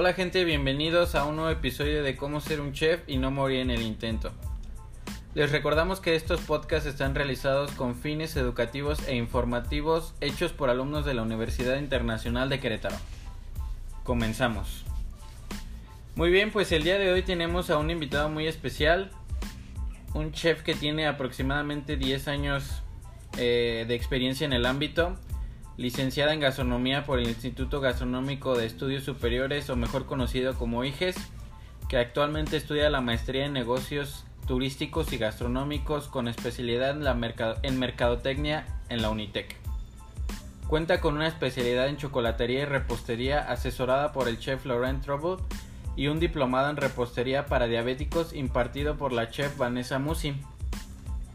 Hola 0.00 0.12
gente, 0.12 0.44
bienvenidos 0.44 1.16
a 1.16 1.24
un 1.24 1.34
nuevo 1.34 1.50
episodio 1.50 2.04
de 2.04 2.14
Cómo 2.14 2.40
ser 2.40 2.60
un 2.60 2.72
chef 2.72 3.00
y 3.08 3.16
no 3.16 3.32
morir 3.32 3.58
en 3.58 3.72
el 3.72 3.82
intento. 3.82 4.30
Les 5.34 5.50
recordamos 5.50 5.98
que 5.98 6.14
estos 6.14 6.40
podcasts 6.42 6.88
están 6.88 7.16
realizados 7.16 7.72
con 7.72 7.96
fines 7.96 8.36
educativos 8.36 9.00
e 9.08 9.16
informativos 9.16 10.14
hechos 10.20 10.52
por 10.52 10.70
alumnos 10.70 11.04
de 11.04 11.14
la 11.14 11.22
Universidad 11.22 11.78
Internacional 11.80 12.48
de 12.48 12.60
Querétaro. 12.60 12.94
Comenzamos. 14.04 14.84
Muy 16.14 16.30
bien, 16.30 16.52
pues 16.52 16.70
el 16.70 16.84
día 16.84 16.96
de 16.96 17.10
hoy 17.10 17.22
tenemos 17.22 17.68
a 17.68 17.76
un 17.76 17.90
invitado 17.90 18.28
muy 18.28 18.46
especial, 18.46 19.10
un 20.14 20.30
chef 20.30 20.62
que 20.62 20.76
tiene 20.76 21.08
aproximadamente 21.08 21.96
10 21.96 22.28
años 22.28 22.84
eh, 23.36 23.84
de 23.88 23.96
experiencia 23.96 24.44
en 24.44 24.52
el 24.52 24.64
ámbito, 24.64 25.16
licenciada 25.78 26.34
en 26.34 26.40
gastronomía 26.40 27.04
por 27.04 27.20
el 27.20 27.28
Instituto 27.28 27.80
Gastronómico 27.80 28.58
de 28.58 28.66
Estudios 28.66 29.04
Superiores 29.04 29.70
o 29.70 29.76
mejor 29.76 30.06
conocido 30.06 30.54
como 30.54 30.84
IGES, 30.84 31.16
que 31.88 31.96
actualmente 31.96 32.56
estudia 32.56 32.90
la 32.90 33.00
maestría 33.00 33.46
en 33.46 33.52
negocios 33.52 34.26
turísticos 34.48 35.12
y 35.12 35.18
gastronómicos 35.18 36.08
con 36.08 36.26
especialidad 36.26 36.90
en, 36.90 37.04
la 37.04 37.16
en 37.62 37.78
mercadotecnia 37.78 38.66
en 38.88 39.02
la 39.02 39.10
Unitec. 39.10 39.56
Cuenta 40.66 41.00
con 41.00 41.14
una 41.14 41.28
especialidad 41.28 41.88
en 41.88 41.96
chocolatería 41.96 42.62
y 42.62 42.64
repostería 42.64 43.40
asesorada 43.40 44.12
por 44.12 44.28
el 44.28 44.38
chef 44.38 44.66
Laurent 44.66 45.02
Trouble 45.02 45.36
y 45.94 46.08
un 46.08 46.18
diplomado 46.18 46.70
en 46.70 46.76
repostería 46.76 47.46
para 47.46 47.68
diabéticos 47.68 48.32
impartido 48.32 48.96
por 48.96 49.12
la 49.12 49.30
chef 49.30 49.56
Vanessa 49.56 50.00
Musi. 50.00 50.34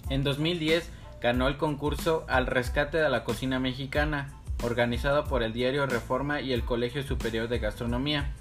En 0.09 0.23
2010 0.23 0.91
ganó 1.23 1.47
el 1.47 1.55
concurso 1.55 2.25
Al 2.27 2.47
Rescate 2.47 2.97
de 2.97 3.09
la 3.09 3.23
Cocina 3.23 3.57
Mexicana, 3.57 4.33
organizado 4.61 5.23
por 5.23 5.41
el 5.41 5.53
diario 5.53 5.85
Reforma 5.85 6.41
y 6.41 6.51
el 6.51 6.65
Colegio 6.65 7.01
Superior 7.01 7.47
de 7.47 7.59
Gastronomía. 7.59 8.33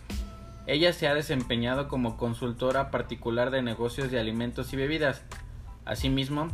Ella 0.66 0.92
se 0.92 1.06
ha 1.06 1.14
desempeñado 1.14 1.86
como 1.86 2.16
consultora 2.16 2.90
particular 2.90 3.52
de 3.52 3.62
negocios 3.62 4.10
de 4.10 4.18
alimentos 4.18 4.72
y 4.72 4.76
bebidas. 4.76 5.22
Asimismo, 5.84 6.48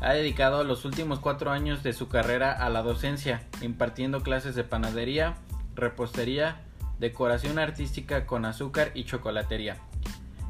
ha 0.00 0.12
dedicado 0.12 0.62
los 0.62 0.84
últimos 0.84 1.18
cuatro 1.18 1.50
años 1.50 1.82
de 1.82 1.92
su 1.92 2.08
carrera 2.08 2.52
a 2.52 2.70
la 2.70 2.82
docencia, 2.82 3.42
impartiendo 3.60 4.22
clases 4.22 4.54
de 4.54 4.62
panadería, 4.62 5.34
repostería, 5.74 6.62
decoración 7.00 7.58
artística 7.58 8.24
con 8.24 8.44
azúcar 8.44 8.92
y 8.94 9.02
chocolatería. 9.02 9.78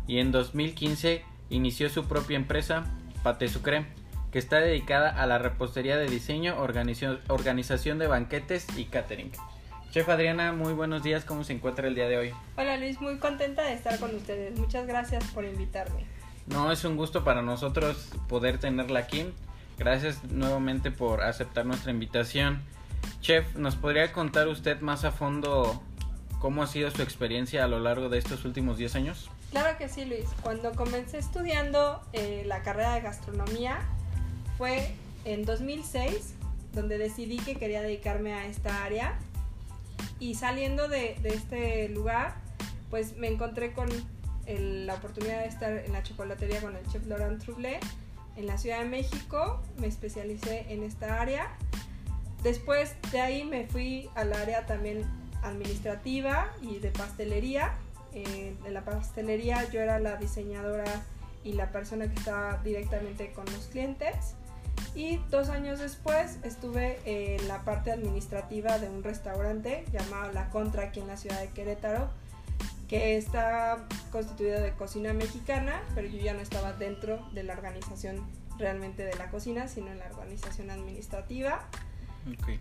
Y 0.06 0.18
en 0.18 0.30
2015 0.30 1.24
inició 1.48 1.88
su 1.88 2.04
propia 2.04 2.36
empresa, 2.36 2.84
Pate 3.22 3.48
Sucre, 3.48 3.86
que 4.32 4.38
está 4.38 4.60
dedicada 4.60 5.10
a 5.10 5.26
la 5.26 5.38
repostería 5.38 5.98
de 5.98 6.08
diseño, 6.08 6.56
organización 6.58 7.98
de 7.98 8.06
banquetes 8.06 8.66
y 8.76 8.86
catering. 8.86 9.30
Chef 9.90 10.08
Adriana, 10.08 10.52
muy 10.52 10.72
buenos 10.72 11.02
días, 11.02 11.26
¿cómo 11.26 11.44
se 11.44 11.52
encuentra 11.52 11.86
el 11.86 11.94
día 11.94 12.08
de 12.08 12.16
hoy? 12.16 12.34
Hola 12.56 12.78
Luis, 12.78 12.98
muy 13.00 13.18
contenta 13.18 13.62
de 13.62 13.74
estar 13.74 13.98
con 13.98 14.14
ustedes. 14.14 14.58
Muchas 14.58 14.86
gracias 14.86 15.22
por 15.34 15.44
invitarme. 15.44 16.06
No, 16.46 16.72
es 16.72 16.84
un 16.84 16.96
gusto 16.96 17.24
para 17.24 17.42
nosotros 17.42 18.10
poder 18.26 18.58
tenerla 18.58 19.00
aquí. 19.00 19.26
Gracias 19.78 20.24
nuevamente 20.24 20.90
por 20.90 21.22
aceptar 21.22 21.66
nuestra 21.66 21.92
invitación. 21.92 22.62
Chef, 23.20 23.54
¿nos 23.54 23.76
podría 23.76 24.12
contar 24.12 24.48
usted 24.48 24.80
más 24.80 25.04
a 25.04 25.12
fondo 25.12 25.82
¿Cómo 26.42 26.64
ha 26.64 26.66
sido 26.66 26.90
su 26.90 27.02
experiencia 27.02 27.62
a 27.62 27.68
lo 27.68 27.78
largo 27.78 28.08
de 28.08 28.18
estos 28.18 28.44
últimos 28.44 28.76
10 28.76 28.96
años? 28.96 29.30
Claro 29.52 29.78
que 29.78 29.88
sí, 29.88 30.04
Luis. 30.04 30.28
Cuando 30.42 30.72
comencé 30.72 31.18
estudiando 31.18 32.02
eh, 32.12 32.42
la 32.46 32.64
carrera 32.64 32.94
de 32.94 33.00
gastronomía 33.00 33.78
fue 34.58 34.94
en 35.24 35.44
2006, 35.44 36.34
donde 36.72 36.98
decidí 36.98 37.38
que 37.38 37.56
quería 37.56 37.82
dedicarme 37.82 38.34
a 38.34 38.46
esta 38.46 38.84
área. 38.84 39.18
Y 40.18 40.34
saliendo 40.34 40.88
de, 40.88 41.16
este 41.24 41.88
lugar, 41.88 42.34
pues 42.90 43.16
me 43.16 43.28
encontré 43.28 43.72
con 43.72 43.88
la 44.46 44.94
oportunidad 44.94 45.40
de 45.40 45.48
estar 45.48 45.72
en 45.72 45.92
la 45.92 46.02
chocolatería 46.02 46.60
con 46.60 46.76
el 46.76 46.86
chef 46.86 47.06
Laurent 47.06 47.42
Trouble 47.42 47.78
en 48.36 48.46
la 48.46 48.58
Ciudad 48.58 48.80
de 48.80 48.88
México. 48.88 49.60
Me 49.78 49.86
especialicé 49.86 50.66
en 50.68 50.82
esta 50.82 51.20
área. 51.20 51.56
Después 52.42 52.94
de 53.12 53.20
ahí 53.20 53.44
me 53.44 53.66
fui 53.66 54.08
al 54.14 54.32
área 54.32 54.66
también 54.66 55.04
administrativa 55.42 56.52
y 56.60 56.78
de 56.78 56.90
pastelería. 56.90 57.74
Eh, 58.14 58.54
en 58.64 58.74
la 58.74 58.84
pastelería 58.84 59.68
yo 59.70 59.80
era 59.80 59.98
la 59.98 60.16
diseñadora 60.16 61.04
y 61.44 61.52
la 61.54 61.72
persona 61.72 62.06
que 62.08 62.14
estaba 62.14 62.60
directamente 62.62 63.32
con 63.32 63.44
los 63.46 63.66
clientes. 63.66 64.34
Y 64.94 65.18
dos 65.30 65.48
años 65.48 65.78
después 65.78 66.38
estuve 66.42 66.98
en 67.04 67.48
la 67.48 67.64
parte 67.64 67.92
administrativa 67.92 68.78
de 68.78 68.88
un 68.88 69.02
restaurante 69.02 69.84
llamado 69.92 70.32
La 70.32 70.50
Contra 70.50 70.84
aquí 70.84 71.00
en 71.00 71.08
la 71.08 71.16
ciudad 71.16 71.40
de 71.40 71.48
Querétaro, 71.48 72.10
que 72.88 73.16
está 73.16 73.86
constituido 74.10 74.60
de 74.60 74.72
cocina 74.72 75.14
mexicana, 75.14 75.82
pero 75.94 76.08
yo 76.08 76.18
ya 76.18 76.34
no 76.34 76.40
estaba 76.40 76.74
dentro 76.74 77.26
de 77.32 77.42
la 77.42 77.54
organización 77.54 78.26
realmente 78.58 79.04
de 79.04 79.14
la 79.14 79.30
cocina, 79.30 79.66
sino 79.66 79.90
en 79.90 79.98
la 79.98 80.06
organización 80.06 80.70
administrativa. 80.70 81.66
Okay 82.40 82.60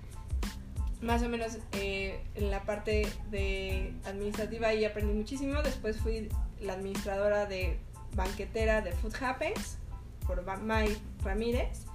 más 1.01 1.23
o 1.23 1.29
menos 1.29 1.57
eh, 1.73 2.21
en 2.35 2.51
la 2.51 2.61
parte 2.61 3.07
de 3.31 3.93
administrativa 4.05 4.73
y 4.73 4.85
aprendí 4.85 5.13
muchísimo. 5.13 5.61
Después 5.63 5.97
fui 5.97 6.29
la 6.61 6.73
administradora 6.73 7.45
de 7.47 7.79
banquetera 8.15 8.81
de 8.81 8.91
Food 8.93 9.15
Happens 9.21 9.77
por 10.25 10.45
May 10.61 10.95
Ramírez. 11.23 11.85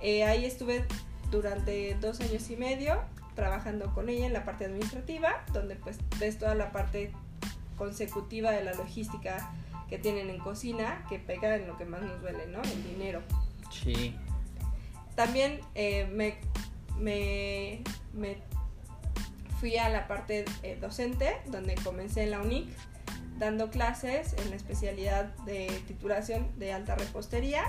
Eh, 0.00 0.24
ahí 0.24 0.44
estuve 0.44 0.84
durante 1.30 1.94
dos 2.00 2.20
años 2.20 2.48
y 2.50 2.56
medio 2.56 3.00
trabajando 3.34 3.92
con 3.94 4.08
ella 4.08 4.26
en 4.26 4.32
la 4.32 4.44
parte 4.44 4.66
administrativa, 4.66 5.44
donde 5.52 5.76
pues 5.76 5.98
ves 6.20 6.38
toda 6.38 6.54
la 6.54 6.70
parte 6.70 7.12
consecutiva 7.76 8.52
de 8.52 8.62
la 8.62 8.74
logística 8.74 9.52
que 9.88 9.98
tienen 9.98 10.30
en 10.30 10.38
cocina, 10.38 11.04
que 11.08 11.18
pega 11.18 11.56
en 11.56 11.66
lo 11.66 11.76
que 11.76 11.84
más 11.84 12.02
nos 12.02 12.20
duele, 12.20 12.46
¿no? 12.46 12.62
El 12.62 12.84
dinero. 12.84 13.22
Sí. 13.70 14.16
También 15.16 15.60
eh, 15.74 16.08
me 16.12 16.38
me, 16.98 17.82
fui 19.60 19.76
a 19.76 19.88
la 19.88 20.06
parte 20.06 20.44
eh, 20.62 20.78
docente, 20.80 21.36
donde 21.46 21.74
comencé 21.76 22.24
en 22.24 22.30
la 22.32 22.40
UNIC, 22.40 22.68
dando 23.38 23.70
clases 23.70 24.34
en 24.38 24.50
la 24.50 24.56
especialidad 24.56 25.34
de 25.44 25.66
titulación 25.86 26.48
de 26.58 26.72
alta 26.72 26.94
repostería 26.94 27.64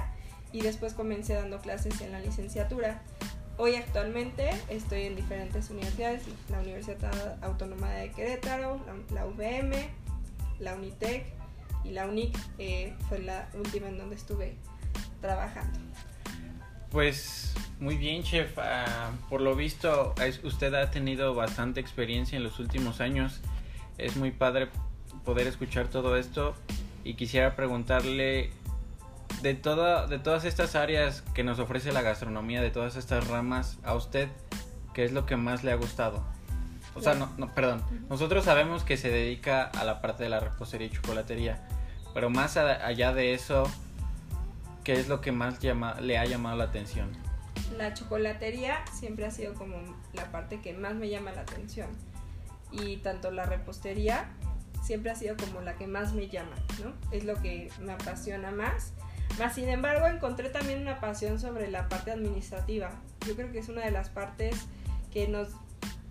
y 0.55 0.61
después 0.61 0.93
comencé 0.93 1.33
dando 1.33 1.59
clases 1.59 1.99
en 1.99 2.13
la 2.13 2.21
licenciatura. 2.21 3.01
Hoy 3.57 3.75
actualmente 3.75 4.51
estoy 4.69 5.01
en 5.01 5.17
diferentes 5.17 5.69
universidades, 5.69 6.23
la 6.49 6.61
Universidad 6.61 7.43
Autónoma 7.43 7.89
de 7.89 8.11
Querétaro, 8.11 8.79
la, 9.13 9.25
UVM, 9.25 9.73
la 10.59 10.75
UNITEC 10.75 11.25
y 11.83 11.89
la 11.89 12.07
UNIC 12.07 12.37
eh, 12.57 12.93
fue 13.09 13.19
la 13.19 13.49
última 13.53 13.89
en 13.89 13.97
donde 13.97 14.15
estuve 14.15 14.55
trabajando. 15.19 15.77
Pues 16.89 17.53
muy 17.81 17.97
bien, 17.97 18.23
chef. 18.23 18.57
Ah, 18.57 19.11
por 19.29 19.41
lo 19.41 19.57
visto, 19.57 20.15
usted 20.43 20.73
ha 20.73 20.89
tenido 20.89 21.35
bastante 21.35 21.81
experiencia 21.81 22.37
en 22.37 22.45
los 22.45 22.59
últimos 22.59 23.01
años. 23.01 23.41
Es 23.97 24.15
muy 24.15 24.31
padre 24.31 24.69
poder 25.25 25.47
escuchar 25.47 25.89
todo 25.89 26.15
esto 26.15 26.55
y 27.03 27.15
quisiera 27.15 27.57
preguntarle 27.57 28.51
de 29.45 29.53
toda, 29.53 30.07
de 30.07 30.17
todas 30.17 30.43
estas 30.43 30.75
áreas 30.75 31.21
que 31.35 31.43
nos 31.43 31.59
ofrece 31.59 31.91
la 31.91 32.01
gastronomía, 32.01 32.63
de 32.63 32.71
todas 32.71 32.95
estas 32.95 33.27
ramas, 33.27 33.77
a 33.83 33.93
usted, 33.93 34.27
¿qué 34.95 35.05
es 35.05 35.11
lo 35.11 35.27
que 35.27 35.35
más 35.35 35.63
le 35.63 35.71
ha 35.71 35.75
gustado? 35.75 36.23
O 36.95 37.01
sea, 37.01 37.13
no, 37.13 37.29
no, 37.37 37.53
perdón. 37.53 37.83
Nosotros 38.09 38.43
sabemos 38.45 38.83
que 38.83 38.97
se 38.97 39.11
dedica 39.11 39.65
a 39.65 39.83
la 39.83 40.01
parte 40.01 40.23
de 40.23 40.29
la 40.29 40.39
repostería 40.39 40.87
y 40.87 40.89
chocolatería, 40.89 41.67
pero 42.15 42.31
más 42.31 42.57
allá 42.57 43.13
de 43.13 43.35
eso, 43.35 43.69
¿qué 44.83 44.93
es 44.93 45.09
lo 45.09 45.21
que 45.21 45.31
más 45.31 45.59
llama, 45.59 46.01
le 46.01 46.17
ha 46.17 46.25
llamado 46.25 46.57
la 46.57 46.63
atención? 46.63 47.11
la 47.77 47.93
chocolatería 47.93 48.83
siempre 48.93 49.25
ha 49.25 49.31
sido 49.31 49.53
como 49.53 49.75
la 50.13 50.31
parte 50.31 50.59
que 50.61 50.73
más 50.73 50.95
me 50.95 51.09
llama 51.09 51.31
la 51.33 51.41
atención. 51.41 51.89
Y 52.71 52.97
tanto 52.97 53.31
la 53.31 53.45
repostería 53.45 54.27
siempre 54.83 55.11
ha 55.11 55.15
sido 55.15 55.35
como 55.37 55.61
la 55.61 55.75
que 55.75 55.87
más 55.87 56.13
me 56.13 56.29
llama, 56.29 56.55
¿no? 56.83 56.93
Es 57.11 57.25
lo 57.25 57.41
que 57.41 57.71
me 57.79 57.93
apasiona 57.93 58.51
más. 58.51 58.93
Más 59.39 59.55
sin 59.55 59.69
embargo, 59.69 60.07
encontré 60.07 60.49
también 60.49 60.81
una 60.81 60.99
pasión 60.99 61.39
sobre 61.39 61.69
la 61.69 61.89
parte 61.89 62.11
administrativa. 62.11 62.91
Yo 63.27 63.35
creo 63.35 63.51
que 63.51 63.59
es 63.59 63.69
una 63.69 63.83
de 63.83 63.91
las 63.91 64.09
partes 64.09 64.67
que 65.11 65.27
nos 65.27 65.49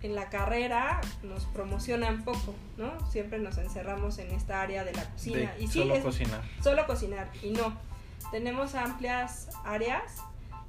en 0.01 0.13
la 0.13 0.29
carrera 0.29 1.01
nos 1.23 1.45
promocionan 1.45 2.23
poco, 2.23 2.53
¿no? 2.77 2.93
Siempre 3.09 3.39
nos 3.39 3.57
encerramos 3.57 4.19
en 4.19 4.31
esta 4.31 4.61
área 4.61 4.83
de 4.83 4.93
la 4.93 5.03
cocina. 5.05 5.53
y 5.59 5.67
solo 5.67 5.99
cocinar. 6.01 6.41
Solo 6.61 6.85
cocinar. 6.85 7.31
Y 7.41 7.49
no. 7.49 7.75
Tenemos 8.31 8.75
amplias 8.75 9.49
áreas 9.65 10.17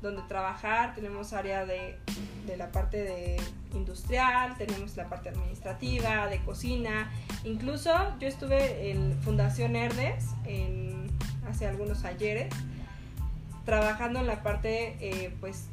donde 0.01 0.23
trabajar, 0.23 0.95
tenemos 0.95 1.33
área 1.33 1.65
de, 1.67 1.99
la 2.57 2.71
parte 2.71 3.03
de 3.03 3.41
industrial, 3.75 4.57
tenemos 4.57 4.97
la 4.97 5.09
parte 5.09 5.31
administrativa, 5.31 6.29
de 6.29 6.39
cocina, 6.41 7.11
incluso 7.45 7.91
yo 8.19 8.29
estuve 8.29 8.91
en 8.91 9.21
Fundación 9.23 9.75
Herdes 9.75 10.27
en, 10.45 11.06
hace 11.49 11.67
algunos 11.67 12.05
ayeres 12.05 12.53
trabajando 13.65 14.21
en 14.21 14.27
la 14.27 14.43
parte 14.43 14.97
eh, 15.01 15.35
pues 15.41 15.67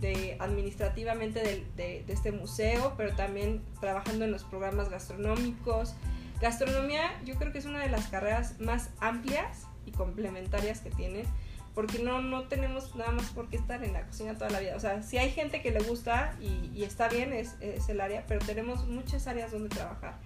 de 0.00 0.36
administrativamente 0.40 1.40
de, 1.42 1.64
de, 1.76 2.12
este 2.12 2.32
museo, 2.32 2.94
pero 2.96 3.14
también 3.16 3.62
trabajando 3.80 4.24
en 4.24 4.30
los 4.30 4.44
programas 4.44 4.90
gastronómicos, 4.90 5.94
Gastronomía 6.40 7.10
yo 7.24 7.34
creo 7.34 7.52
que 7.52 7.58
es 7.58 7.64
una 7.64 7.80
de 7.80 7.88
las 7.88 8.06
carreras 8.06 8.60
más 8.60 8.90
amplias 9.00 9.66
y 9.86 9.90
complementarias 9.90 10.80
que 10.80 10.90
tienen 10.90 11.26
porque 11.74 12.00
no, 12.00 12.20
no 12.20 12.48
tenemos 12.48 12.94
nada 12.96 13.12
más 13.12 13.26
por 13.30 13.48
qué 13.48 13.56
estar 13.56 13.84
en 13.84 13.92
la 13.92 14.02
cocina 14.02 14.34
toda 14.34 14.50
la 14.50 14.58
vida. 14.58 14.74
O 14.74 14.80
sea, 14.80 15.02
si 15.04 15.16
hay 15.16 15.30
gente 15.30 15.62
que 15.62 15.70
le 15.70 15.78
gusta 15.80 16.34
y, 16.40 16.82
está 16.82 17.08
bien, 17.08 17.32
es, 17.32 17.54
es, 17.60 17.88
el 17.88 18.00
área, 18.00 18.24
pero 18.26 18.44
tenemos 18.44 18.88
muchas 18.88 19.28
áreas 19.28 19.52
donde 19.52 19.68
trabajar. 19.68 20.18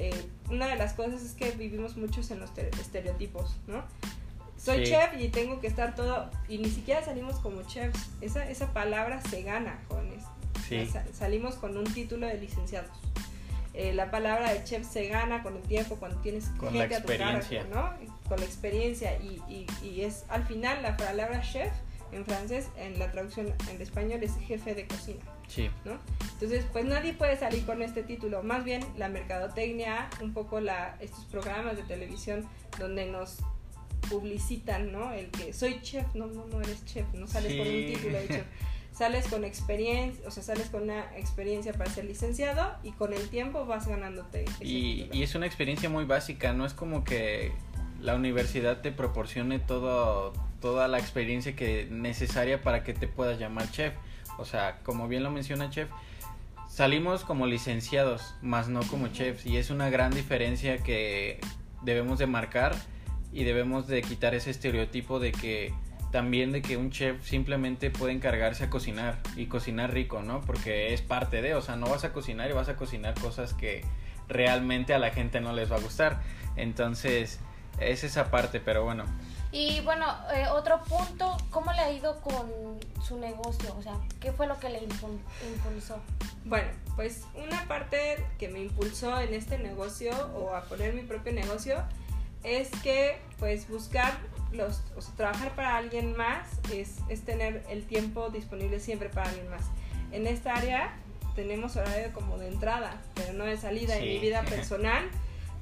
Eh, 0.00 0.28
una 0.48 0.68
de 0.68 0.76
las 0.76 0.92
cosas 0.92 1.22
es 1.22 1.32
que 1.32 1.50
vivimos 1.50 1.96
muchos 1.96 2.30
en 2.30 2.38
los 2.38 2.50
estereotipos, 2.56 3.56
¿no? 3.66 3.82
Soy 4.56 4.84
chef 4.84 5.10
y 5.18 5.28
tengo 5.28 5.60
que 5.60 5.66
estar 5.66 5.94
todo, 5.94 6.30
y 6.48 6.58
ni 6.58 6.68
siquiera 6.68 7.04
salimos 7.04 7.36
como 7.40 7.62
chefs. 7.62 8.08
Esa, 8.20 8.48
esa 8.48 8.72
palabra 8.72 9.20
se 9.22 9.42
gana, 9.42 9.80
jóvenes. 9.88 10.24
Sí. 10.68 10.88
Salimos 11.12 11.56
con 11.56 11.76
un 11.76 11.84
título 11.84 12.26
de 12.26 12.34
licenciados. 12.34 12.90
Eh, 13.74 13.92
la 13.92 14.10
palabra 14.10 14.52
de 14.52 14.64
chef 14.64 14.88
se 14.88 15.08
gana 15.08 15.42
con 15.42 15.56
el 15.56 15.62
tiempo 15.62 15.96
cuando 15.96 16.18
tienes 16.18 16.46
con 16.58 16.72
gente 16.72 16.96
a 16.96 17.02
tu 17.02 17.16
cargo, 17.16 17.46
¿no? 17.72 17.92
Con 18.28 18.38
la 18.40 18.46
experiencia 18.46 19.16
y, 19.18 19.40
y, 19.48 19.66
y, 19.86 20.02
es 20.02 20.24
al 20.28 20.44
final 20.46 20.82
la 20.82 20.96
palabra 20.96 21.40
chef 21.42 21.72
en 22.12 22.24
francés, 22.24 22.68
en 22.76 22.98
la 22.98 23.10
traducción 23.12 23.52
en 23.70 23.80
español 23.80 24.22
es 24.22 24.36
jefe 24.36 24.74
de 24.74 24.86
cocina. 24.86 25.20
Sí. 25.48 25.70
¿no? 25.84 25.98
Entonces, 26.34 26.64
pues 26.72 26.84
nadie 26.84 27.14
puede 27.14 27.36
salir 27.36 27.64
con 27.64 27.82
este 27.82 28.02
título. 28.02 28.42
Más 28.42 28.64
bien 28.64 28.84
la 28.96 29.08
mercadotecnia, 29.08 30.08
un 30.20 30.32
poco 30.32 30.60
la, 30.60 30.96
estos 31.00 31.24
programas 31.24 31.76
de 31.76 31.82
televisión 31.82 32.46
donde 32.78 33.06
nos 33.06 33.38
publicitan, 34.08 34.92
¿no? 34.92 35.12
El 35.12 35.30
que 35.30 35.52
soy 35.52 35.80
chef, 35.82 36.14
no, 36.14 36.26
no, 36.26 36.46
no 36.46 36.60
eres 36.60 36.84
chef, 36.84 37.06
no 37.14 37.26
sales 37.26 37.56
con 37.56 37.66
un 37.66 37.86
título 37.86 38.18
de 38.18 38.28
chef. 38.28 38.46
sales 38.92 39.28
con 39.28 39.44
experiencia, 39.44 40.26
o 40.26 40.30
sea, 40.30 40.42
sales 40.42 40.70
con 40.70 40.82
una 40.82 41.16
experiencia 41.16 41.72
para 41.72 41.90
ser 41.90 42.04
licenciado 42.04 42.74
y 42.82 42.92
con 42.92 43.12
el 43.12 43.28
tiempo 43.28 43.64
vas 43.66 43.86
ganándote. 43.86 44.44
y, 44.60 45.08
y, 45.12 45.22
es 45.22 45.34
una 45.34 45.46
experiencia 45.46 45.88
muy 45.88 46.04
básica, 46.04 46.52
no 46.52 46.66
es 46.66 46.74
como 46.74 47.04
que 47.04 47.52
la 48.00 48.14
universidad 48.14 48.80
te 48.80 48.92
proporcione 48.92 49.58
todo, 49.58 50.32
toda 50.60 50.88
la 50.88 50.98
experiencia 50.98 51.54
que 51.54 51.86
necesaria 51.90 52.62
para 52.62 52.84
que 52.84 52.94
te 52.94 53.08
puedas 53.08 53.38
llamar 53.38 53.70
chef. 53.70 53.94
O 54.38 54.44
sea, 54.44 54.78
como 54.82 55.08
bien 55.08 55.22
lo 55.22 55.30
menciona 55.30 55.68
chef, 55.68 55.90
salimos 56.68 57.24
como 57.24 57.46
licenciados, 57.46 58.34
más 58.40 58.68
no 58.68 58.80
como 58.84 59.08
chefs 59.08 59.44
y 59.44 59.56
es 59.56 59.70
una 59.70 59.90
gran 59.90 60.12
diferencia 60.12 60.78
que 60.78 61.40
debemos 61.82 62.18
de 62.18 62.26
marcar 62.26 62.74
y 63.32 63.44
debemos 63.44 63.86
de 63.86 64.00
quitar 64.02 64.34
ese 64.34 64.50
estereotipo 64.50 65.18
de 65.18 65.32
que 65.32 65.74
también 66.10 66.52
de 66.52 66.62
que 66.62 66.76
un 66.76 66.90
chef 66.90 67.22
simplemente 67.24 67.90
puede 67.90 68.12
encargarse 68.12 68.64
a 68.64 68.70
cocinar 68.70 69.18
y 69.36 69.46
cocinar 69.46 69.92
rico, 69.92 70.22
¿no? 70.22 70.40
Porque 70.40 70.94
es 70.94 71.02
parte 71.02 71.42
de, 71.42 71.54
o 71.54 71.60
sea, 71.60 71.76
no 71.76 71.86
vas 71.86 72.04
a 72.04 72.12
cocinar 72.12 72.48
y 72.50 72.54
vas 72.54 72.68
a 72.68 72.76
cocinar 72.76 73.14
cosas 73.20 73.52
que 73.52 73.84
realmente 74.26 74.94
a 74.94 74.98
la 74.98 75.10
gente 75.10 75.40
no 75.40 75.52
les 75.52 75.70
va 75.70 75.76
a 75.76 75.80
gustar. 75.80 76.22
Entonces, 76.56 77.40
es 77.78 78.04
esa 78.04 78.30
parte, 78.30 78.60
pero 78.60 78.84
bueno. 78.84 79.04
Y 79.50 79.80
bueno, 79.80 80.06
eh, 80.34 80.46
otro 80.52 80.82
punto, 80.84 81.36
¿cómo 81.50 81.72
le 81.72 81.80
ha 81.80 81.90
ido 81.90 82.20
con 82.20 82.78
su 83.02 83.18
negocio? 83.18 83.74
O 83.78 83.82
sea, 83.82 83.94
¿qué 84.20 84.30
fue 84.32 84.46
lo 84.46 84.58
que 84.58 84.68
le 84.68 84.80
impulsó? 84.80 85.98
Bueno, 86.44 86.68
pues 86.96 87.24
una 87.34 87.66
parte 87.66 88.24
que 88.38 88.48
me 88.48 88.60
impulsó 88.60 89.18
en 89.20 89.32
este 89.32 89.58
negocio 89.58 90.10
o 90.34 90.54
a 90.54 90.62
poner 90.64 90.92
mi 90.92 91.02
propio 91.02 91.32
negocio 91.32 91.82
es 92.44 92.70
que 92.82 93.18
pues 93.38 93.68
buscar 93.68 94.12
los, 94.52 94.82
o 94.96 95.02
sea, 95.02 95.14
trabajar 95.14 95.54
para 95.54 95.76
alguien 95.76 96.16
más 96.16 96.46
es, 96.72 96.96
es 97.08 97.22
tener 97.22 97.64
el 97.70 97.84
tiempo 97.86 98.30
disponible 98.30 98.80
siempre 98.80 99.08
para 99.08 99.28
alguien 99.28 99.48
más. 99.48 99.62
En 100.12 100.26
esta 100.26 100.54
área 100.54 100.94
tenemos 101.34 101.76
horario 101.76 102.12
como 102.12 102.36
de 102.38 102.48
entrada, 102.48 103.00
pero 103.14 103.32
no 103.32 103.44
de 103.44 103.56
salida. 103.56 103.96
En 103.96 104.04
mi 104.04 104.18
vida 104.18 104.42
personal, 104.48 105.08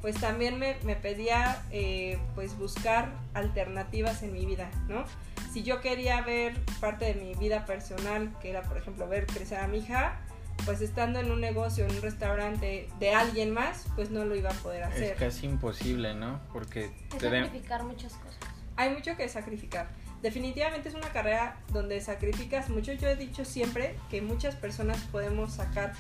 pues 0.03 0.17
también 0.17 0.59
me, 0.59 0.77
me 0.85 0.97
pedía 0.97 1.63
eh, 1.71 2.19
pues 2.35 2.57
buscar 2.57 3.13
alternativas 3.35 4.23
en 4.23 4.33
mi 4.33 4.47
vida, 4.47 4.71
¿no? 4.89 5.05
Si 5.53 5.63
yo 5.63 5.81
quería 5.81 6.21
ver 6.21 6.55
parte 6.81 7.07
de 7.07 7.15
mi 7.15 7.35
vida 7.35 7.65
personal, 7.65 8.31
que 8.41 8.51
era 8.51 8.63
por 8.63 8.77
ejemplo 8.77 9.09
ver 9.09 9.27
crecer 9.27 9.59
a 9.59 9.67
mi 9.67 9.79
hija, 9.79 10.21
pues 10.65 10.81
estando 10.81 11.21
en 11.21 11.31
un 11.31 11.41
negocio, 11.41 11.85
en 11.85 11.95
un 11.95 12.03
restaurante 12.03 12.89
de 12.99 13.15
alguien 13.15 13.53
más, 13.53 13.87
pues 13.95 14.11
no 14.11 14.25
lo 14.25 14.35
iba 14.37 14.51
a 14.51 14.55
poder 14.55 14.85
hacer. 14.85 15.13
Es 15.13 15.19
casi 15.19 15.47
imposible, 15.47 16.15
¿no? 16.15 16.41
Porque... 16.53 16.91
Hay 17.13 17.19
que 17.19 17.31
sacrificar 17.31 17.85
muchas 17.85 18.13
cosas. 18.15 18.39
Hay 18.77 18.91
mucho 18.91 19.17
que 19.17 19.29
sacrificar. 19.29 19.89
Definitivamente 20.23 20.89
es 20.89 20.95
una 20.95 21.09
carrera 21.11 21.59
donde 21.73 22.01
sacrificas 22.01 22.69
mucho. 22.69 22.93
Yo 22.93 23.09
he 23.09 23.17
dicho 23.17 23.45
siempre 23.45 23.97
que 24.11 24.23
muchas 24.23 24.57
personas 24.57 24.99
podemos 25.13 25.55
sacar 25.55 25.93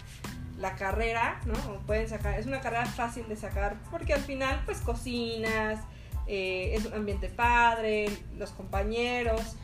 la 0.59 0.75
carrera, 0.75 1.41
¿no? 1.45 1.55
Pueden 1.87 2.09
sacar, 2.09 2.39
es 2.39 2.47
una 2.47 2.61
carrera 2.61 2.87
fácil 2.87 3.29
de 3.29 3.37
sacar 3.37 3.77
porque 3.91 4.15
al 4.15 4.23
final 4.23 4.63
pues 4.65 4.79
cocinas, 4.79 5.81
eh, 6.27 6.75
es 6.75 6.87
un 6.87 6.95
ambiente 6.95 7.29
padre, 7.29 8.09
los 8.37 8.51
compañeros, 8.51 9.57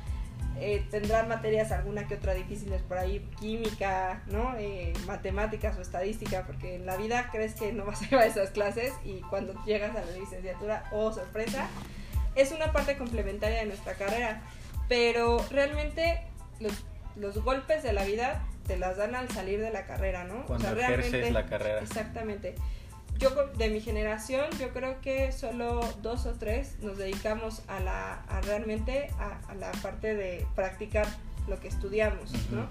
eh, 0.60 0.86
tendrán 0.90 1.28
materias 1.28 1.72
alguna 1.72 2.06
que 2.06 2.14
otra 2.14 2.34
difíciles 2.34 2.82
por 2.82 2.98
ahí, 2.98 3.26
química, 3.40 4.22
¿no? 4.26 4.54
Eh, 4.58 4.92
matemáticas 5.06 5.76
o 5.78 5.80
estadística, 5.82 6.46
porque 6.46 6.76
en 6.76 6.86
la 6.86 6.96
vida 6.96 7.30
crees 7.32 7.54
que 7.54 7.72
no 7.72 7.86
vas 7.86 8.02
a 8.02 8.06
llevar 8.10 8.26
esas 8.26 8.50
clases 8.50 8.92
y 9.04 9.20
cuando 9.22 9.54
llegas 9.64 9.96
a 9.96 10.04
la 10.04 10.12
licenciatura, 10.12 10.84
oh 10.92 11.12
sorpresa, 11.12 11.68
es 12.34 12.52
una 12.52 12.72
parte 12.72 12.96
complementaria 12.96 13.58
de 13.58 13.66
nuestra 13.66 13.94
carrera, 13.94 14.42
pero 14.88 15.44
realmente 15.50 16.20
los 17.16 17.42
golpes 17.42 17.82
de 17.82 17.92
la 17.92 18.04
vida 18.04 18.42
te 18.66 18.78
las 18.78 18.96
dan 18.96 19.14
al 19.14 19.28
salir 19.30 19.60
de 19.60 19.70
la 19.70 19.86
carrera, 19.86 20.24
¿no? 20.24 20.46
Cuando 20.46 20.70
o 20.70 20.74
realmente, 20.74 21.30
la 21.30 21.46
carrera. 21.46 21.80
Exactamente 21.80 22.54
yo 23.22 23.30
de 23.56 23.70
mi 23.70 23.80
generación, 23.80 24.46
yo 24.58 24.70
creo 24.70 25.00
que 25.00 25.30
solo 25.30 25.80
dos 26.02 26.26
o 26.26 26.32
tres 26.32 26.76
nos 26.80 26.98
dedicamos 26.98 27.62
a 27.68 27.78
la 27.80 28.14
a 28.22 28.40
realmente 28.40 29.10
a, 29.18 29.54
la 29.54 29.70
parte 29.80 30.14
de 30.14 30.44
practicar 30.56 31.06
lo 31.46 31.58
que 31.60 31.68
estudiamos, 31.68 32.32
¿no? 32.50 32.66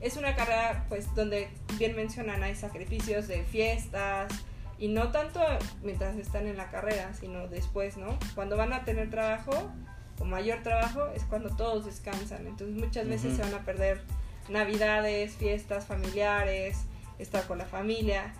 Es 0.00 0.18
una 0.18 0.36
carrera, 0.36 0.84
pues, 0.90 1.14
donde 1.14 1.48
bien 1.78 1.96
mencionan 1.96 2.42
hay 2.42 2.54
sacrificios 2.54 3.28
de 3.28 3.42
fiestas 3.44 4.30
y 4.78 4.88
no 4.88 5.10
tanto 5.10 5.40
mientras 5.82 6.16
están 6.16 6.46
en 6.46 6.58
la 6.58 6.70
carrera, 6.70 7.14
sino 7.14 7.48
después, 7.48 7.96
¿no? 7.96 8.18
Cuando 8.34 8.58
van 8.58 8.74
a 8.74 8.84
tener 8.84 9.08
trabajo 9.08 9.72
o 10.18 10.24
mayor 10.26 10.62
trabajo 10.62 11.08
es 11.14 11.24
cuando 11.24 11.48
todos 11.56 11.86
descansan, 11.86 12.46
entonces 12.46 12.76
muchas 12.76 13.08
veces 13.08 13.36
se 13.36 13.42
van 13.42 13.54
a 13.54 13.64
perder 13.64 14.02
navidades, 14.48 15.34
fiestas 15.34 15.86
familiares, 15.86 16.78
estar 17.18 17.46
con 17.46 17.58
la 17.58 17.66
familia 17.66 18.34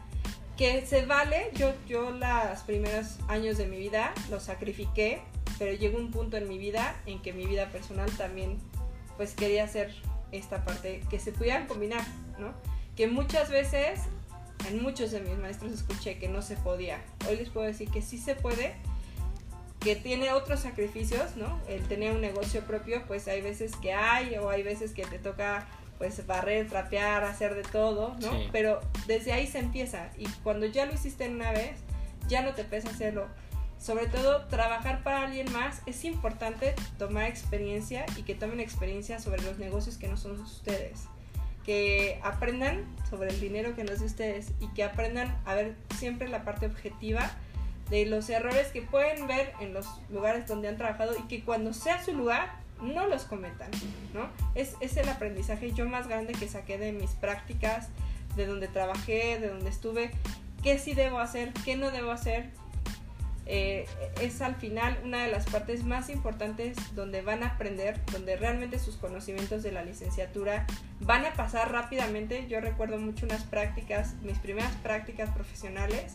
que 0.56 0.86
se 0.86 1.04
vale, 1.04 1.50
yo, 1.54 1.72
yo 1.86 2.10
los 2.10 2.60
primeros 2.62 3.18
años 3.28 3.58
de 3.58 3.66
mi 3.66 3.76
vida 3.76 4.14
lo 4.30 4.40
sacrifiqué, 4.40 5.20
pero 5.58 5.72
llegó 5.72 5.98
un 5.98 6.10
punto 6.10 6.36
en 6.36 6.48
mi 6.48 6.56
vida 6.56 6.96
en 7.04 7.20
que 7.20 7.32
mi 7.32 7.46
vida 7.46 7.68
personal 7.68 8.10
también 8.12 8.58
pues 9.16 9.34
quería 9.34 9.64
hacer 9.64 9.94
esta 10.32 10.64
parte, 10.64 11.02
que 11.10 11.18
se 11.18 11.32
pudieran 11.32 11.66
combinar, 11.66 12.04
¿no? 12.38 12.54
Que 12.96 13.06
muchas 13.06 13.50
veces, 13.50 14.00
en 14.68 14.82
muchos 14.82 15.10
de 15.10 15.20
mis 15.20 15.36
maestros 15.38 15.72
escuché 15.72 16.18
que 16.18 16.28
no 16.28 16.42
se 16.42 16.56
podía. 16.56 17.02
Hoy 17.28 17.36
les 17.36 17.50
puedo 17.50 17.66
decir 17.66 17.90
que 17.90 18.00
sí 18.00 18.18
se 18.18 18.34
puede, 18.34 18.74
que 19.80 19.94
tiene 19.94 20.32
otros 20.32 20.60
sacrificios, 20.60 21.36
¿no? 21.36 21.60
El 21.68 21.86
tener 21.86 22.12
un 22.12 22.20
negocio 22.20 22.62
propio, 22.62 23.02
pues 23.06 23.28
hay 23.28 23.42
veces 23.42 23.76
que 23.76 23.92
hay 23.92 24.36
o 24.38 24.48
hay 24.48 24.62
veces 24.62 24.92
que 24.92 25.04
te 25.04 25.18
toca 25.18 25.66
pues 25.98 26.26
barrer, 26.26 26.68
trapear, 26.68 27.24
hacer 27.24 27.54
de 27.54 27.62
todo, 27.62 28.16
¿no? 28.20 28.30
Pero 28.52 28.80
desde 29.06 29.32
ahí 29.32 29.46
se 29.46 29.58
empieza 29.58 30.10
y 30.18 30.26
cuando 30.42 30.66
ya 30.66 30.86
lo 30.86 30.92
hiciste 30.92 31.28
una 31.28 31.52
vez, 31.52 31.78
ya 32.28 32.42
no 32.42 32.54
te 32.54 32.64
pesa 32.64 32.90
hacerlo. 32.90 33.26
Sobre 33.78 34.06
todo, 34.06 34.46
trabajar 34.46 35.02
para 35.02 35.22
alguien 35.22 35.52
más 35.52 35.82
es 35.86 36.04
importante 36.04 36.74
tomar 36.98 37.26
experiencia 37.26 38.06
y 38.16 38.22
que 38.22 38.34
tomen 38.34 38.60
experiencia 38.60 39.18
sobre 39.18 39.42
los 39.42 39.58
negocios 39.58 39.96
que 39.96 40.08
no 40.08 40.16
son 40.16 40.40
ustedes. 40.40 41.04
Que 41.64 42.20
aprendan 42.22 42.84
sobre 43.08 43.30
el 43.30 43.40
dinero 43.40 43.74
que 43.74 43.84
no 43.84 43.92
es 43.92 44.00
de 44.00 44.06
ustedes 44.06 44.52
y 44.60 44.68
que 44.68 44.84
aprendan 44.84 45.36
a 45.44 45.54
ver 45.54 45.76
siempre 45.98 46.28
la 46.28 46.44
parte 46.44 46.66
objetiva 46.66 47.30
de 47.90 48.06
los 48.06 48.28
errores 48.30 48.68
que 48.68 48.82
pueden 48.82 49.26
ver 49.26 49.52
en 49.60 49.72
los 49.72 49.86
lugares 50.10 50.46
donde 50.46 50.68
han 50.68 50.76
trabajado 50.76 51.14
y 51.16 51.22
que 51.28 51.44
cuando 51.44 51.72
sea 51.72 52.04
su 52.04 52.12
lugar 52.14 52.65
no 52.80 53.06
los 53.06 53.24
cometan, 53.24 53.70
¿no? 54.12 54.28
Es, 54.54 54.74
es 54.80 54.96
el 54.96 55.08
aprendizaje 55.08 55.72
yo 55.72 55.88
más 55.88 56.08
grande 56.08 56.32
que 56.32 56.48
saqué 56.48 56.78
de 56.78 56.92
mis 56.92 57.10
prácticas, 57.12 57.88
de 58.36 58.46
donde 58.46 58.68
trabajé, 58.68 59.38
de 59.38 59.48
donde 59.48 59.70
estuve, 59.70 60.10
qué 60.62 60.78
sí 60.78 60.94
debo 60.94 61.18
hacer, 61.18 61.52
qué 61.64 61.76
no 61.76 61.90
debo 61.90 62.10
hacer. 62.10 62.50
Eh, 63.48 63.86
es 64.20 64.42
al 64.42 64.56
final 64.56 64.98
una 65.04 65.22
de 65.22 65.30
las 65.30 65.46
partes 65.46 65.84
más 65.84 66.10
importantes 66.10 66.76
donde 66.96 67.22
van 67.22 67.44
a 67.44 67.50
aprender, 67.50 68.00
donde 68.10 68.36
realmente 68.36 68.80
sus 68.80 68.96
conocimientos 68.96 69.62
de 69.62 69.70
la 69.70 69.84
licenciatura 69.84 70.66
van 71.00 71.24
a 71.24 71.32
pasar 71.34 71.70
rápidamente. 71.70 72.48
Yo 72.48 72.60
recuerdo 72.60 72.98
mucho 72.98 73.24
unas 73.24 73.44
prácticas, 73.44 74.14
mis 74.22 74.38
primeras 74.38 74.74
prácticas 74.76 75.30
profesionales, 75.30 76.14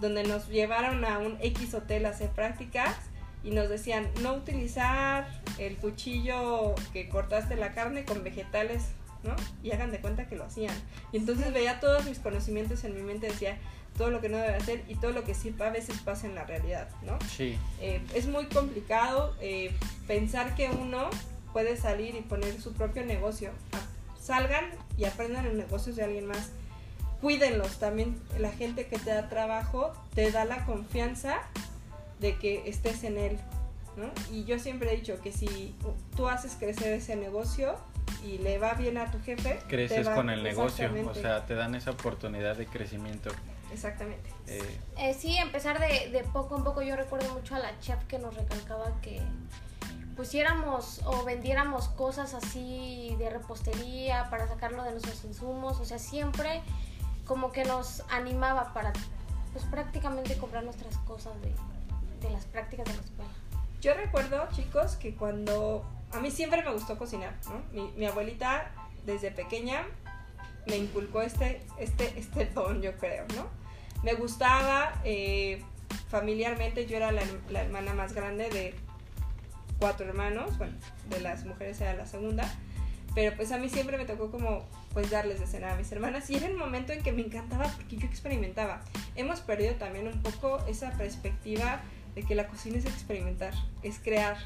donde 0.00 0.24
nos 0.24 0.48
llevaron 0.48 1.04
a 1.04 1.18
un 1.18 1.38
X 1.40 1.74
hotel 1.74 2.06
a 2.06 2.10
hacer 2.10 2.30
prácticas 2.30 2.96
y 3.42 3.50
nos 3.50 3.68
decían 3.68 4.08
no 4.22 4.34
utilizar 4.34 5.28
el 5.58 5.76
cuchillo 5.76 6.74
que 6.92 7.08
cortaste 7.08 7.56
la 7.56 7.72
carne 7.72 8.04
con 8.04 8.22
vegetales 8.22 8.88
¿no? 9.22 9.36
Y 9.62 9.72
hagan 9.72 9.90
de 9.90 10.00
cuenta 10.00 10.26
que 10.26 10.36
lo 10.36 10.44
hacían. 10.44 10.74
Y 11.12 11.18
entonces 11.18 11.52
veía 11.52 11.80
todos 11.80 12.04
mis 12.06 12.18
conocimientos 12.18 12.84
en 12.84 12.94
mi 12.94 13.02
mente, 13.02 13.26
decía 13.26 13.58
todo 13.96 14.10
lo 14.10 14.20
que 14.20 14.28
no 14.28 14.38
debe 14.38 14.54
hacer 14.54 14.82
y 14.88 14.94
todo 14.94 15.12
lo 15.12 15.24
que 15.24 15.34
sí 15.34 15.54
a 15.58 15.70
veces 15.70 15.98
pasa 15.98 16.26
en 16.26 16.34
la 16.34 16.44
realidad, 16.44 16.88
¿no? 17.02 17.18
Sí. 17.28 17.58
Eh, 17.80 18.00
es 18.14 18.28
muy 18.28 18.46
complicado 18.46 19.34
eh, 19.40 19.72
pensar 20.06 20.54
que 20.54 20.70
uno 20.70 21.10
puede 21.52 21.76
salir 21.76 22.14
y 22.14 22.22
poner 22.22 22.60
su 22.60 22.72
propio 22.72 23.04
negocio. 23.04 23.50
Salgan 24.20 24.64
y 24.96 25.04
aprendan 25.04 25.46
en 25.46 25.58
negocios 25.58 25.96
de 25.96 26.04
alguien 26.04 26.26
más. 26.26 26.50
Cuídenlos 27.20 27.78
también. 27.78 28.18
La 28.38 28.50
gente 28.50 28.86
que 28.86 28.98
te 28.98 29.10
da 29.10 29.28
trabajo 29.28 29.92
te 30.14 30.30
da 30.30 30.44
la 30.44 30.64
confianza 30.64 31.40
de 32.20 32.36
que 32.38 32.68
estés 32.68 33.02
en 33.04 33.18
él. 33.18 33.38
¿no? 33.96 34.06
Y 34.32 34.44
yo 34.44 34.58
siempre 34.58 34.92
he 34.92 34.96
dicho 34.96 35.20
que 35.20 35.32
si 35.32 35.74
tú 36.16 36.28
haces 36.28 36.56
crecer 36.58 36.92
ese 36.92 37.16
negocio 37.16 37.74
y 38.24 38.38
le 38.38 38.58
va 38.58 38.74
bien 38.74 38.96
a 38.98 39.10
tu 39.10 39.18
jefe, 39.20 39.58
Creces 39.68 40.06
va- 40.08 40.14
con 40.14 40.30
el 40.30 40.42
negocio, 40.42 40.90
o 41.08 41.14
sea, 41.14 41.44
te 41.46 41.54
dan 41.54 41.74
esa 41.74 41.90
oportunidad 41.90 42.56
de 42.56 42.66
crecimiento. 42.66 43.30
Exactamente. 43.72 44.30
Eh, 44.46 44.78
Eh, 44.98 45.14
sí, 45.14 45.36
empezar 45.36 45.78
de, 45.80 46.10
de 46.10 46.24
poco 46.24 46.56
en 46.56 46.64
poco. 46.64 46.82
Yo 46.82 46.96
recuerdo 46.96 47.32
mucho 47.34 47.54
a 47.54 47.58
la 47.58 47.78
chef 47.80 48.02
que 48.04 48.18
nos 48.18 48.34
recalcaba 48.34 49.00
que 49.00 49.20
pusiéramos 50.16 51.00
o 51.04 51.24
vendiéramos 51.24 51.88
cosas 51.88 52.34
así 52.34 53.14
de 53.18 53.30
repostería 53.30 54.28
para 54.30 54.46
sacarlo 54.48 54.82
de 54.82 54.92
nuestros 54.92 55.24
insumos. 55.24 55.80
O 55.80 55.84
sea, 55.84 55.98
siempre 55.98 56.62
como 57.24 57.52
que 57.52 57.64
nos 57.64 58.02
animaba 58.10 58.72
para 58.74 58.92
pues 59.52 59.64
prácticamente 59.66 60.36
comprar 60.36 60.64
nuestras 60.64 60.96
cosas 60.98 61.40
de, 61.42 61.52
de 62.20 62.30
las 62.30 62.44
prácticas 62.46 62.86
de 62.86 62.94
la 62.94 63.00
escuela. 63.00 63.30
Yo 63.80 63.94
recuerdo, 63.94 64.46
chicos, 64.52 64.96
que 64.96 65.14
cuando 65.14 65.84
a 66.12 66.20
mí 66.20 66.30
siempre 66.30 66.62
me 66.62 66.72
gustó 66.72 66.98
cocinar, 66.98 67.34
¿no? 67.46 67.62
Mi, 67.72 67.90
mi 67.96 68.06
abuelita 68.06 68.70
desde 69.06 69.30
pequeña 69.30 69.86
me 70.66 70.76
inculcó 70.76 71.22
este, 71.22 71.62
este, 71.78 72.18
este 72.18 72.46
don, 72.54 72.82
yo 72.82 72.96
creo, 72.96 73.24
¿no? 73.36 73.48
Me 74.02 74.14
gustaba 74.14 75.00
eh, 75.04 75.62
familiarmente, 76.08 76.86
yo 76.86 76.96
era 76.96 77.12
la, 77.12 77.22
la 77.50 77.62
hermana 77.62 77.94
más 77.94 78.12
grande 78.12 78.48
de 78.50 78.74
cuatro 79.78 80.06
hermanos, 80.06 80.56
bueno, 80.58 80.74
de 81.08 81.20
las 81.20 81.44
mujeres 81.44 81.80
era 81.80 81.94
la 81.94 82.06
segunda, 82.06 82.50
pero 83.14 83.34
pues 83.34 83.50
a 83.52 83.58
mí 83.58 83.68
siempre 83.68 83.96
me 83.96 84.04
tocó 84.04 84.30
como 84.30 84.64
pues 84.92 85.10
darles 85.10 85.40
de 85.40 85.46
cenar 85.46 85.72
a 85.72 85.76
mis 85.76 85.90
hermanas 85.90 86.28
y 86.30 86.36
era 86.36 86.46
el 86.46 86.56
momento 86.56 86.92
en 86.92 87.02
que 87.02 87.12
me 87.12 87.22
encantaba 87.22 87.64
porque 87.64 87.96
yo 87.96 88.06
experimentaba. 88.06 88.82
Hemos 89.16 89.40
perdido 89.40 89.74
también 89.74 90.06
un 90.06 90.22
poco 90.22 90.64
esa 90.66 90.90
perspectiva 90.92 91.80
de 92.14 92.22
que 92.22 92.34
la 92.34 92.46
cocina 92.46 92.78
es 92.78 92.86
experimentar, 92.86 93.54
es 93.82 93.98
crear. 93.98 94.36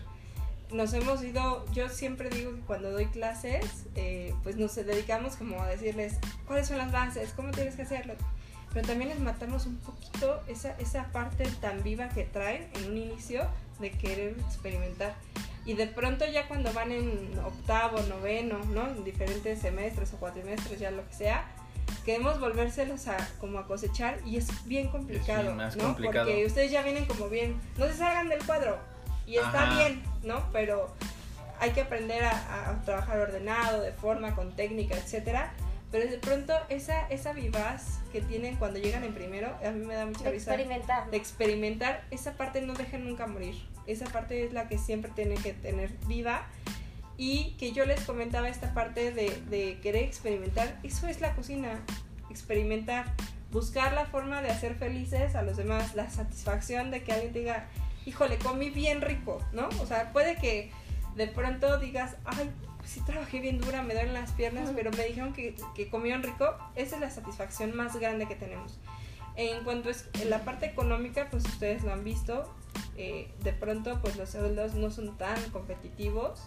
Nos 0.73 0.93
hemos 0.93 1.23
ido, 1.23 1.65
yo 1.73 1.89
siempre 1.89 2.31
digo 2.31 2.55
que 2.55 2.61
cuando 2.63 2.91
doy 2.91 3.07
clases, 3.07 3.87
eh, 3.95 4.35
pues 4.43 4.57
nos 4.57 4.75
dedicamos 4.75 5.37
como 5.37 5.61
a 5.61 5.69
decirles 5.69 6.15
cuáles 6.47 6.69
son 6.69 6.79
las 6.79 6.91
bases, 6.91 7.33
cómo 7.37 7.51
tienes 7.53 7.77
que 7.77 7.83
hacerlo. 7.83 8.15
Pero 8.73 8.87
también 8.89 9.11
les 9.11 9.21
matamos 9.21 9.67
un 9.67 9.77
poquito 9.77 10.43
esa, 10.49 10.77
esa 10.79 11.13
parte 11.13 11.45
tan 11.61 11.83
viva 11.85 12.09
que 12.09 12.25
traen 12.25 12.69
en 12.75 12.91
un 12.91 12.97
inicio 12.97 13.47
de 13.79 13.91
querer 13.93 14.37
experimentar. 14.41 15.15
Y 15.65 15.75
de 15.75 15.87
pronto 15.87 16.27
ya 16.27 16.49
cuando 16.49 16.73
van 16.73 16.93
en 16.93 17.39
octavo, 17.39 18.01
noveno, 18.03 18.59
¿no? 18.67 18.89
En 18.89 19.05
diferentes 19.05 19.61
semestres 19.61 20.13
o 20.13 20.17
cuatrimestres, 20.19 20.79
ya 20.79 20.91
lo 20.91 21.07
que 21.09 21.15
sea, 21.15 21.47
queremos 22.05 22.39
volvérselos 22.41 23.09
a 23.09 23.17
como 23.41 23.59
a 23.59 23.67
cosechar 23.67 24.19
y 24.27 24.37
es 24.37 24.49
bien 24.67 24.89
complicado, 24.89 25.43
bien 25.43 25.57
más 25.57 25.77
¿no? 25.77 25.85
complicado. 25.85 26.27
Porque 26.27 26.47
ustedes 26.47 26.71
ya 26.71 26.83
vienen 26.83 27.05
como 27.07 27.29
bien, 27.29 27.61
no 27.79 27.87
se 27.87 27.95
salgan 27.95 28.29
del 28.29 28.45
cuadro 28.45 28.79
y 29.27 29.37
está 29.37 29.65
Ajá. 29.71 29.77
bien, 29.79 30.03
¿no? 30.23 30.45
Pero 30.53 30.93
hay 31.61 31.71
que 31.71 31.81
aprender 31.83 32.25
a, 32.25 32.71
a 32.71 32.83
trabajar 32.83 33.19
ordenado, 33.21 33.81
de 33.83 33.93
forma, 33.93 34.35
con 34.35 34.55
técnica, 34.55 34.97
etcétera. 34.97 35.53
Pero 35.91 36.11
de 36.11 36.19
pronto 36.19 36.53
esa, 36.71 37.07
esa 37.09 37.33
vivaz 37.33 38.01
que 38.13 38.21
tienen 38.21 38.57
cuando 38.57 38.81
llegan 38.81 39.05
en 39.05 39.15
primero, 39.15 39.57
a 39.65 39.71
mí 39.71 39.87
me 39.87 39.95
da 39.95 40.05
mucha 40.07 40.25
De 40.25 40.33
risa 40.33 40.51
experimentar. 40.53 41.09
de 41.11 41.17
experimentar, 41.17 42.05
esa 42.11 42.33
parte 42.33 42.61
no 42.63 42.75
dejen 42.75 43.05
nunca 43.05 43.27
morir. 43.29 43.55
Esa 43.87 44.07
parte 44.07 44.45
es 44.45 44.53
la 44.53 44.67
que 44.67 44.77
siempre 44.79 45.13
tiene 45.15 45.37
que 45.37 45.53
tener 45.53 45.91
viva. 46.09 46.47
Y 47.17 47.53
que 47.59 47.73
yo 47.73 47.85
les 47.85 48.01
comentaba 48.03 48.49
esta 48.49 48.75
parte 48.75 49.13
de, 49.13 49.41
de 49.49 49.79
querer 49.81 50.05
experimentar, 50.05 50.79
eso 50.83 51.07
es 51.07 51.21
la 51.21 51.35
cocina, 51.35 51.81
experimentar, 52.29 53.15
buscar 53.53 53.93
la 53.93 54.07
forma 54.07 54.43
de 54.43 54.51
hacer 54.51 54.75
felices 54.75 55.37
a 55.37 55.43
los 55.43 55.57
demás, 55.57 55.95
la 55.95 56.11
satisfacción 56.11 56.91
de 56.91 57.05
que 57.05 57.13
alguien 57.13 57.33
diga, 57.33 57.69
híjole, 58.05 58.39
comí 58.39 58.71
bien 58.71 59.01
rico, 59.01 59.41
¿no? 59.53 59.69
O 59.81 59.87
sea, 59.87 60.13
puede 60.13 60.37
que 60.37 60.71
de 61.15 61.29
pronto 61.29 61.79
digas, 61.79 62.17
ay, 62.25 62.51
pues 62.79 62.91
sí 62.91 63.01
trabajé 63.07 63.41
bien 63.41 63.61
dura, 63.61 63.83
me 63.83 63.95
duelen 63.95 64.15
las 64.15 64.33
piernas, 64.33 64.71
pero 64.75 64.91
me 64.91 65.05
dijeron 65.07 65.33
que, 65.33 65.55
que 65.75 65.89
comieron 65.89 66.23
rico, 66.23 66.57
esa 66.75 66.97
es 66.97 67.01
la 67.01 67.11
satisfacción 67.11 67.77
más 67.77 67.97
grande 67.97 68.27
que 68.27 68.35
tenemos. 68.35 68.79
En 69.37 69.65
cuanto 69.65 69.91
es 69.91 70.09
en 70.21 70.31
la 70.31 70.45
parte 70.45 70.67
económica, 70.67 71.29
pues 71.31 71.45
ustedes 71.45 71.83
lo 71.83 71.93
han 71.93 72.05
visto, 72.05 72.53
eh, 72.97 73.33
de 73.43 73.53
pronto 73.53 74.01
pues 74.01 74.17
los 74.17 74.31
sueldos 74.31 74.75
no 74.75 74.91
son 74.91 75.17
tan 75.17 75.41
competitivos, 75.51 76.43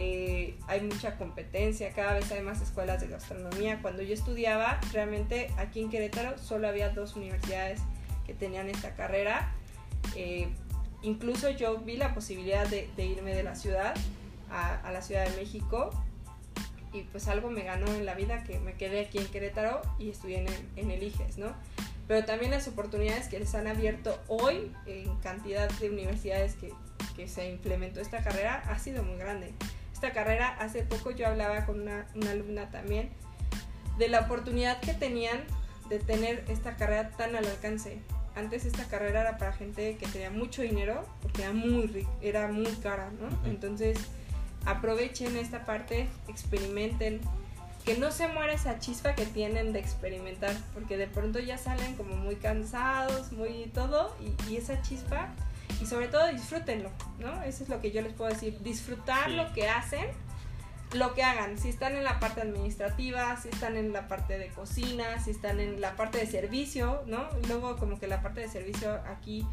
eh, 0.00 0.54
hay 0.68 0.80
mucha 0.80 1.16
competencia, 1.16 1.92
cada 1.92 2.14
vez 2.14 2.30
hay 2.30 2.40
más 2.40 2.62
escuelas 2.62 3.00
de 3.00 3.08
gastronomía. 3.08 3.82
Cuando 3.82 4.02
yo 4.02 4.14
estudiaba, 4.14 4.80
realmente 4.92 5.50
aquí 5.56 5.80
en 5.80 5.90
Querétaro 5.90 6.38
solo 6.38 6.68
había 6.68 6.90
dos 6.90 7.16
universidades 7.16 7.80
que 8.24 8.32
tenían 8.32 8.68
esta 8.70 8.94
carrera. 8.94 9.52
Eh, 10.14 10.48
incluso 11.02 11.50
yo 11.50 11.78
vi 11.78 11.96
la 11.96 12.14
posibilidad 12.14 12.64
de, 12.68 12.88
de 12.96 13.06
irme 13.06 13.34
de 13.34 13.42
la 13.42 13.56
ciudad 13.56 13.96
a, 14.52 14.76
a 14.76 14.92
la 14.92 15.02
Ciudad 15.02 15.28
de 15.28 15.36
México 15.36 15.90
y 16.92 17.02
pues 17.02 17.26
algo 17.26 17.50
me 17.50 17.64
ganó 17.64 17.92
en 17.92 18.06
la 18.06 18.14
vida 18.14 18.44
que 18.44 18.60
me 18.60 18.74
quedé 18.74 19.00
aquí 19.00 19.18
en 19.18 19.26
Querétaro 19.26 19.82
y 19.98 20.10
estudié 20.10 20.38
en 20.38 20.46
en 20.76 20.90
el 20.92 21.02
IGES, 21.02 21.38
¿no? 21.38 21.52
Pero 22.06 22.24
también 22.24 22.52
las 22.52 22.68
oportunidades 22.68 23.26
que 23.26 23.40
les 23.40 23.52
han 23.56 23.66
abierto 23.66 24.16
hoy 24.28 24.72
en 24.86 25.14
cantidad 25.16 25.68
de 25.68 25.90
universidades 25.90 26.54
que, 26.54 26.72
que 27.16 27.26
se 27.26 27.50
implementó 27.50 28.00
esta 28.00 28.22
carrera 28.22 28.62
ha 28.68 28.78
sido 28.78 29.02
muy 29.02 29.18
grande. 29.18 29.52
Esta 29.98 30.12
carrera, 30.12 30.54
hace 30.60 30.84
poco 30.84 31.10
yo 31.10 31.26
hablaba 31.26 31.66
con 31.66 31.80
una, 31.80 32.06
una 32.14 32.30
alumna 32.30 32.70
también 32.70 33.10
de 33.98 34.06
la 34.06 34.20
oportunidad 34.20 34.78
que 34.80 34.94
tenían 34.94 35.40
de 35.88 35.98
tener 35.98 36.44
esta 36.46 36.76
carrera 36.76 37.10
tan 37.10 37.34
al 37.34 37.44
alcance. 37.44 37.98
Antes 38.36 38.64
esta 38.64 38.84
carrera 38.84 39.22
era 39.22 39.38
para 39.38 39.52
gente 39.54 39.96
que 39.96 40.06
tenía 40.06 40.30
mucho 40.30 40.62
dinero 40.62 41.04
porque 41.20 41.42
era 41.42 41.52
muy, 41.52 42.06
era 42.20 42.46
muy 42.46 42.70
cara, 42.76 43.10
¿no? 43.10 43.50
Entonces 43.50 43.98
aprovechen 44.66 45.36
esta 45.36 45.64
parte, 45.64 46.06
experimenten, 46.28 47.20
que 47.84 47.98
no 47.98 48.12
se 48.12 48.28
muera 48.28 48.52
esa 48.52 48.78
chispa 48.78 49.16
que 49.16 49.26
tienen 49.26 49.72
de 49.72 49.80
experimentar, 49.80 50.54
porque 50.74 50.96
de 50.96 51.08
pronto 51.08 51.40
ya 51.40 51.58
salen 51.58 51.96
como 51.96 52.14
muy 52.14 52.36
cansados, 52.36 53.32
muy 53.32 53.68
todo, 53.74 54.14
y, 54.20 54.52
y 54.52 54.58
esa 54.58 54.80
chispa, 54.80 55.34
y 55.80 55.86
sobre 55.86 56.08
todo 56.08 56.26
disfrútenlo, 56.32 56.90
¿no? 57.18 57.42
Eso 57.42 57.62
es 57.64 57.68
lo 57.68 57.80
que 57.80 57.90
yo 57.90 58.02
les 58.02 58.12
puedo 58.12 58.30
decir, 58.30 58.58
disfrutar 58.60 59.30
Sí. 59.30 59.36
lo 59.36 59.52
que 59.52 59.68
hacen, 59.68 60.06
lo 60.94 61.14
que 61.14 61.22
hagan, 61.22 61.58
si 61.58 61.68
están 61.68 61.94
en 61.96 62.04
la 62.04 62.18
parte 62.18 62.40
administrativa, 62.40 63.36
si 63.36 63.48
están 63.50 63.76
en 63.76 63.92
la 63.92 64.08
parte 64.08 64.38
de 64.38 64.48
cocina, 64.48 65.22
si 65.22 65.30
están 65.30 65.60
en 65.60 65.80
la 65.80 65.96
parte 65.96 66.18
de 66.18 66.26
servicio, 66.26 67.02
¿no? 67.06 67.28
Luego 67.46 67.76
como 67.76 67.98
que 68.00 68.06
la 68.06 68.22
parte 68.22 68.40
de 68.40 68.48
servicio 68.48 68.92
aquí 69.06 69.46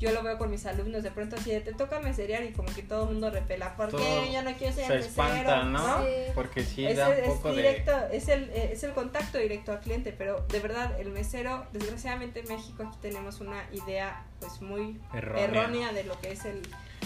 yo 0.00 0.10
lo 0.12 0.22
veo 0.24 0.36
con 0.38 0.50
mis 0.50 0.66
alumnos, 0.66 1.02
de 1.04 1.10
pronto 1.12 1.36
así 1.36 1.50
de 1.52 1.60
te 1.60 1.72
toca 1.74 2.00
meserear 2.00 2.42
y 2.42 2.52
como 2.52 2.74
que 2.74 2.82
todo 2.82 3.04
el 3.04 3.10
mundo 3.10 3.30
repela, 3.30 3.76
¿por 3.76 3.90
Todo 3.90 4.00
qué 4.00 4.32
yo 4.32 4.42
no 4.42 4.52
quiero 4.56 4.74
ser 4.74 4.86
se 4.86 4.94
mesero? 4.94 5.08
espantan, 5.10 5.72
¿no? 5.72 6.02
Sí. 6.02 6.10
Porque 6.34 6.64
sí 6.64 6.86
es, 6.86 6.96
da 6.96 7.08
un 7.10 7.14
es 7.14 7.28
poco 7.28 7.50
de... 7.50 7.56
directo, 7.56 7.92
es 8.10 8.28
el, 8.28 8.44
eh, 8.50 8.70
es 8.72 8.82
el 8.82 8.92
contacto 8.92 9.38
directo 9.38 9.72
al 9.72 9.80
cliente, 9.80 10.12
pero 10.16 10.40
de 10.48 10.58
verdad 10.58 10.98
el 10.98 11.10
mesero, 11.10 11.66
desgraciadamente 11.72 12.40
en 12.40 12.48
México 12.48 12.82
aquí 12.82 12.96
tenemos 13.00 13.40
una 13.40 13.62
idea 13.72 14.24
pues 14.40 14.60
muy 14.62 14.98
Errónea. 15.14 15.44
errónea, 15.44 15.92
de 15.92 16.04
lo 16.04 16.18
que 16.20 16.32
es 16.32 16.44
el, 16.46 16.62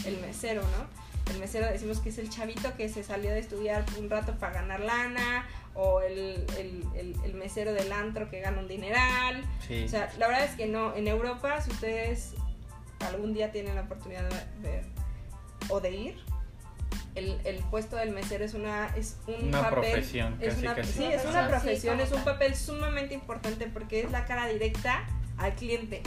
el 0.06 0.16
mesero, 0.20 0.62
¿no? 0.62 1.04
El 1.32 1.40
mesero 1.40 1.66
decimos 1.66 2.00
que 2.00 2.10
es 2.10 2.18
el 2.18 2.28
chavito 2.30 2.76
que 2.76 2.88
se 2.88 3.02
salió 3.02 3.30
de 3.32 3.38
estudiar 3.40 3.84
un 3.98 4.08
rato 4.10 4.34
para 4.38 4.52
ganar 4.52 4.80
lana, 4.80 5.48
o 5.76 6.00
el, 6.02 6.46
el, 6.58 6.84
el- 6.94 7.16
el 7.24 7.34
mesero 7.34 7.72
del 7.72 7.90
antro 7.92 8.30
que 8.30 8.40
gana 8.40 8.58
un 8.60 8.68
dineral. 8.68 9.42
Sí. 9.66 9.82
O 9.84 9.88
sea, 9.88 10.12
la 10.18 10.28
verdad 10.28 10.44
es 10.44 10.54
que 10.54 10.66
no. 10.66 10.94
En 10.94 11.08
Europa, 11.08 11.60
si 11.62 11.70
ustedes 11.72 12.34
algún 13.04 13.34
día 13.34 13.52
tienen 13.52 13.74
la 13.74 13.82
oportunidad 13.82 14.28
de 14.62 14.82
o 15.68 15.80
de 15.80 15.90
ir, 15.92 16.16
el, 17.14 17.40
el 17.44 17.58
puesto 17.70 17.96
del 17.96 18.10
mesero 18.10 18.44
es 18.44 18.54
una 18.54 18.88
es 18.96 19.16
un 19.26 19.48
Una 19.48 19.62
papel, 19.62 19.92
profesión, 19.92 20.36
es 20.40 20.54
casi, 20.54 20.66
una, 20.66 20.74
casi. 20.74 20.92
sí, 20.92 21.04
es 21.04 21.24
una 21.24 21.48
profesión, 21.48 22.00
es 22.00 22.12
un 22.12 22.24
papel 22.24 22.54
sumamente 22.56 23.14
importante 23.14 23.66
porque 23.66 24.00
es 24.02 24.10
la 24.10 24.24
cara 24.24 24.46
directa 24.48 25.06
al 25.36 25.52
cliente 25.56 26.00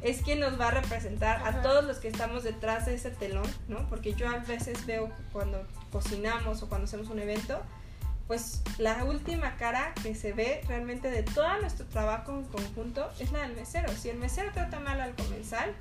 es 0.00 0.22
quien 0.22 0.40
nos 0.40 0.58
va 0.60 0.68
a 0.68 0.70
representar 0.72 1.46
a 1.46 1.62
todos 1.62 1.84
los 1.84 1.98
que 1.98 2.08
estamos 2.08 2.42
detrás 2.42 2.86
de 2.86 2.94
ese 2.94 3.10
telón, 3.12 3.46
¿no? 3.68 3.88
Porque 3.88 4.12
yo 4.14 4.28
a 4.28 4.38
veces 4.38 4.84
veo 4.86 5.08
cuando 5.32 5.64
cocinamos 5.92 6.62
o 6.64 6.68
cuando 6.68 6.86
hacemos 6.86 7.08
un 7.08 7.20
evento, 7.20 7.62
pues 8.26 8.60
la 8.78 9.04
última 9.04 9.56
cara 9.56 9.94
que 10.02 10.16
se 10.16 10.32
ve 10.32 10.62
realmente 10.66 11.10
de 11.12 11.22
todo 11.22 11.60
nuestro 11.60 11.86
trabajo 11.86 12.32
en 12.32 12.44
conjunto 12.44 13.08
es 13.20 13.30
la 13.30 13.42
del 13.42 13.54
mesero. 13.54 13.88
Si 13.92 14.08
el 14.10 14.16
mesero 14.18 14.50
trata 14.52 14.80
mal 14.80 15.00
al 15.00 15.14
comensal, 15.14 15.72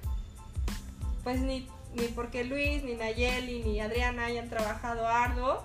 pues 1.23 1.39
ni, 1.41 1.67
ni 1.95 2.07
porque 2.07 2.43
Luis, 2.43 2.83
ni 2.83 2.95
Nayeli, 2.95 3.63
ni 3.63 3.79
Adriana 3.81 4.25
hayan 4.25 4.49
trabajado 4.49 5.07
arduo, 5.07 5.63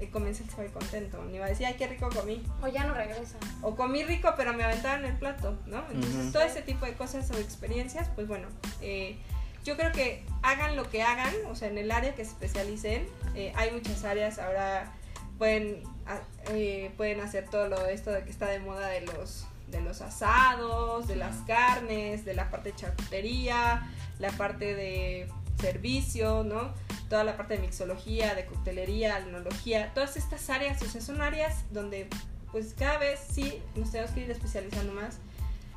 eh, 0.00 0.08
comencé 0.10 0.44
sábado 0.50 0.72
contento, 0.72 1.22
ni 1.30 1.38
va 1.38 1.46
a 1.46 1.48
decir, 1.48 1.66
ay, 1.66 1.74
qué 1.74 1.86
rico 1.86 2.08
comí. 2.10 2.42
O 2.62 2.68
ya 2.68 2.84
no 2.84 2.94
regresa. 2.94 3.36
O 3.62 3.76
comí 3.76 4.02
rico, 4.04 4.32
pero 4.36 4.52
me 4.52 4.64
aventaron 4.64 5.04
el 5.04 5.16
plato, 5.16 5.56
¿no? 5.66 5.84
Entonces, 5.92 6.32
todo 6.32 6.42
ese 6.42 6.62
tipo 6.62 6.86
de 6.86 6.94
cosas 6.94 7.30
o 7.30 7.38
experiencias, 7.38 8.08
pues 8.14 8.26
bueno, 8.26 8.48
eh, 8.80 9.16
yo 9.64 9.76
creo 9.76 9.92
que 9.92 10.24
hagan 10.42 10.74
lo 10.74 10.90
que 10.90 11.02
hagan, 11.02 11.32
o 11.48 11.54
sea, 11.54 11.68
en 11.68 11.78
el 11.78 11.90
área 11.92 12.14
que 12.16 12.24
se 12.24 12.32
especialicen, 12.32 13.06
eh, 13.36 13.52
hay 13.54 13.70
muchas 13.70 14.02
áreas, 14.04 14.40
ahora 14.40 14.92
pueden, 15.38 15.84
a- 16.06 16.20
eh, 16.52 16.90
pueden 16.96 17.20
hacer 17.20 17.48
todo 17.48 17.68
lo 17.68 17.86
esto 17.86 18.10
de 18.10 18.24
que 18.24 18.30
está 18.30 18.46
de 18.46 18.58
moda 18.58 18.88
de 18.88 19.02
los 19.02 19.46
de 19.72 19.80
los 19.80 20.00
asados, 20.00 21.08
de 21.08 21.16
las 21.16 21.38
carnes, 21.38 22.24
de 22.24 22.34
la 22.34 22.50
parte 22.50 22.70
de 22.70 22.76
charcutería, 22.76 23.90
la 24.20 24.30
parte 24.30 24.74
de 24.74 25.28
servicio, 25.60 26.44
¿no? 26.44 26.72
Toda 27.08 27.24
la 27.24 27.36
parte 27.36 27.54
de 27.54 27.60
mixología, 27.60 28.34
de 28.34 28.46
coctelería, 28.46 29.18
enología, 29.18 29.92
todas 29.94 30.16
estas 30.16 30.48
áreas, 30.50 30.80
o 30.82 30.86
sea, 30.86 31.00
son 31.00 31.20
áreas 31.20 31.64
donde 31.72 32.08
pues 32.52 32.74
cada 32.78 32.98
vez 32.98 33.18
sí 33.30 33.60
nos 33.74 33.90
tenemos 33.90 34.12
que 34.12 34.20
ir 34.20 34.30
especializando 34.30 34.92
más. 34.92 35.18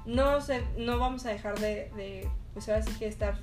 No, 0.06 0.42
se, 0.42 0.62
no 0.78 1.00
vamos 1.00 1.26
a 1.26 1.30
dejar 1.30 1.58
de, 1.60 1.90
de, 1.96 2.30
pues 2.54 2.70
ahora 2.70 2.84
sí 2.84 2.92
que 3.00 3.08
estar 3.08 3.40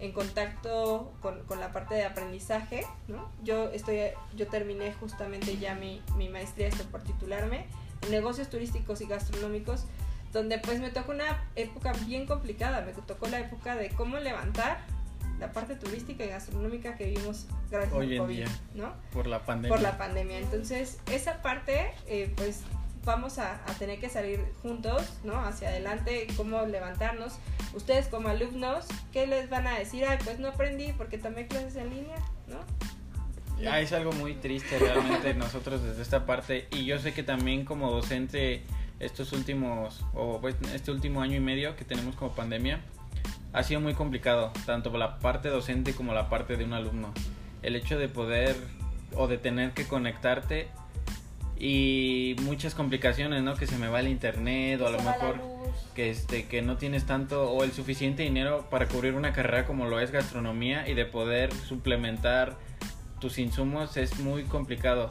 en 0.00 0.12
contacto 0.12 1.12
con, 1.20 1.42
con 1.44 1.60
la 1.60 1.72
parte 1.72 1.94
de 1.94 2.04
aprendizaje, 2.04 2.86
¿no? 3.08 3.30
Yo 3.42 3.70
estoy, 3.70 3.98
yo 4.36 4.46
terminé 4.46 4.92
justamente 4.92 5.56
ya 5.58 5.74
mi, 5.74 6.02
mi 6.16 6.28
maestría, 6.28 6.68
esto 6.68 6.84
por 6.84 7.02
titularme, 7.02 7.66
en 8.02 8.10
negocios 8.10 8.48
turísticos 8.48 9.00
y 9.00 9.06
gastronómicos, 9.06 9.84
donde 10.32 10.58
pues 10.58 10.80
me 10.80 10.90
tocó 10.90 11.12
una 11.12 11.44
época 11.56 11.92
bien 12.06 12.26
complicada, 12.26 12.82
me 12.82 12.92
tocó 12.92 13.28
la 13.28 13.40
época 13.40 13.74
de 13.76 13.90
cómo 13.90 14.18
levantar 14.18 14.78
la 15.40 15.52
parte 15.52 15.76
turística 15.76 16.24
y 16.24 16.28
gastronómica 16.28 16.96
que 16.96 17.06
vivimos 17.06 17.46
gracias 17.70 17.94
Hoy 17.94 18.06
al 18.06 18.12
en 18.12 18.18
COVID, 18.18 18.36
día. 18.36 18.46
¿no? 18.74 18.92
Por 19.12 19.26
la 19.26 19.44
pandemia. 19.44 19.76
por 19.76 19.82
la 19.82 19.96
pandemia. 19.96 20.38
Entonces, 20.38 20.98
esa 21.10 21.42
parte, 21.42 21.92
eh, 22.06 22.32
pues 22.36 22.62
vamos 23.04 23.38
a, 23.38 23.54
a 23.64 23.74
tener 23.78 24.00
que 24.00 24.08
salir 24.08 24.44
juntos, 24.62 25.02
¿no? 25.24 25.38
Hacia 25.38 25.68
adelante, 25.68 26.26
cómo 26.36 26.64
levantarnos. 26.66 27.38
Ustedes 27.74 28.08
como 28.08 28.28
alumnos, 28.28 28.86
¿qué 29.12 29.26
les 29.26 29.50
van 29.50 29.66
a 29.66 29.78
decir? 29.78 30.06
Pues 30.24 30.38
no 30.38 30.48
aprendí 30.48 30.92
porque 30.92 31.18
tomé 31.18 31.46
clases 31.46 31.76
en 31.76 31.90
línea, 31.90 32.16
¿no? 32.46 32.58
Ah, 33.66 33.80
es 33.80 33.92
algo 33.92 34.12
muy 34.12 34.34
triste 34.34 34.78
realmente 34.78 35.34
nosotros 35.34 35.82
desde 35.82 36.02
esta 36.02 36.26
parte 36.26 36.68
y 36.70 36.84
yo 36.84 36.98
sé 36.98 37.12
que 37.12 37.22
también 37.22 37.64
como 37.64 37.90
docente 37.90 38.62
estos 39.00 39.32
últimos 39.32 40.04
o 40.14 40.40
pues, 40.40 40.56
este 40.74 40.90
último 40.90 41.22
año 41.22 41.36
y 41.36 41.40
medio 41.40 41.74
que 41.76 41.84
tenemos 41.84 42.14
como 42.14 42.32
pandemia 42.32 42.80
ha 43.52 43.62
sido 43.62 43.80
muy 43.80 43.94
complicado 43.94 44.52
tanto 44.64 44.90
por 44.90 45.00
la 45.00 45.18
parte 45.18 45.48
docente 45.48 45.92
como 45.92 46.14
la 46.14 46.28
parte 46.28 46.56
de 46.56 46.64
un 46.64 46.72
alumno 46.72 47.12
el 47.62 47.74
hecho 47.74 47.98
de 47.98 48.08
poder 48.08 48.56
o 49.16 49.26
de 49.26 49.38
tener 49.38 49.72
que 49.72 49.86
conectarte 49.86 50.68
y 51.58 52.36
muchas 52.42 52.74
complicaciones 52.74 53.42
no 53.42 53.54
que 53.54 53.66
se 53.66 53.76
me 53.78 53.88
va 53.88 54.00
el 54.00 54.08
internet 54.08 54.80
o 54.80 54.86
a 54.86 54.90
lo 54.90 55.02
mejor 55.02 55.40
que 55.94 56.10
este 56.10 56.46
que 56.46 56.62
no 56.62 56.76
tienes 56.76 57.04
tanto 57.04 57.50
o 57.50 57.64
el 57.64 57.72
suficiente 57.72 58.22
dinero 58.22 58.66
para 58.70 58.86
cubrir 58.86 59.14
una 59.14 59.32
carrera 59.32 59.66
como 59.66 59.86
lo 59.86 60.00
es 60.00 60.10
gastronomía 60.10 60.88
y 60.88 60.94
de 60.94 61.04
poder 61.04 61.52
suplementar 61.52 62.56
tus 63.20 63.38
insumos 63.38 63.96
es 63.96 64.18
muy 64.20 64.44
complicado 64.44 65.10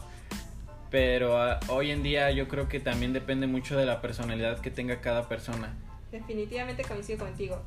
pero 0.90 1.42
ah, 1.42 1.60
hoy 1.68 1.92
en 1.92 2.02
día 2.04 2.32
yo 2.32 2.48
creo 2.48 2.70
que 2.70 2.80
también 2.80 3.12
depende 3.12 3.48
mucho 3.48 3.78
de 3.78 3.86
la 3.86 4.02
personalidad 4.02 4.60
que 4.60 4.72
tenga 4.72 5.02
cada 5.02 5.28
persona 5.28 5.76
Definitivamente 6.12 6.84
coincido 6.84 7.20
contigo. 7.20 7.62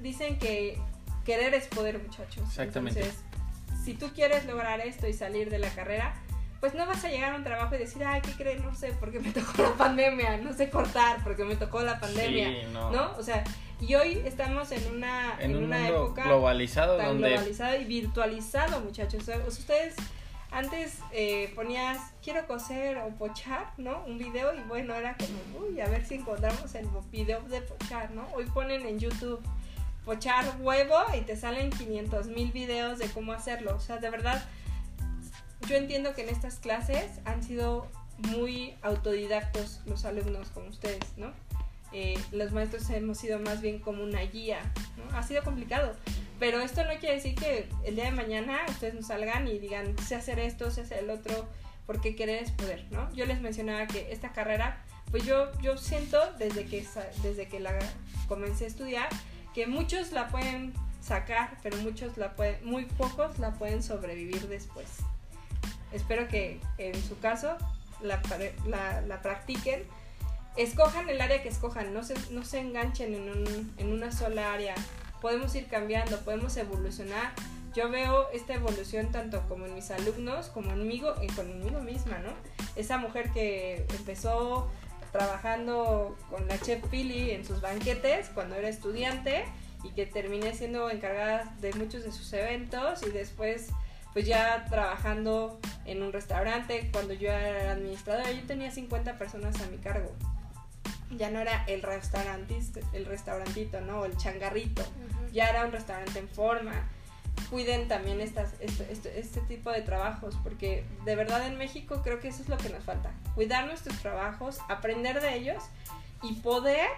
Dicen 0.00 0.38
que 0.38 0.78
querer 1.24 1.54
es 1.54 1.66
poder, 1.68 1.98
muchachos. 1.98 2.44
Exactamente. 2.46 3.00
Entonces, 3.00 3.22
si 3.84 3.94
tú 3.94 4.10
quieres 4.14 4.46
lograr 4.46 4.80
esto 4.80 5.06
y 5.06 5.12
salir 5.12 5.50
de 5.50 5.58
la 5.58 5.68
carrera, 5.68 6.14
pues 6.64 6.72
no 6.72 6.86
vas 6.86 7.04
a 7.04 7.10
llegar 7.10 7.34
a 7.34 7.36
un 7.36 7.44
trabajo 7.44 7.74
y 7.74 7.78
decir, 7.78 8.02
ay, 8.04 8.22
¿qué 8.22 8.32
crees? 8.32 8.64
No 8.64 8.74
sé, 8.74 8.94
porque 8.98 9.20
me 9.20 9.30
tocó 9.32 9.62
la 9.62 9.74
pandemia, 9.74 10.38
no 10.38 10.50
sé 10.54 10.70
cortar, 10.70 11.22
porque 11.22 11.44
me 11.44 11.56
tocó 11.56 11.82
la 11.82 12.00
pandemia. 12.00 12.48
Sí, 12.48 12.56
no. 12.72 12.90
no. 12.90 13.14
O 13.18 13.22
sea, 13.22 13.44
y 13.82 13.94
hoy 13.96 14.22
estamos 14.24 14.72
en 14.72 14.94
una, 14.94 15.36
en, 15.40 15.56
un 15.56 15.64
una 15.64 15.76
mundo 15.80 16.04
época 16.06 16.24
globalizado 16.24 16.96
tan 16.96 17.08
donde 17.08 17.28
globalizado 17.28 17.76
y 17.76 17.84
virtualizado, 17.84 18.80
muchachos. 18.80 19.24
O 19.24 19.26
sea, 19.26 19.38
ustedes 19.46 19.94
antes 20.52 21.00
eh, 21.12 21.52
ponías 21.54 21.98
quiero 22.22 22.46
coser 22.46 22.96
o 22.96 23.10
pochar, 23.10 23.74
¿no? 23.76 24.02
Un 24.06 24.16
video 24.16 24.54
y 24.54 24.60
bueno, 24.60 24.94
era 24.94 25.18
como, 25.18 25.66
uy, 25.66 25.82
a 25.82 25.86
ver 25.88 26.06
si 26.06 26.14
encontramos 26.14 26.74
el 26.74 26.88
video 27.12 27.42
de 27.42 27.60
pochar, 27.60 28.10
¿no? 28.12 28.26
Hoy 28.32 28.46
ponen 28.46 28.86
en 28.86 28.98
YouTube 28.98 29.42
pochar 30.06 30.46
huevo 30.60 30.96
y 31.14 31.20
te 31.20 31.36
salen 31.36 31.68
500 31.68 32.28
mil 32.28 32.52
videos 32.52 32.98
de 32.98 33.08
cómo 33.08 33.34
hacerlo. 33.34 33.76
O 33.76 33.80
sea, 33.80 33.98
de 33.98 34.08
verdad, 34.08 34.42
yo 35.68 35.76
entiendo 35.76 36.14
que 36.14 36.22
en 36.22 36.28
estas 36.28 36.56
clases 36.56 37.20
han 37.24 37.42
sido 37.42 37.88
muy 38.18 38.74
autodidactos 38.82 39.80
los 39.86 40.04
alumnos 40.04 40.48
como 40.50 40.68
ustedes, 40.68 41.02
¿no? 41.16 41.32
Eh, 41.92 42.18
los 42.32 42.52
maestros 42.52 42.88
hemos 42.90 43.18
sido 43.18 43.38
más 43.38 43.60
bien 43.60 43.78
como 43.78 44.02
una 44.02 44.20
guía, 44.22 44.58
¿no? 44.96 45.16
Ha 45.16 45.22
sido 45.22 45.44
complicado, 45.44 45.94
pero 46.40 46.60
esto 46.60 46.82
no 46.84 46.90
quiere 46.98 47.16
decir 47.16 47.34
que 47.34 47.68
el 47.84 47.94
día 47.94 48.06
de 48.06 48.10
mañana 48.10 48.58
ustedes 48.68 48.94
no 48.94 49.02
salgan 49.02 49.46
y 49.46 49.58
digan, 49.58 49.96
sé 49.98 50.16
hacer 50.16 50.38
esto, 50.40 50.70
sé 50.70 50.82
hacer 50.82 51.04
el 51.04 51.10
otro, 51.10 51.46
porque 51.86 52.16
querer 52.16 52.42
es 52.42 52.50
poder, 52.50 52.84
¿no? 52.90 53.12
Yo 53.14 53.26
les 53.26 53.40
mencionaba 53.40 53.86
que 53.86 54.12
esta 54.12 54.32
carrera, 54.32 54.82
pues 55.10 55.24
yo, 55.24 55.52
yo 55.60 55.76
siento 55.76 56.18
desde 56.38 56.66
que, 56.66 56.84
desde 57.22 57.46
que 57.46 57.60
la 57.60 57.78
comencé 58.26 58.64
a 58.64 58.68
estudiar, 58.68 59.08
que 59.54 59.66
muchos 59.66 60.10
la 60.10 60.28
pueden 60.28 60.74
sacar, 61.00 61.56
pero 61.62 61.76
muchos 61.78 62.16
la 62.16 62.34
pueden, 62.34 62.64
muy 62.64 62.86
pocos 62.86 63.38
la 63.38 63.52
pueden 63.52 63.82
sobrevivir 63.82 64.48
después. 64.48 64.88
Espero 65.94 66.28
que 66.28 66.60
en 66.78 66.94
su 67.02 67.18
caso 67.20 67.56
la, 68.02 68.20
la, 68.66 69.00
la 69.02 69.22
practiquen. 69.22 69.84
Escojan 70.56 71.08
el 71.08 71.20
área 71.20 71.42
que 71.42 71.48
escojan, 71.48 71.92
no 71.94 72.04
se, 72.04 72.14
no 72.30 72.44
se 72.44 72.60
enganchen 72.60 73.14
en, 73.14 73.28
un- 73.30 73.74
en 73.78 73.92
una 73.92 74.12
sola 74.12 74.52
área. 74.52 74.74
Podemos 75.20 75.54
ir 75.54 75.66
cambiando, 75.68 76.20
podemos 76.20 76.56
evolucionar. 76.56 77.32
Yo 77.74 77.90
veo 77.90 78.30
esta 78.30 78.54
evolución 78.54 79.10
tanto 79.10 79.42
como 79.48 79.66
en 79.66 79.74
mis 79.74 79.90
alumnos, 79.90 80.46
como 80.48 80.70
conmigo, 80.70 81.14
y 81.22 81.26
conmigo 81.28 81.80
misma, 81.80 82.18
¿no? 82.18 82.30
Esa 82.76 82.98
mujer 82.98 83.30
que 83.32 83.84
empezó 83.98 84.70
trabajando 85.10 86.16
con 86.30 86.46
la 86.46 86.58
chef 86.60 86.84
Pili 86.88 87.30
en 87.30 87.44
sus 87.44 87.60
banquetes 87.60 88.28
cuando 88.34 88.54
era 88.56 88.68
estudiante 88.68 89.44
y 89.82 89.90
que 89.90 90.06
terminé 90.06 90.54
siendo 90.54 90.90
encargada 90.90 91.54
de 91.60 91.72
muchos 91.74 92.04
de 92.04 92.12
sus 92.12 92.32
eventos 92.32 93.02
y 93.04 93.10
después 93.10 93.68
pues 94.14 94.26
ya 94.26 94.64
trabajando 94.70 95.58
en 95.84 96.02
un 96.02 96.12
restaurante 96.12 96.88
cuando 96.92 97.12
yo 97.12 97.30
era 97.30 97.72
administradora 97.72 98.30
yo 98.30 98.46
tenía 98.46 98.70
50 98.70 99.18
personas 99.18 99.60
a 99.60 99.66
mi 99.66 99.76
cargo. 99.76 100.10
Ya 101.10 101.30
no 101.30 101.40
era 101.40 101.64
el 101.66 101.82
restaurantista 101.82 102.80
el 102.92 103.04
restaurantito 103.04 103.80
no 103.80 104.04
el 104.04 104.16
changarrito. 104.16 104.82
Ya 105.32 105.48
era 105.48 105.66
un 105.66 105.72
restaurante 105.72 106.18
en 106.18 106.28
forma. 106.28 106.88
Cuiden 107.50 107.88
también 107.88 108.20
estas, 108.20 108.54
este, 108.60 108.90
este, 108.90 109.18
este 109.18 109.40
tipo 109.42 109.70
de 109.70 109.82
trabajos, 109.82 110.36
porque 110.42 110.86
de 111.04 111.16
verdad 111.16 111.44
en 111.46 111.58
México 111.58 112.00
creo 112.02 112.20
que 112.20 112.28
eso 112.28 112.42
es 112.42 112.48
lo 112.48 112.56
que 112.56 112.68
nos 112.68 112.84
falta, 112.84 113.10
cuidar 113.34 113.66
nuestros 113.66 113.98
trabajos, 113.98 114.60
aprender 114.68 115.20
de 115.20 115.34
ellos 115.36 115.62
y 116.22 116.34
poder 116.34 116.88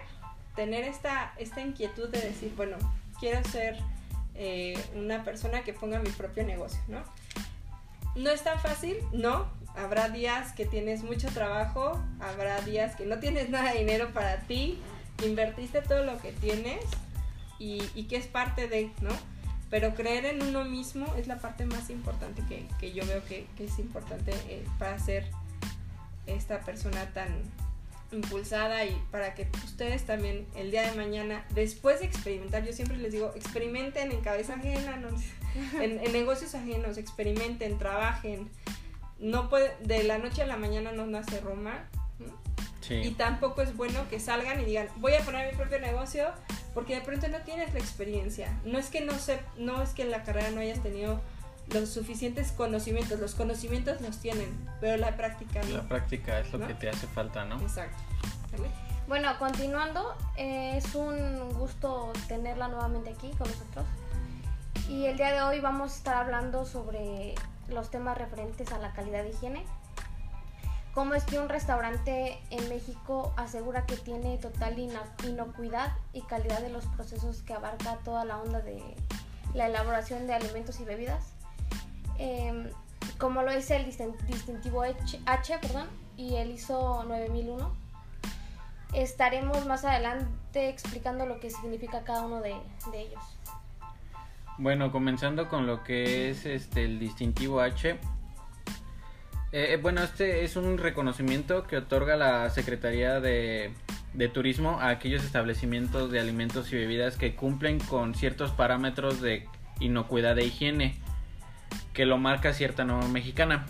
tener 0.55 0.83
esta, 0.83 1.33
esta 1.37 1.61
inquietud 1.61 2.09
de 2.09 2.21
decir, 2.21 2.53
bueno, 2.55 2.77
quiero 3.19 3.43
ser 3.49 3.77
eh, 4.37 4.77
una 4.95 5.23
persona 5.23 5.63
que 5.63 5.73
ponga 5.73 5.99
mi 5.99 6.09
propio 6.09 6.45
negocio, 6.45 6.79
¿no? 6.87 7.01
No 8.15 8.29
es 8.29 8.43
tan 8.43 8.59
fácil, 8.59 8.97
no. 9.11 9.47
Habrá 9.75 10.09
días 10.09 10.53
que 10.53 10.65
tienes 10.65 11.03
mucho 11.03 11.27
trabajo, 11.29 12.01
habrá 12.19 12.61
días 12.61 12.95
que 12.95 13.05
no 13.05 13.19
tienes 13.19 13.49
nada 13.49 13.73
de 13.73 13.79
dinero 13.79 14.11
para 14.13 14.39
ti, 14.41 14.79
invertiste 15.23 15.81
todo 15.81 16.03
lo 16.03 16.19
que 16.19 16.31
tienes 16.31 16.83
y, 17.59 17.79
que 18.09 18.17
es 18.17 18.27
parte 18.27 18.67
de, 18.67 18.91
¿no? 19.01 19.11
Pero 19.69 19.93
creer 19.93 20.25
en 20.25 20.41
uno 20.41 20.63
mismo 20.65 21.13
es 21.17 21.27
la 21.27 21.39
parte 21.39 21.65
más 21.65 21.89
importante 21.89 22.41
que, 22.47 22.67
que 22.79 22.93
yo 22.93 23.05
veo 23.05 23.23
que, 23.25 23.45
que 23.57 23.65
es 23.65 23.79
importante 23.79 24.31
eh, 24.47 24.65
para 24.79 24.97
ser 24.97 25.29
esta 26.25 26.61
persona 26.61 27.05
tan 27.13 27.29
impulsada 28.11 28.85
y 28.85 29.01
para 29.11 29.33
que 29.35 29.47
ustedes 29.65 30.05
también 30.05 30.47
el 30.55 30.71
día 30.71 30.89
de 30.89 30.95
mañana, 30.95 31.45
después 31.53 31.99
de 31.99 32.05
experimentar, 32.05 32.65
yo 32.65 32.73
siempre 32.73 32.97
les 32.97 33.11
digo, 33.11 33.33
experimenten 33.35 34.11
en 34.11 34.21
cabeza 34.21 34.55
ajena, 34.55 34.97
no 34.97 35.09
en, 35.81 35.99
en 35.99 36.11
negocios 36.11 36.55
ajenos, 36.55 36.97
experimenten, 36.97 37.77
trabajen. 37.77 38.49
No 39.19 39.49
puede, 39.49 39.75
de 39.81 40.03
la 40.03 40.19
noche 40.19 40.43
a 40.43 40.47
la 40.47 40.57
mañana 40.57 40.91
no 40.91 41.05
nace 41.05 41.39
Roma. 41.41 41.89
¿no? 42.19 42.47
Y 42.89 43.11
tampoco 43.11 43.61
es 43.61 43.75
bueno 43.75 44.07
que 44.09 44.19
salgan 44.19 44.61
y 44.61 44.65
digan, 44.65 44.87
voy 44.97 45.13
a 45.13 45.21
poner 45.21 45.51
mi 45.51 45.57
propio 45.57 45.79
negocio, 45.79 46.27
porque 46.73 46.95
de 46.95 47.01
pronto 47.01 47.27
no 47.27 47.39
tienes 47.39 47.73
la 47.73 47.79
experiencia. 47.79 48.57
No 48.63 48.77
es 48.77 48.87
que 48.89 49.01
no 49.01 49.13
se, 49.17 49.39
no 49.57 49.81
es 49.81 49.89
que 49.89 50.03
en 50.03 50.11
la 50.11 50.23
carrera 50.23 50.51
no 50.51 50.61
hayas 50.61 50.81
tenido 50.81 51.19
los 51.73 51.89
suficientes 51.89 52.51
conocimientos, 52.51 53.19
los 53.19 53.35
conocimientos 53.35 54.01
los 54.01 54.17
tienen, 54.17 54.49
pero 54.79 54.97
la 54.97 55.15
práctica 55.17 55.61
no. 55.63 55.77
la 55.77 55.83
práctica 55.83 56.39
es 56.39 56.51
lo 56.51 56.59
¿No? 56.59 56.67
que 56.67 56.73
te 56.73 56.89
hace 56.89 57.07
falta 57.07 57.45
no 57.45 57.59
Exacto. 57.61 57.97
¿Vale? 58.51 58.69
Bueno, 59.07 59.37
continuando, 59.39 60.15
eh, 60.35 60.77
es 60.77 60.93
un 60.93 61.53
gusto 61.53 62.11
tenerla 62.27 62.67
nuevamente 62.67 63.11
aquí 63.11 63.29
con 63.37 63.47
nosotros. 63.47 63.85
Y 64.89 65.05
el 65.05 65.17
día 65.17 65.31
de 65.31 65.41
hoy 65.41 65.59
vamos 65.61 65.93
a 65.93 65.95
estar 65.95 66.15
hablando 66.15 66.65
sobre 66.65 67.35
los 67.69 67.89
temas 67.89 68.17
referentes 68.17 68.71
a 68.71 68.79
la 68.79 68.91
calidad 68.93 69.23
de 69.23 69.29
higiene. 69.29 69.65
Cómo 70.93 71.13
es 71.13 71.23
que 71.23 71.39
un 71.39 71.47
restaurante 71.47 72.39
en 72.49 72.67
México 72.69 73.33
asegura 73.37 73.85
que 73.85 73.95
tiene 73.97 74.37
total 74.39 74.77
inocuidad 74.79 75.93
y 76.11 76.21
calidad 76.23 76.59
de 76.59 76.69
los 76.69 76.85
procesos 76.87 77.43
que 77.43 77.53
abarca 77.53 77.97
toda 78.03 78.25
la 78.25 78.39
onda 78.39 78.59
de 78.61 78.81
la 79.53 79.67
elaboración 79.67 80.27
de 80.27 80.33
alimentos 80.33 80.79
y 80.79 80.85
bebidas. 80.85 81.36
Em, 82.17 82.69
como 83.17 83.41
lo 83.41 83.53
dice 83.53 83.75
el 83.75 83.85
distintivo 83.85 84.83
H, 84.83 85.19
H 85.25 85.57
perdón, 85.59 85.87
y 86.17 86.35
el 86.35 86.51
ISO 86.51 87.03
9001. 87.03 87.71
Estaremos 88.93 89.65
más 89.65 89.85
adelante 89.85 90.69
explicando 90.69 91.25
lo 91.25 91.39
que 91.39 91.49
significa 91.49 92.03
cada 92.03 92.25
uno 92.25 92.41
de, 92.41 92.55
ellos. 92.93 93.21
Bueno, 94.57 94.91
comenzando 94.91 95.49
con 95.49 95.67
lo 95.67 95.83
que 95.83 96.29
es 96.29 96.45
este 96.45 96.85
el 96.85 96.99
distintivo 96.99 97.61
H. 97.61 97.89
Eh, 97.89 97.97
eh, 99.51 99.77
bueno, 99.81 100.01
este 100.01 100.43
es 100.43 100.55
un 100.55 100.77
reconocimiento 100.77 101.67
que 101.67 101.77
otorga 101.77 102.15
la 102.17 102.49
Secretaría 102.49 103.19
de, 103.19 103.73
de 104.13 104.27
Turismo 104.29 104.79
a 104.79 104.89
aquellos 104.89 105.23
establecimientos 105.23 106.11
de 106.11 106.19
alimentos 106.19 106.71
y 106.73 106.77
bebidas 106.77 107.17
que 107.17 107.35
cumplen 107.35 107.79
con 107.79 108.15
ciertos 108.15 108.51
parámetros 108.51 109.21
de 109.21 109.47
inocuidad 109.79 110.35
de 110.35 110.45
higiene 110.45 110.99
que 111.97 112.05
lo 112.05 112.19
marca 112.19 112.53
cierta 112.53 112.85
norma 112.85 113.07
mexicana. 113.07 113.65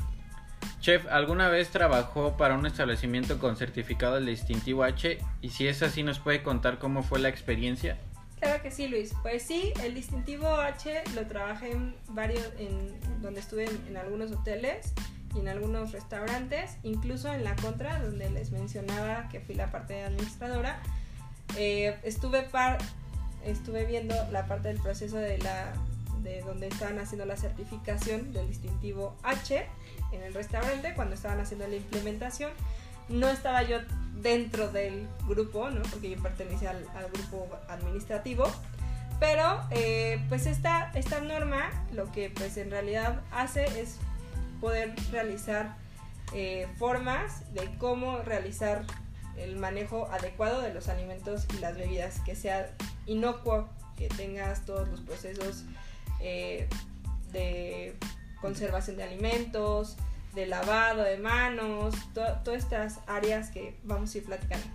Chef, 0.82 1.08
¿alguna 1.10 1.48
vez 1.48 1.70
trabajó 1.70 2.36
para 2.36 2.56
un 2.56 2.66
establecimiento 2.66 3.40
con 3.40 3.56
certificado 3.56 4.16
del 4.16 4.26
distintivo 4.26 4.84
H? 4.84 5.20
Y 5.42 5.50
si 5.52 5.66
es 5.66 5.82
así, 5.82 6.04
¿nos 6.04 6.20
puede 6.20 6.44
contar 6.44 6.78
cómo 6.78 7.04
fue 7.04 7.20
la 7.20 7.30
experiencia? 7.30 7.98
Claro 8.42 8.62
que 8.62 8.70
sí, 8.70 8.90
Luis. 8.90 9.14
Pues 9.22 9.44
sí, 9.44 9.72
el 9.82 9.96
distintivo 9.96 10.46
H 10.46 11.04
lo 11.16 11.26
trabajé 11.26 11.72
en 11.72 11.96
varios, 12.10 12.46
en 12.60 13.00
donde 13.22 13.40
estuve 13.40 13.64
en, 13.64 13.96
algunos 13.96 14.30
hoteles 14.34 14.92
y 15.34 15.40
en 15.40 15.48
algunos 15.48 15.94
restaurantes, 15.94 16.80
incluso 16.84 17.34
en 17.34 17.46
la 17.46 17.56
contra, 17.56 18.02
donde 18.02 18.30
les 18.30 18.52
mencionaba 18.52 19.30
que 19.30 19.40
fui 19.40 19.56
la 19.56 19.72
parte 19.72 20.04
administradora. 20.04 20.82
Eh, 21.56 21.98
estuve, 22.04 22.44
par, 22.44 22.80
estuve 23.46 23.86
viendo 23.86 24.16
la 24.34 24.48
parte 24.48 24.68
del 24.68 24.82
proceso 24.82 25.16
de 25.16 25.38
la 25.38 25.72
de 26.24 26.42
donde 26.42 26.68
estaban 26.68 27.00
haciendo 27.00 27.26
la 27.26 27.38
certificación 27.38 28.34
del 28.34 28.48
distintivo 28.48 29.16
H 29.24 29.66
en 30.12 30.24
el 30.24 30.34
restaurante, 30.34 30.94
cuando 30.96 31.16
estaban 31.16 31.40
haciendo 31.40 31.68
la 31.68 31.76
implementación. 31.76 32.52
No 33.10 33.30
estaba 33.30 33.64
yo 33.64 33.80
dentro 34.22 34.70
del 34.70 35.08
grupo, 35.28 35.70
¿no? 35.70 35.82
porque 35.84 36.10
yo 36.10 36.22
pertenecía 36.22 36.72
al, 36.72 37.10
grupo 37.12 37.48
administrativo, 37.70 38.46
pero 39.20 39.62
eh, 39.72 40.24
pues 40.30 40.46
esta, 40.46 40.92
esta 40.94 41.22
norma 41.22 41.70
lo 41.94 42.12
que 42.12 42.30
pues 42.30 42.58
en 42.58 42.72
realidad 42.72 43.22
hace 43.32 43.66
es 43.80 43.98
poder 44.60 44.94
realizar 45.12 45.78
eh, 46.34 46.68
formas 46.78 47.54
de 47.54 47.70
cómo 47.78 48.20
realizar 48.20 48.84
el 49.38 49.56
manejo 49.56 50.08
adecuado 50.12 50.62
de 50.62 50.74
los 50.74 50.90
alimentos 50.90 51.48
y 51.56 51.60
las 51.60 51.78
bebidas, 51.78 52.20
que 52.22 52.36
sea 52.36 52.72
inocuo, 53.06 53.70
que 53.98 54.10
tengas 54.10 54.66
todos 54.66 54.88
los 54.90 55.02
procesos 55.02 55.64
eh, 56.20 56.68
de 57.32 57.96
conservación 58.42 58.98
de 58.98 59.04
alimentos, 59.04 59.98
de 60.34 60.46
lavado 60.46 61.04
de 61.04 61.18
manos, 61.18 61.96
todas 62.14 62.64
estas 62.64 63.00
áreas 63.08 63.50
que 63.50 63.76
vamos 63.84 64.14
a 64.14 64.18
ir 64.20 64.26
platicando. 64.26 64.66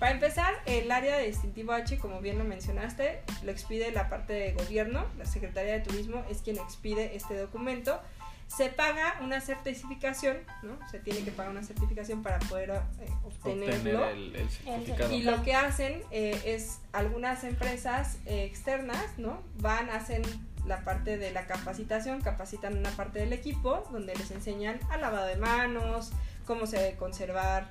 Para 0.00 0.12
empezar, 0.12 0.54
el 0.64 0.90
área 0.90 1.18
de 1.18 1.26
distintivo 1.26 1.72
H, 1.72 1.98
como 1.98 2.22
bien 2.22 2.38
lo 2.38 2.44
mencionaste, 2.44 3.20
lo 3.42 3.52
expide 3.52 3.92
la 3.92 4.08
parte 4.08 4.32
de 4.32 4.52
gobierno, 4.52 5.04
la 5.18 5.26
Secretaría 5.26 5.74
de 5.74 5.80
Turismo 5.80 6.24
es 6.30 6.38
quien 6.38 6.56
expide 6.56 7.14
este 7.14 7.36
documento. 7.36 8.00
Se 8.46 8.70
paga 8.70 9.20
una 9.20 9.42
certificación, 9.42 10.38
¿no? 10.62 10.78
Se 10.90 10.98
tiene 11.00 11.20
que 11.20 11.30
pagar 11.30 11.52
una 11.52 11.62
certificación 11.62 12.22
para 12.22 12.38
poder 12.38 12.70
eh, 12.70 13.10
obtenerlo. 13.24 14.08
Y 15.12 15.22
lo 15.22 15.42
que 15.42 15.54
hacen 15.54 16.02
eh, 16.10 16.40
es 16.46 16.78
algunas 16.92 17.44
empresas 17.44 18.18
externas, 18.24 19.18
¿no? 19.18 19.42
Van, 19.58 19.90
hacen 19.90 20.22
la 20.66 20.84
parte 20.84 21.16
de 21.18 21.32
la 21.32 21.46
capacitación, 21.46 22.20
capacitan 22.20 22.76
una 22.76 22.90
parte 22.90 23.20
del 23.20 23.32
equipo 23.32 23.84
donde 23.92 24.14
les 24.14 24.30
enseñan 24.30 24.78
a 24.90 24.96
lavado 24.96 25.26
de 25.26 25.36
manos, 25.36 26.12
cómo 26.46 26.66
se 26.66 26.78
debe 26.78 26.96
conservar 26.96 27.70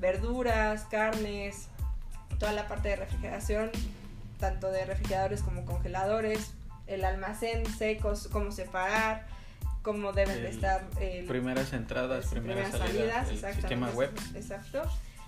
verduras, 0.00 0.84
carnes, 0.90 1.68
toda 2.38 2.52
la 2.52 2.68
parte 2.68 2.90
de 2.90 2.96
refrigeración, 2.96 3.70
tanto 4.38 4.70
de 4.70 4.84
refrigeradores 4.84 5.42
como 5.42 5.64
congeladores, 5.64 6.52
el 6.86 7.04
almacén 7.04 7.66
secos, 7.66 8.28
cómo 8.30 8.50
separar, 8.52 9.26
cómo 9.82 10.12
deben 10.12 10.42
de 10.42 10.50
estar 10.50 10.84
primeras 11.26 11.72
entradas, 11.72 12.26
primeras, 12.26 12.72
salidas, 12.72 13.28
el 13.30 13.54
sistema 13.54 13.90
web, 13.90 14.10
exacto, 14.34 14.82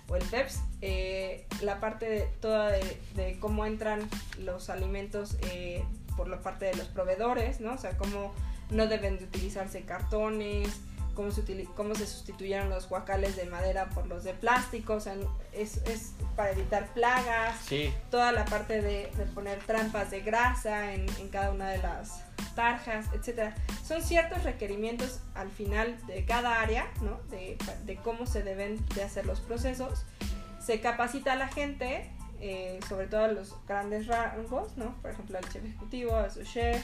o 0.07 0.15
el 0.15 0.23
PEPS, 0.23 0.61
eh, 0.81 1.45
la 1.61 1.79
parte 1.79 2.09
de, 2.09 2.21
toda 2.41 2.69
de, 2.69 3.37
cómo 3.39 3.65
entran 3.65 4.01
los 4.39 4.69
alimentos 4.69 5.37
eh, 5.43 5.83
por 6.19 6.27
la 6.27 6.41
parte 6.41 6.65
de 6.65 6.75
los 6.75 6.87
proveedores, 6.87 7.61
¿no? 7.61 7.75
O 7.75 7.77
sea, 7.77 7.97
cómo 7.97 8.33
no 8.71 8.87
deben 8.87 9.17
de 9.17 9.23
utilizarse 9.23 9.83
cartones, 9.83 10.67
cómo 11.13 11.31
se, 11.31 11.63
cómo 11.77 11.95
se 11.95 12.05
sustituyeron 12.05 12.69
los 12.69 12.89
guacales 12.89 13.37
de 13.37 13.45
madera 13.45 13.89
por 13.91 14.05
los 14.05 14.25
de 14.25 14.33
plástico, 14.33 14.95
o 14.95 14.99
sea, 14.99 15.15
es, 15.53 15.77
es 15.85 16.11
para 16.35 16.51
evitar 16.51 16.93
plagas, 16.93 17.55
sí. 17.65 17.93
toda 18.11 18.33
la 18.33 18.43
parte 18.43 18.81
de, 18.81 19.09
de 19.15 19.25
poner 19.33 19.59
trampas 19.59 20.11
de 20.11 20.19
grasa 20.19 20.93
en, 20.93 21.05
en, 21.19 21.29
cada 21.29 21.51
una 21.51 21.69
de 21.69 21.77
las 21.77 22.21
tarjas, 22.53 23.05
etcétera. 23.13 23.55
Son 23.87 24.01
ciertos 24.01 24.43
requerimientos 24.43 25.21
al 25.35 25.49
final 25.49 26.05
de 26.05 26.25
cada 26.25 26.59
área, 26.59 26.91
¿no? 27.01 27.21
De, 27.29 27.57
de 27.85 27.95
cómo 27.95 28.25
se 28.25 28.43
deben 28.43 28.85
de 28.93 29.03
hacer 29.03 29.25
los 29.25 29.39
procesos. 29.39 30.03
Se 30.59 30.81
capacita 30.81 31.31
a 31.31 31.35
la 31.37 31.47
gente 31.47 32.11
eh, 32.41 32.79
sobre 32.87 33.07
todo 33.07 33.27
los 33.27 33.55
grandes 33.67 34.07
rangos, 34.07 34.77
¿no? 34.77 34.95
Por 35.01 35.11
ejemplo, 35.11 35.37
al 35.37 35.47
chef 35.49 35.65
ejecutivo, 35.65 36.15
al 36.15 36.31
su 36.31 36.43
chef, 36.43 36.83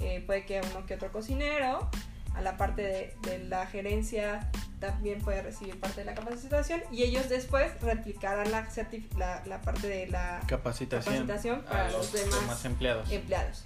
eh, 0.00 0.22
puede 0.26 0.44
que 0.44 0.60
uno 0.60 0.86
que 0.86 0.94
otro 0.94 1.12
cocinero, 1.12 1.88
a 2.34 2.40
la 2.40 2.56
parte 2.56 2.82
de, 2.82 3.14
de, 3.22 3.38
la 3.44 3.66
gerencia 3.66 4.50
también 4.80 5.20
puede 5.20 5.42
recibir 5.42 5.78
parte 5.80 6.00
de 6.00 6.04
la 6.04 6.14
capacitación 6.14 6.80
y 6.92 7.02
ellos 7.02 7.28
después 7.28 7.80
replicarán 7.80 8.50
la, 8.52 8.68
la, 9.16 9.42
la 9.44 9.60
parte 9.60 9.88
de 9.88 10.06
la 10.06 10.40
capacitación, 10.46 11.62
para 11.62 11.90
los, 11.90 12.12
demás 12.12 12.64
empleados. 12.64 13.10
empleados. 13.10 13.64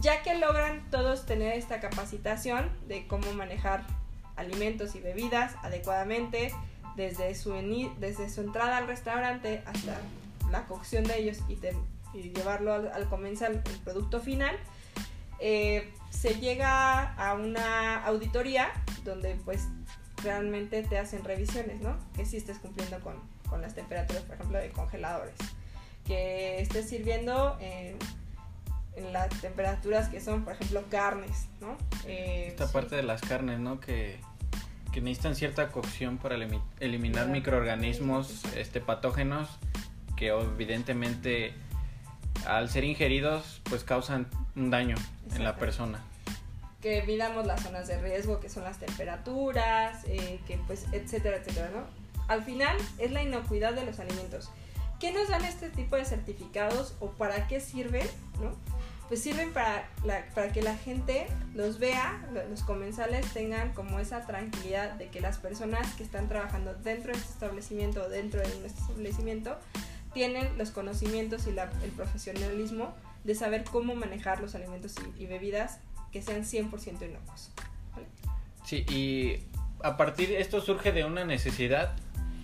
Ya 0.00 0.22
que 0.22 0.36
logran 0.38 0.90
todos 0.90 1.26
tener 1.26 1.56
esta 1.56 1.80
capacitación 1.80 2.70
de 2.88 3.06
cómo 3.06 3.32
manejar 3.34 3.84
alimentos 4.36 4.94
y 4.94 5.00
bebidas 5.00 5.54
adecuadamente, 5.62 6.52
desde 6.96 7.34
su, 7.34 7.52
desde 7.98 8.28
su 8.28 8.40
entrada 8.40 8.78
al 8.78 8.86
restaurante 8.86 9.62
hasta 9.66 9.98
la 10.52 10.66
cocción 10.66 11.04
de 11.04 11.18
ellos 11.18 11.38
y, 11.48 11.58
llevarlo 12.30 12.74
al, 12.74 13.08
comenzar 13.08 13.50
el 13.52 13.58
producto 13.80 14.20
final, 14.20 14.54
eh, 15.40 15.92
se 16.10 16.34
llega 16.34 17.14
a 17.14 17.34
una 17.34 18.04
auditoría 18.04 18.70
donde 19.04 19.34
pues 19.44 19.66
realmente 20.22 20.82
te 20.82 20.98
hacen 20.98 21.24
revisiones, 21.24 21.80
¿no? 21.80 21.96
Que 22.14 22.24
si 22.26 22.36
estés 22.36 22.58
cumpliendo 22.58 23.00
con, 23.00 23.14
con, 23.48 23.62
las 23.62 23.74
temperaturas, 23.74 24.22
por 24.22 24.36
ejemplo, 24.36 24.58
de 24.58 24.70
congeladores. 24.70 25.34
Que 26.06 26.60
estés 26.60 26.88
sirviendo 26.88 27.56
en, 27.60 27.96
en 28.94 29.12
las 29.12 29.30
temperaturas 29.40 30.08
que 30.08 30.20
son, 30.20 30.44
por 30.44 30.52
ejemplo, 30.52 30.84
carnes, 30.90 31.48
¿no? 31.60 31.76
Eh, 32.06 32.48
Esta 32.48 32.70
parte 32.70 32.94
de 32.94 33.02
las 33.02 33.22
carnes, 33.22 33.58
¿no? 33.58 33.80
Que, 33.80 34.20
que 34.92 35.00
necesitan 35.00 35.34
cierta 35.34 35.72
cocción 35.72 36.18
para 36.18 36.36
eliminar 36.78 37.28
microorganismos 37.28 38.44
este, 38.54 38.80
patógenos 38.80 39.48
que 40.16 40.28
evidentemente 40.28 41.54
al 42.46 42.68
ser 42.70 42.84
ingeridos 42.84 43.60
pues 43.64 43.84
causan 43.84 44.26
un 44.56 44.70
daño 44.70 44.96
en 45.34 45.44
la 45.44 45.56
persona. 45.56 46.02
Que 46.80 47.02
midamos 47.04 47.46
las 47.46 47.62
zonas 47.62 47.86
de 47.86 48.00
riesgo, 48.00 48.40
que 48.40 48.48
son 48.48 48.64
las 48.64 48.78
temperaturas, 48.78 50.04
eh, 50.06 50.40
que 50.46 50.58
pues 50.66 50.86
etcétera, 50.92 51.36
etcétera, 51.36 51.70
¿no? 51.72 51.86
Al 52.28 52.42
final 52.42 52.76
es 52.98 53.12
la 53.12 53.22
inocuidad 53.22 53.72
de 53.74 53.84
los 53.84 54.00
alimentos. 54.00 54.50
¿Qué 54.98 55.12
nos 55.12 55.28
dan 55.28 55.44
este 55.44 55.68
tipo 55.68 55.96
de 55.96 56.04
certificados 56.04 56.94
o 57.00 57.10
para 57.10 57.48
qué 57.48 57.60
sirven? 57.60 58.06
¿no? 58.40 58.52
Pues 59.08 59.20
sirven 59.20 59.52
para, 59.52 59.88
para 60.34 60.52
que 60.52 60.62
la 60.62 60.76
gente 60.76 61.26
los 61.54 61.78
vea, 61.78 62.24
los 62.48 62.62
comensales 62.62 63.26
tengan 63.32 63.72
como 63.74 63.98
esa 63.98 64.26
tranquilidad 64.26 64.92
de 64.92 65.08
que 65.08 65.20
las 65.20 65.38
personas 65.38 65.92
que 65.94 66.04
están 66.04 66.28
trabajando 66.28 66.74
dentro 66.74 67.12
de 67.12 67.18
este 67.18 67.32
establecimiento, 67.32 68.08
dentro 68.08 68.40
de 68.40 68.48
nuestro 68.60 68.84
establecimiento, 68.84 69.58
tienen 70.12 70.56
los 70.58 70.70
conocimientos 70.70 71.46
y 71.46 71.50
el 71.50 71.90
profesionalismo 71.90 72.94
de 73.24 73.34
saber 73.34 73.64
cómo 73.64 73.94
manejar 73.94 74.40
los 74.40 74.54
alimentos 74.54 74.94
y, 75.18 75.26
bebidas 75.26 75.78
que 76.10 76.22
sean 76.22 76.42
100% 76.42 77.08
inocuos. 77.08 77.50
Sí, 78.64 78.84
y 78.88 79.44
a 79.82 79.96
partir 79.96 80.28
de 80.28 80.40
esto 80.40 80.60
surge 80.60 80.92
de 80.92 81.04
una 81.04 81.24
necesidad 81.24 81.94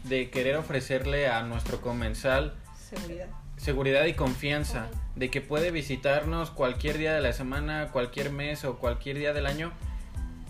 de 0.05 0.31
querer 0.31 0.57
ofrecerle 0.57 1.29
a 1.29 1.43
nuestro 1.43 1.81
comensal 1.81 2.55
seguridad, 2.77 3.29
seguridad 3.57 4.05
y 4.07 4.15
confianza 4.15 4.89
de 5.17 5.31
que 5.31 5.41
puede 5.41 5.71
visitarnos 5.71 6.51
cualquier 6.51 6.99
día 6.99 7.13
de 7.13 7.21
la 7.21 7.33
semana, 7.33 7.89
cualquier 7.93 8.31
mes 8.31 8.65
o 8.65 8.79
cualquier 8.79 9.19
día 9.19 9.33
del 9.33 9.47
año 9.47 9.73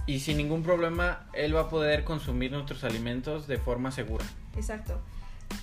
Y 0.07 0.20
sin 0.20 0.38
ningún 0.38 0.62
problema, 0.62 1.26
él 1.35 1.54
va 1.54 1.62
a 1.62 1.68
poder 1.68 2.04
consumir 2.04 2.50
nuestros 2.50 2.83
alimentos 2.83 3.46
de 3.46 3.59
forma 3.59 3.90
segura. 3.90 4.24
Exacto. 4.57 4.98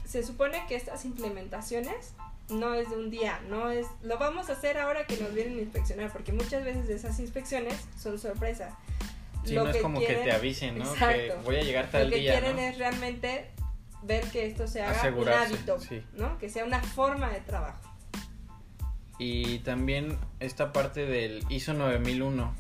Se 0.06 0.24
supone 0.24 0.64
que 0.68 0.76
estas 0.76 1.06
implementaciones 1.06 2.14
no 2.50 2.74
es 2.76 2.90
de 2.90 2.96
un 2.98 3.10
día, 3.10 3.40
no 3.50 3.72
es 3.72 3.88
lo 4.04 4.18
vamos 4.18 4.50
a 4.50 4.54
hacer 4.54 4.78
ahora 4.78 5.06
que 5.08 5.18
nos 5.18 5.34
vienen 5.34 5.58
a 5.58 5.62
inspeccionar, 5.62 6.12
porque 6.12 6.32
muchas 6.32 6.64
veces 6.64 6.88
esas 6.90 7.20
inspecciones 7.20 7.76
son 7.98 8.20
sorpresa. 8.20 8.78
Sí, 9.44 9.54
Lo 9.56 9.64
no 9.64 9.70
es 9.70 9.76
que 9.78 9.82
como 9.82 10.00
que 10.00 10.06
quieren- 10.08 10.24
te 10.26 10.32
avisen, 10.32 10.78
¿no? 10.78 10.86
Exacto. 10.86 11.16
Que 11.16 11.34
voy 11.44 11.56
a 11.58 11.62
llegar 11.64 11.90
tal 11.92 12.06
Lo 12.06 12.10
que 12.12 12.22
día, 12.22 12.32
quieren 12.34 12.56
¿no? 12.56 12.62
es 12.62 12.78
realmente 12.78 13.52
ver 14.04 14.24
que 14.30 14.46
esto 14.48 14.68
se 14.68 14.82
haga 14.84 15.12
un 15.16 15.28
hábito, 15.28 15.80
sí. 15.80 16.04
¿no? 16.14 16.38
Que 16.38 16.50
sea 16.50 16.66
una 16.66 16.82
forma 16.82 17.30
de 17.32 17.42
trabajo. 17.42 17.80
Y 19.18 19.60
también 19.60 20.18
esta 20.40 20.74
parte 20.74 21.06
del 21.06 21.44
ISO 21.50 21.74
9001. 21.74 22.54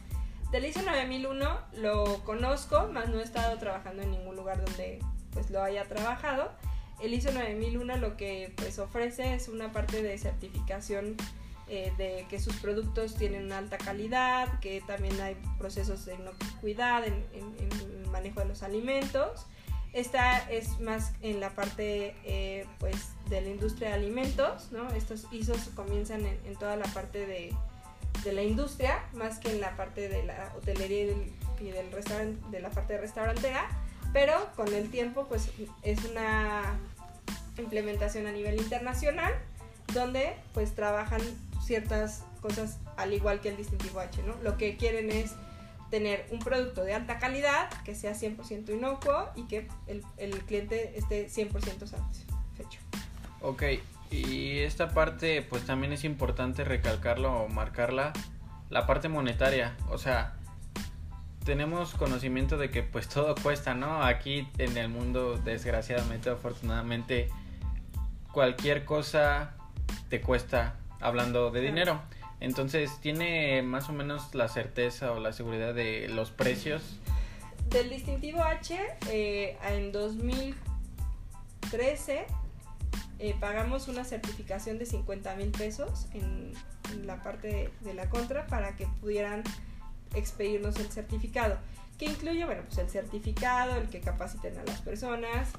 Del 0.51 0.65
ISO 0.65 0.81
9001 0.83 1.59
lo 1.77 2.23
conozco, 2.23 2.87
más 2.87 3.09
no 3.09 3.19
he 3.19 3.23
estado 3.23 3.57
trabajando 3.57 4.03
en 4.03 4.11
ningún 4.11 4.35
lugar 4.35 4.63
donde 4.63 4.99
pues 5.31 5.49
lo 5.49 5.61
haya 5.61 5.83
trabajado. 5.85 6.51
El 7.01 7.13
ISO 7.13 7.31
9001 7.31 7.97
lo 7.97 8.17
que 8.17 8.53
pues 8.55 8.79
ofrece 8.79 9.33
es 9.35 9.47
una 9.49 9.71
parte 9.71 10.01
de 10.01 10.17
certificación 10.17 11.15
eh, 11.67 11.91
de 11.97 12.25
que 12.29 12.39
sus 12.39 12.55
productos 12.57 13.15
tienen 13.15 13.45
una 13.45 13.57
alta 13.57 13.77
calidad, 13.77 14.59
que 14.59 14.81
también 14.85 15.19
hay 15.19 15.35
procesos 15.57 16.05
de 16.05 16.15
inocuidad 16.15 17.05
en, 17.05 17.25
en- 17.33 17.55
el 17.71 18.07
manejo 18.11 18.39
de 18.39 18.45
los 18.45 18.63
alimentos. 18.63 19.45
Esta 19.91 20.37
es 20.51 20.79
más 20.79 21.13
en 21.21 21.39
la 21.39 21.49
parte 21.51 22.15
eh, 22.25 22.65
pues 22.79 22.95
de 23.29 23.41
la 23.41 23.49
industria 23.49 23.89
de 23.89 23.93
alimentos, 23.95 24.71
¿no? 24.71 24.87
Estos 24.91 25.25
ISOs 25.31 25.69
comienzan 25.75 26.25
en, 26.25 26.55
toda 26.57 26.75
la 26.75 26.85
parte 26.85 27.25
de, 27.25 27.53
de 28.23 28.31
la 28.33 28.43
industria, 28.43 29.03
más 29.13 29.39
que 29.39 29.51
en 29.51 29.61
la 29.61 29.75
parte 29.77 30.07
de 30.09 30.23
la 30.23 30.53
hotelería 30.57 31.03
y 31.03 31.05
del, 31.07 31.33
y 31.61 31.71
del 31.71 31.91
restaurante, 31.91 32.39
de 32.51 32.59
la 32.59 32.69
parte 32.69 32.97
restaurantera, 32.97 33.67
pero 34.15 34.49
con 34.55 34.73
el 34.73 34.89
tiempo 34.89 35.25
pues 35.27 35.49
es 35.83 36.05
una 36.05 36.79
implementación 37.57 38.27
a 38.27 38.31
nivel 38.31 38.55
internacional 38.55 39.33
donde 39.93 40.37
pues 40.53 40.73
trabajan 40.73 41.19
ciertas 41.61 42.23
cosas 42.39 42.77
al 42.95 43.13
igual 43.13 43.41
que 43.41 43.49
el 43.49 43.57
distintivo 43.57 43.99
H, 43.99 44.23
¿no? 44.23 44.33
Lo 44.41 44.55
que 44.55 44.77
quieren 44.77 45.11
es 45.11 45.33
tener 45.91 46.25
un 46.31 46.39
producto 46.39 46.85
de 46.85 46.93
alta 46.93 47.19
calidad, 47.19 47.69
que 47.83 47.93
sea 47.93 48.13
100% 48.13 48.69
inocuo 48.69 49.31
y 49.35 49.47
que 49.47 49.67
el, 49.85 50.01
el 50.15 50.31
cliente 50.45 50.97
esté 50.97 51.27
100% 51.27 51.85
satisfecho. 51.85 52.79
Ok, 53.41 53.63
y 54.11 54.59
esta 54.59 54.91
parte 54.91 55.41
pues 55.41 55.65
también 55.65 55.91
es 55.91 56.05
importante 56.05 56.63
recalcarlo 56.63 57.33
o 57.33 57.49
marcarla, 57.49 58.13
la 58.69 58.87
parte 58.87 59.09
monetaria, 59.09 59.75
o 59.89 59.97
sea, 59.97 60.37
tenemos 61.45 61.93
conocimiento 61.93 62.57
de 62.57 62.69
que 62.71 62.83
pues 62.83 63.07
todo 63.07 63.35
cuesta, 63.35 63.73
¿no? 63.75 64.03
Aquí 64.03 64.49
en 64.57 64.75
el 64.77 64.89
mundo 64.89 65.37
desgraciadamente, 65.37 66.29
afortunadamente, 66.29 67.29
cualquier 68.33 68.83
cosa 68.83 69.55
te 70.09 70.19
cuesta 70.21 70.75
hablando 70.99 71.51
de 71.51 71.61
dinero. 71.61 72.01
Entonces, 72.39 72.99
¿tiene 72.99 73.61
más 73.61 73.87
o 73.89 73.93
menos 73.93 74.33
la 74.35 74.49
certeza 74.49 75.11
o 75.11 75.19
la 75.19 75.31
seguridad 75.31 75.75
de 75.75 76.07
los 76.09 76.31
precios? 76.31 76.99
Del 77.69 77.89
distintivo 77.89 78.43
H, 78.43 78.79
eh, 79.09 79.57
en 79.69 79.91
2013 79.91 82.25
eh, 83.19 83.35
pagamos 83.39 83.87
una 83.87 84.03
certificación 84.03 84.79
de 84.79 84.85
50 84.85 85.33
mil 85.35 85.51
pesos 85.51 86.07
en, 86.13 86.51
en 86.91 87.07
la 87.07 87.21
parte 87.21 87.47
de, 87.47 87.71
de 87.81 87.93
la 87.93 88.09
contra 88.09 88.47
para 88.47 88.75
que 88.75 88.87
pudieran 88.99 89.43
expedirnos 90.13 90.75
el 90.77 90.91
certificado, 90.91 91.57
que 91.97 92.05
incluye, 92.05 92.45
bueno, 92.45 92.61
pues 92.65 92.77
el 92.77 92.89
certificado, 92.89 93.75
el 93.77 93.89
que 93.89 94.01
capaciten 94.01 94.57
a 94.57 94.63
las 94.63 94.81
personas 94.81 95.49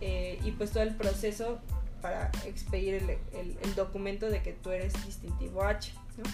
eh, 0.00 0.38
y 0.44 0.50
pues 0.52 0.70
todo 0.72 0.82
el 0.82 0.94
proceso 0.96 1.60
para 2.02 2.30
expedir 2.46 2.94
el, 2.94 3.10
el- 3.10 3.58
el 3.62 3.74
documento 3.74 4.28
de 4.30 4.42
que 4.42 4.52
tú 4.52 4.70
eres 4.70 4.92
distintivo 5.06 5.62
H, 5.62 5.92
¿no? 6.16 6.24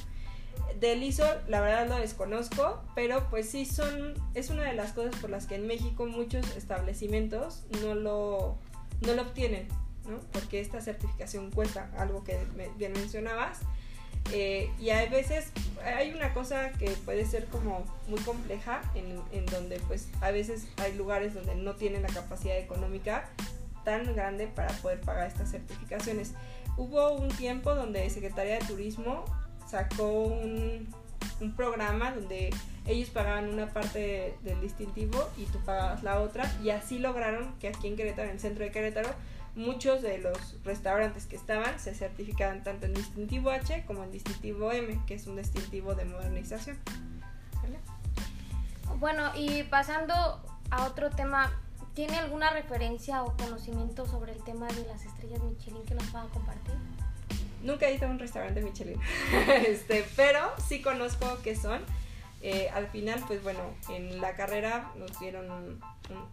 Del 0.81 1.03
ISO, 1.03 1.25
la 1.49 1.61
verdad 1.61 1.89
lo 1.89 1.97
desconozco, 1.97 2.83
pero 2.95 3.29
pues 3.31 3.49
sí 3.49 3.65
son, 3.65 4.15
es 4.35 4.51
una 4.51 4.63
de 4.65 4.75
las 4.75 4.93
cosas 4.93 5.15
por 5.21 5.31
las 5.31 5.47
que 5.47 5.55
en 5.55 5.67
México 5.67 6.07
muchos 6.07 6.47
establecimientos 6.57 7.65
no 7.83 7.95
lo, 7.95 8.57
no 9.01 9.15
lo 9.15 9.23
obtienen, 9.23 9.69
¿no? 10.09 10.19
Porque 10.33 10.61
esta 10.61 10.81
certificación 10.81 11.51
cuesta, 11.51 11.91
algo 11.99 12.25
que 12.25 12.39
bien 12.79 12.93
mencionabas. 12.93 13.61
Eh, 14.33 14.71
y 14.81 14.91
hay 14.91 15.09
veces, 15.09 15.53
hay 15.85 16.13
una 16.13 16.35
cosa 16.35 16.71
que 16.73 16.91
puede 17.05 17.25
ser 17.27 17.47
como 17.47 17.85
muy 18.09 18.21
compleja, 18.21 18.83
en, 18.95 19.21
en 19.33 19.47
donde 19.47 19.81
pues 19.81 20.09
a 20.21 20.31
veces 20.31 20.67
hay 20.79 20.95
lugares 20.95 21.35
donde 21.35 21.55
no 21.55 21.75
tienen 21.75 22.03
la 22.03 22.09
capacidad 22.09 22.59
económica 22.59 23.29
tan 23.85 24.15
grande 24.15 24.49
para 24.49 24.73
poder 24.79 25.01
pagar 25.01 25.29
estas 25.29 25.51
certificaciones. 25.51 26.33
Hubo 26.77 27.13
un 27.13 27.29
tiempo 27.29 27.75
donde 27.75 28.11
Secretaría 28.11 28.59
de 28.59 28.65
Turismo 28.67 29.25
sacó 29.69 30.25
un, 30.25 30.89
un 31.41 31.57
programa 31.57 32.13
donde 32.13 32.51
ellos 32.87 33.11
pagaban 33.11 33.49
una 33.49 33.69
parte 33.69 34.37
del 34.43 34.61
distintivo 34.61 35.29
y 35.37 35.45
tú 35.45 35.59
pagabas 35.65 36.03
la 36.03 36.21
otra 36.21 36.51
y 36.63 36.71
así 36.71 36.99
lograron 36.99 37.55
que 37.61 37.69
aquí 37.69 37.89
en 37.89 37.97
Querétaro, 37.97 38.29
en 38.29 38.35
el 38.35 38.41
centro 38.41 38.65
de 38.65 38.71
Querétaro, 38.71 39.09
muchos 39.57 40.03
de 40.03 40.19
los 40.19 40.63
restaurantes 40.65 41.27
que 41.27 41.35
estaban 41.35 41.81
se 41.81 41.95
certificaban 41.95 42.63
tanto 42.63 42.87
en 42.87 42.95
distintivo 42.95 43.51
H 43.51 43.85
como 43.87 44.05
en 44.05 44.13
distintivo 44.13 44.71
M, 44.71 45.01
que 45.07 45.15
es 45.15 45.27
un 45.27 45.37
distintivo 45.37 45.95
de 45.95 46.05
modernización. 46.05 46.79
Bueno, 48.99 49.31
y 49.35 49.65
pasando 49.65 50.15
a 50.71 50.85
otro 50.85 51.11
tema, 51.11 51.53
¿tiene 51.95 52.17
alguna 52.17 52.51
referencia 52.51 53.23
o 53.25 53.37
conocimiento 53.37 54.07
sobre 54.07 54.33
el 54.33 54.43
tema 54.45 54.69
de 54.69 54.87
las 54.87 55.05
estrellas 55.05 55.43
Michelin 55.43 55.85
que 55.85 55.95
nos 55.95 56.05
pueda 56.05 56.25
compartir? 56.27 56.75
Nunca 57.63 57.89
he 57.89 57.95
ido 57.95 58.07
a 58.07 58.11
un 58.11 58.19
restaurante 58.19 58.63
Michelin, 58.63 59.01
este, 59.67 60.07
pero 60.17 60.53
sí 60.69 60.81
conozco 60.83 61.39
qué 61.43 61.57
son. 61.57 61.83
Eh, 62.49 62.71
al 62.73 62.87
final, 62.87 63.25
pues 63.27 63.43
bueno, 63.43 63.59
en 63.89 64.21
la 64.21 64.37
carrera 64.37 64.93
nos 64.97 65.19
dieron 65.19 65.81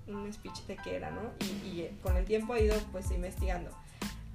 un, 0.06 0.32
speech 0.32 0.60
de 0.68 0.78
qué 0.78 0.96
era, 0.98 1.10
¿no? 1.10 1.22
Y, 1.66 1.82
eh, 1.82 1.96
con 2.04 2.16
el 2.18 2.26
tiempo 2.26 2.54
he 2.54 2.66
ido 2.66 2.76
pues 2.92 3.10
investigando. 3.10 3.72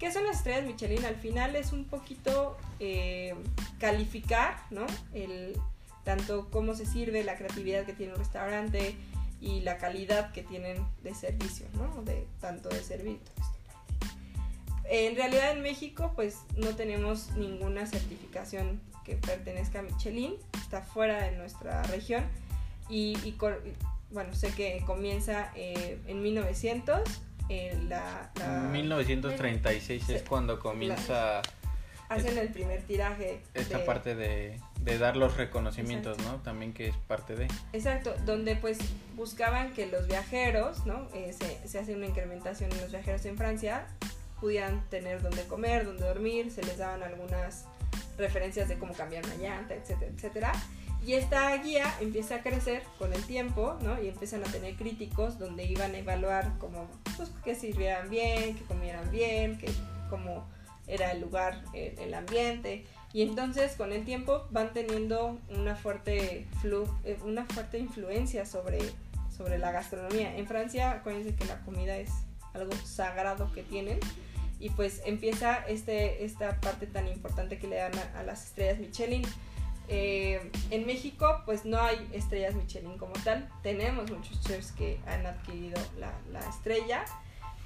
¿Qué 0.01 0.11
son 0.11 0.25
las 0.25 0.39
estrellas 0.39 0.67
Michelin? 0.67 1.05
Al 1.05 1.15
final 1.15 1.55
es 1.55 1.73
un 1.73 1.85
poquito 1.85 2.57
eh, 2.81 3.33
calificar, 3.79 4.57
¿no? 4.71 4.87
El, 5.15 5.57
tanto 6.03 6.49
cómo 6.51 6.75
se 6.75 6.85
sirve, 6.85 7.23
la 7.23 7.37
creatividad 7.37 7.87
que 7.87 7.93
tiene 7.93 8.13
un 8.13 8.19
restaurante 8.19 8.97
y 9.41 9.61
la 9.61 9.79
calidad 9.79 10.33
que 10.33 10.43
tienen 10.43 10.85
de 11.05 11.15
servicio, 11.15 11.67
¿no? 11.75 12.03
De, 12.03 12.27
tanto 12.41 12.71
de 12.71 12.83
servir. 12.83 13.21
En 14.91 15.15
realidad 15.15 15.53
en 15.53 15.63
México 15.63 16.11
pues 16.17 16.39
no 16.57 16.75
tenemos 16.75 17.31
ninguna 17.37 17.87
certificación 17.87 18.81
que 19.09 19.17
pertenezca 19.17 19.79
a 19.79 19.83
Michelin, 19.83 20.35
está 20.61 20.83
fuera 20.83 21.23
de 21.23 21.33
nuestra 21.33 21.83
región 21.85 22.25
y, 22.91 23.17
y 23.25 23.37
bueno, 24.11 24.35
sé 24.35 24.51
que 24.53 24.83
comienza 24.87 25.51
eh, 25.55 25.99
en 26.07 26.23
1900, 26.23 27.01
eh, 27.49 27.79
la, 27.89 28.31
la- 28.39 28.59
1936 28.71 30.09
es 30.11 30.21
Sí. 30.21 30.27
cuando 30.29 30.59
comienza 30.61 31.41
hacen 32.11 32.37
el 32.39 32.49
primer 32.49 32.83
tiraje. 32.83 33.41
esta 33.55 33.79
de- 33.79 33.85
parte 33.85 34.15
de, 34.15 34.61
de 34.83 34.99
dar 34.99 35.17
los 35.17 35.37
reconocimientos, 35.37 36.19
¿no? 36.19 36.37
También 36.37 36.73
que 36.75 36.89
es 36.89 36.97
parte 36.97 37.35
de... 37.35 37.49
Exacto, 37.73 38.15
donde 38.27 38.57
pues 38.57 38.79
buscaban 39.17 39.73
que 39.73 39.87
los 39.87 40.07
viajeros, 40.07 40.85
¿no? 40.87 41.09
Eh, 41.15 41.35
se, 41.39 41.67
se 41.69 41.79
hace 41.79 41.95
una 41.95 42.07
incrementación 42.07 42.71
en 42.73 42.81
los 42.83 42.91
viajeros 42.91 43.25
en 43.27 43.37
Francia, 43.39 43.87
pudieran 44.41 44.85
tener 44.89 45.21
donde 45.23 45.45
comer, 45.45 45.85
donde 45.85 46.07
dormir, 46.07 46.51
se 46.51 46.63
les 46.63 46.79
daban 46.79 47.03
algunas 47.03 47.65
referencias 48.19 48.69
de 48.69 48.79
cómo 48.79 48.93
cambiar 48.93 49.25
una 49.25 49.37
llanta, 49.37 49.75
etcétera, 49.75 50.13
etcétera. 50.15 50.53
Y 51.07 51.13
esta 51.15 51.57
guía 51.59 51.95
empieza 52.01 52.37
a 52.37 52.43
crecer 52.43 52.83
con 52.99 53.13
el 53.13 53.25
tiempo, 53.25 53.79
¿no? 53.83 54.03
Y 54.03 54.09
empiezan 54.09 54.43
a 54.43 54.47
tener 54.47 54.75
críticos 54.75 55.39
donde 55.39 55.65
iban 55.65 55.95
a 55.95 55.99
evaluar 55.99 56.59
como, 56.59 56.89
pues, 57.17 57.31
que 57.45 57.55
sirvieran 57.55 58.11
bien, 58.11 58.57
que 58.57 58.65
comieran 58.65 59.11
bien, 59.11 59.57
que 59.59 59.71
cómo 60.11 60.47
era 60.89 61.13
el 61.13 61.21
lugar, 61.21 61.63
el, 61.73 61.99
el 61.99 62.15
ambiente. 62.15 62.85
Y 63.13 63.23
entonces 63.23 63.73
con 63.77 63.93
el 63.93 64.05
tiempo 64.05 64.47
van 64.51 64.73
teniendo 64.75 65.39
una 65.51 65.77
fuerte, 65.77 66.47
flu- 66.63 66.93
eh, 67.05 67.17
una 67.25 67.47
fuerte 67.47 67.79
influencia 67.79 68.45
sobre, 68.45 68.81
sobre 69.35 69.59
la 69.59 69.71
gastronomía. 69.71 70.37
En 70.37 70.47
Francia, 70.47 70.91
acuérdense 70.91 71.35
que 71.35 71.45
la 71.45 71.61
comida 71.61 71.97
es 71.97 72.11
algo 72.55 72.73
sagrado 72.85 73.51
que 73.53 73.63
tienen. 73.63 74.01
Y 74.61 74.71
pues 74.71 75.03
empieza 75.05 75.57
este, 75.69 76.25
esta 76.25 76.61
parte 76.61 76.87
tan 76.87 77.07
importante 77.07 77.59
que 77.59 77.69
le 77.69 77.77
dan 77.77 77.93
a, 77.97 78.21
a 78.21 78.23
las 78.23 78.47
estrellas 78.47 78.79
Michelin. 78.79 79.23
Eh, 79.91 80.51
en 80.71 80.85
México 80.85 81.43
pues 81.47 81.65
no 81.65 81.81
hay 81.81 82.09
estrellas 82.13 82.55
Michelin 82.55 82.99
como 82.99 83.13
tal. 83.25 83.49
Tenemos 83.63 84.11
muchos 84.11 84.41
chefs 84.43 84.73
que 84.73 84.99
han 85.07 85.27
adquirido 85.27 85.81
la, 85.99 86.13
la 86.33 86.41
estrella. 86.49 87.05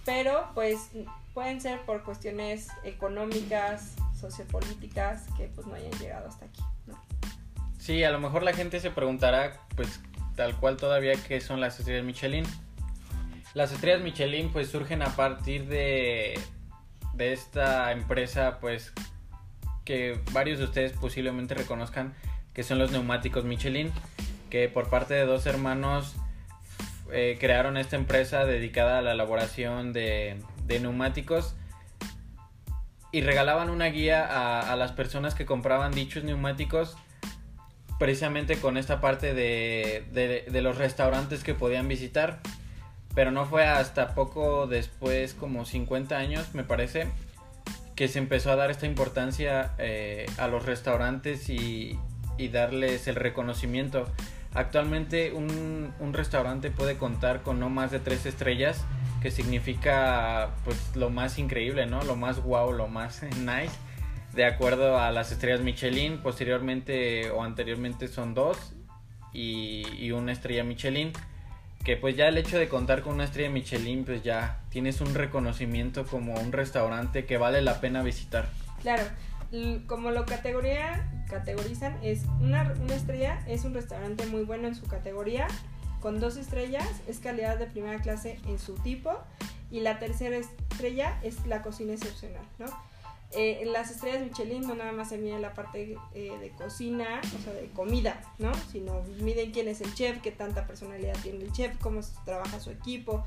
Pero 0.04 0.50
pues 0.54 0.90
pueden 1.32 1.60
ser 1.60 1.80
por 1.82 2.02
cuestiones 2.02 2.68
económicas, 2.84 3.94
sociopolíticas, 4.18 5.26
que 5.36 5.44
pues 5.48 5.66
no 5.66 5.74
hayan 5.74 5.92
llegado 5.92 6.28
hasta 6.28 6.46
aquí. 6.46 6.62
¿no? 6.86 7.00
Sí, 7.78 8.04
a 8.04 8.10
lo 8.10 8.20
mejor 8.20 8.42
la 8.42 8.52
gente 8.52 8.80
se 8.80 8.90
preguntará, 8.90 9.60
pues, 9.76 10.00
tal 10.36 10.56
cual 10.56 10.76
todavía 10.76 11.14
que 11.14 11.40
son 11.40 11.60
las 11.60 11.78
estrellas 11.78 12.04
Michelin. 12.04 12.44
Las 13.54 13.72
estrellas 13.72 14.02
Michelin 14.02 14.50
pues 14.50 14.70
surgen 14.70 15.02
a 15.02 15.14
partir 15.14 15.66
de, 15.66 16.38
de 17.14 17.32
esta 17.32 17.92
empresa 17.92 18.58
pues 18.60 18.92
que 19.84 20.20
varios 20.32 20.58
de 20.58 20.64
ustedes 20.64 20.92
posiblemente 20.92 21.54
reconozcan 21.54 22.14
que 22.54 22.62
son 22.62 22.78
los 22.78 22.90
neumáticos 22.92 23.44
Michelin, 23.44 23.90
que 24.50 24.68
por 24.68 24.90
parte 24.90 25.14
de 25.14 25.24
dos 25.24 25.46
hermanos 25.46 26.16
eh, 27.10 27.36
crearon 27.40 27.76
esta 27.76 27.96
empresa 27.96 28.44
dedicada 28.44 28.98
a 28.98 29.02
la 29.02 29.12
elaboración 29.12 29.92
de, 29.92 30.40
de 30.66 30.80
neumáticos 30.80 31.54
y 33.10 33.20
regalaban 33.20 33.70
una 33.70 33.86
guía 33.86 34.26
a, 34.26 34.72
a, 34.72 34.76
las 34.76 34.92
personas 34.92 35.34
que 35.34 35.44
compraban 35.44 35.92
dichos 35.92 36.24
neumáticos 36.24 36.96
precisamente 37.98 38.56
con 38.56 38.76
esta 38.76 39.00
parte 39.00 39.34
de, 39.34 40.06
de, 40.12 40.46
de, 40.50 40.62
los 40.62 40.76
restaurantes 40.78 41.44
que 41.44 41.54
podían 41.54 41.86
visitar. 41.86 42.40
Pero 43.14 43.30
no 43.30 43.44
fue 43.46 43.64
hasta 43.66 44.14
poco 44.14 44.66
después, 44.66 45.34
como 45.34 45.64
50 45.64 46.16
años 46.16 46.54
me 46.54 46.64
parece, 46.64 47.08
que 47.94 48.08
se 48.08 48.18
empezó 48.18 48.50
a 48.50 48.56
dar 48.56 48.70
esta 48.70 48.86
importancia 48.86 49.72
eh, 49.78 50.26
a 50.38 50.48
los 50.48 50.64
restaurantes 50.64 51.48
y, 51.48 51.98
darles 52.50 53.06
el 53.06 53.14
reconocimiento. 53.14 54.04
Actualmente 54.52 55.32
un, 55.32 56.12
restaurante 56.12 56.72
puede 56.72 56.96
contar 56.96 57.42
con 57.42 57.60
no 57.60 57.70
más 57.70 57.92
de 57.92 58.00
tres 58.00 58.26
estrellas 58.26 58.84
que 59.22 59.30
significa 59.30 60.50
pues 60.64 60.96
lo 60.96 61.08
más 61.08 61.38
increíble, 61.38 61.86
¿no? 61.86 62.02
Lo 62.02 62.16
más 62.16 62.42
wow, 62.42 62.72
lo 62.72 62.88
más 62.88 63.22
nice. 63.38 63.70
De 64.34 64.44
acuerdo 64.44 64.98
a 64.98 65.12
las 65.12 65.30
estrellas 65.30 65.60
Michelin, 65.60 66.18
posteriormente 66.18 67.30
o 67.30 67.44
anteriormente 67.44 68.08
son 68.08 68.34
dos 68.34 68.74
y, 69.32 70.10
una 70.10 70.32
estrella 70.32 70.64
Michelin. 70.64 71.12
Que 71.84 71.96
pues 71.96 72.16
ya 72.16 72.28
el 72.28 72.38
hecho 72.38 72.58
de 72.58 72.68
contar 72.68 73.02
con 73.02 73.14
una 73.14 73.24
estrella 73.24 73.50
Michelin, 73.50 74.04
pues 74.04 74.22
ya 74.22 74.60
tienes 74.70 75.00
un 75.00 75.14
reconocimiento 75.14 76.06
como 76.06 76.34
un 76.34 76.52
restaurante 76.52 77.24
que 77.24 77.38
vale 77.38 77.60
la 77.60 77.80
pena 77.80 78.02
visitar. 78.02 78.48
Claro, 78.82 79.02
como 79.86 80.10
lo 80.10 80.24
categoría, 80.24 81.10
categorizan, 81.28 81.98
es 82.02 82.24
una, 82.40 82.72
una 82.80 82.94
estrella, 82.94 83.42
es 83.46 83.64
un 83.64 83.74
restaurante 83.74 84.26
muy 84.26 84.44
bueno 84.44 84.68
en 84.68 84.74
su 84.74 84.86
categoría 84.86 85.48
con 86.02 86.18
dos 86.18 86.36
estrellas 86.36 86.88
es 87.06 87.20
calidad 87.20 87.58
de 87.58 87.66
primera 87.66 88.00
clase 88.00 88.40
en 88.48 88.58
su 88.58 88.74
tipo 88.74 89.12
y 89.70 89.80
la 89.80 90.00
tercera 90.00 90.36
estrella 90.36 91.18
es 91.22 91.46
la 91.46 91.62
cocina 91.62 91.94
excepcional, 91.94 92.42
¿no? 92.58 92.66
Eh, 93.34 93.64
las 93.66 93.90
estrellas 93.90 94.22
Michelin 94.22 94.66
no 94.66 94.74
nada 94.74 94.92
más 94.92 95.08
se 95.08 95.18
miden 95.18 95.40
la 95.42 95.54
parte 95.54 95.96
eh, 96.14 96.32
de 96.38 96.50
cocina, 96.50 97.20
o 97.38 97.42
sea, 97.42 97.52
de 97.52 97.68
comida, 97.70 98.20
¿no? 98.38 98.52
Sino 98.70 99.02
miden 99.20 99.52
quién 99.52 99.68
es 99.68 99.80
el 99.80 99.94
chef, 99.94 100.20
qué 100.20 100.30
tanta 100.30 100.66
personalidad 100.66 101.16
tiene 101.22 101.44
el 101.44 101.52
chef, 101.52 101.76
cómo 101.78 102.00
trabaja 102.24 102.60
su 102.60 102.70
equipo, 102.70 103.24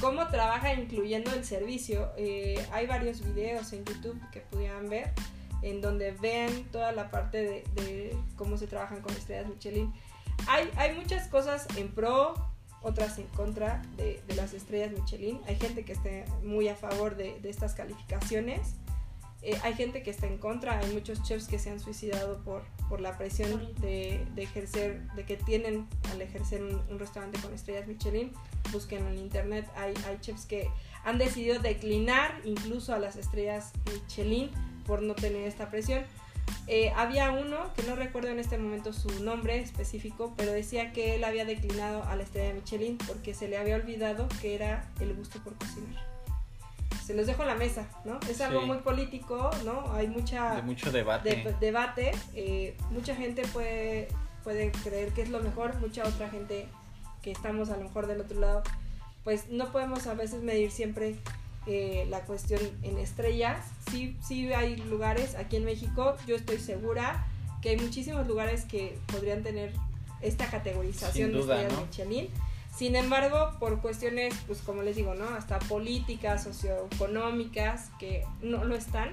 cómo 0.00 0.26
trabaja 0.28 0.72
incluyendo 0.74 1.32
el 1.32 1.44
servicio. 1.44 2.12
Eh, 2.16 2.64
hay 2.72 2.86
varios 2.86 3.22
videos 3.22 3.72
en 3.72 3.84
YouTube 3.84 4.18
que 4.30 4.40
pudieran 4.40 4.88
ver 4.88 5.12
en 5.60 5.80
donde 5.80 6.12
ven 6.12 6.64
toda 6.72 6.92
la 6.92 7.10
parte 7.10 7.38
de, 7.38 7.64
de 7.74 8.16
cómo 8.36 8.56
se 8.56 8.66
trabajan 8.66 9.00
con 9.00 9.12
estrellas 9.14 9.46
Michelin 9.48 9.92
hay, 10.48 10.70
hay 10.76 10.94
muchas 10.94 11.28
cosas 11.28 11.66
en 11.76 11.88
pro, 11.88 12.34
otras 12.82 13.18
en 13.18 13.26
contra 13.28 13.82
de, 13.96 14.22
de, 14.26 14.34
las 14.34 14.54
estrellas 14.54 14.92
Michelin. 14.92 15.40
Hay 15.46 15.56
gente 15.56 15.84
que 15.84 15.92
está 15.92 16.10
muy 16.42 16.68
a 16.68 16.74
favor 16.74 17.16
de, 17.16 17.38
de 17.40 17.50
estas 17.50 17.74
calificaciones. 17.74 18.74
Eh, 19.42 19.58
hay 19.64 19.74
gente 19.74 20.02
que 20.02 20.10
está 20.10 20.26
en 20.26 20.38
contra. 20.38 20.78
Hay 20.78 20.92
muchos 20.92 21.22
chefs 21.22 21.48
que 21.48 21.58
se 21.58 21.70
han 21.70 21.80
suicidado 21.80 22.38
por, 22.44 22.62
por 22.88 23.00
la 23.00 23.18
presión 23.18 23.74
de, 23.80 24.24
ejercer, 24.36 25.02
de 25.14 25.24
que 25.24 25.36
tienen 25.36 25.88
al 26.12 26.22
ejercer 26.22 26.62
un, 26.62 26.98
restaurante 26.98 27.40
con 27.40 27.52
estrellas 27.52 27.86
Michelin. 27.88 28.32
Busquen 28.70 29.06
en 29.06 29.18
internet. 29.18 29.68
Hay, 29.76 29.94
chefs 30.20 30.46
que 30.46 30.68
han 31.04 31.18
decidido 31.18 31.58
declinar 31.58 32.40
incluso 32.44 32.94
a 32.94 32.98
las 32.98 33.16
estrellas 33.16 33.72
Michelin 33.92 34.50
por 34.86 35.02
no 35.02 35.14
tener 35.14 35.46
esta 35.48 35.70
presión. 35.70 36.04
Eh, 36.68 36.92
había 36.94 37.32
uno, 37.32 37.72
que 37.74 37.82
no 37.82 37.96
recuerdo 37.96 38.28
en 38.28 38.38
este 38.38 38.58
momento 38.58 38.92
su 38.92 39.22
nombre 39.24 39.58
específico, 39.60 40.34
pero 40.36 40.52
decía 40.52 40.92
que 40.92 41.16
él 41.16 41.24
había 41.24 41.44
declinado 41.44 42.04
a 42.04 42.14
la 42.14 42.22
estrella 42.22 42.54
Michelin 42.54 42.98
porque 42.98 43.34
se 43.34 43.48
le 43.48 43.58
había 43.58 43.74
olvidado 43.74 44.28
que 44.40 44.54
era 44.54 44.88
el 45.00 45.14
gusto 45.14 45.42
por 45.42 45.54
cocinar. 45.54 46.11
Se 47.04 47.14
los 47.14 47.26
dejo 47.26 47.42
en 47.42 47.48
la 47.48 47.54
mesa, 47.54 47.88
¿no? 48.04 48.20
Es 48.28 48.40
algo 48.40 48.60
sí. 48.60 48.66
muy 48.66 48.78
político, 48.78 49.50
¿no? 49.64 49.92
Hay 49.92 50.08
mucha... 50.08 50.56
De 50.56 50.62
mucho 50.62 50.92
debate. 50.92 51.28
De, 51.36 51.54
debate. 51.60 52.12
Eh, 52.34 52.76
mucha 52.90 53.14
gente 53.16 53.42
puede, 53.52 54.08
puede 54.44 54.70
creer 54.70 55.12
que 55.12 55.22
es 55.22 55.30
lo 55.30 55.40
mejor, 55.40 55.78
mucha 55.80 56.04
otra 56.04 56.28
gente 56.30 56.68
que 57.22 57.32
estamos 57.32 57.70
a 57.70 57.76
lo 57.76 57.84
mejor 57.84 58.06
del 58.06 58.20
otro 58.20 58.40
lado, 58.40 58.62
pues 59.24 59.48
no 59.48 59.70
podemos 59.70 60.06
a 60.06 60.14
veces 60.14 60.42
medir 60.42 60.70
siempre 60.70 61.16
eh, 61.66 62.06
la 62.10 62.20
cuestión 62.22 62.60
en 62.82 62.98
estrellas. 62.98 63.64
Sí, 63.90 64.16
sí 64.26 64.52
hay 64.52 64.76
lugares 64.76 65.34
aquí 65.36 65.56
en 65.56 65.64
México, 65.64 66.16
yo 66.26 66.36
estoy 66.36 66.58
segura 66.58 67.26
que 67.62 67.70
hay 67.70 67.76
muchísimos 67.76 68.26
lugares 68.26 68.64
que 68.64 68.98
podrían 69.06 69.42
tener 69.42 69.72
esta 70.20 70.46
categorización 70.50 71.32
duda, 71.32 71.56
de 71.56 71.62
estrellas 71.62 71.80
¿no? 71.80 71.86
Michelin. 71.86 72.28
Sin 72.74 72.96
embargo, 72.96 73.50
por 73.58 73.80
cuestiones, 73.80 74.34
pues 74.46 74.60
como 74.62 74.82
les 74.82 74.96
digo, 74.96 75.14
¿no? 75.14 75.28
Hasta 75.28 75.58
políticas, 75.58 76.44
socioeconómicas, 76.44 77.90
que 77.98 78.24
no 78.40 78.64
lo 78.64 78.74
están, 78.74 79.10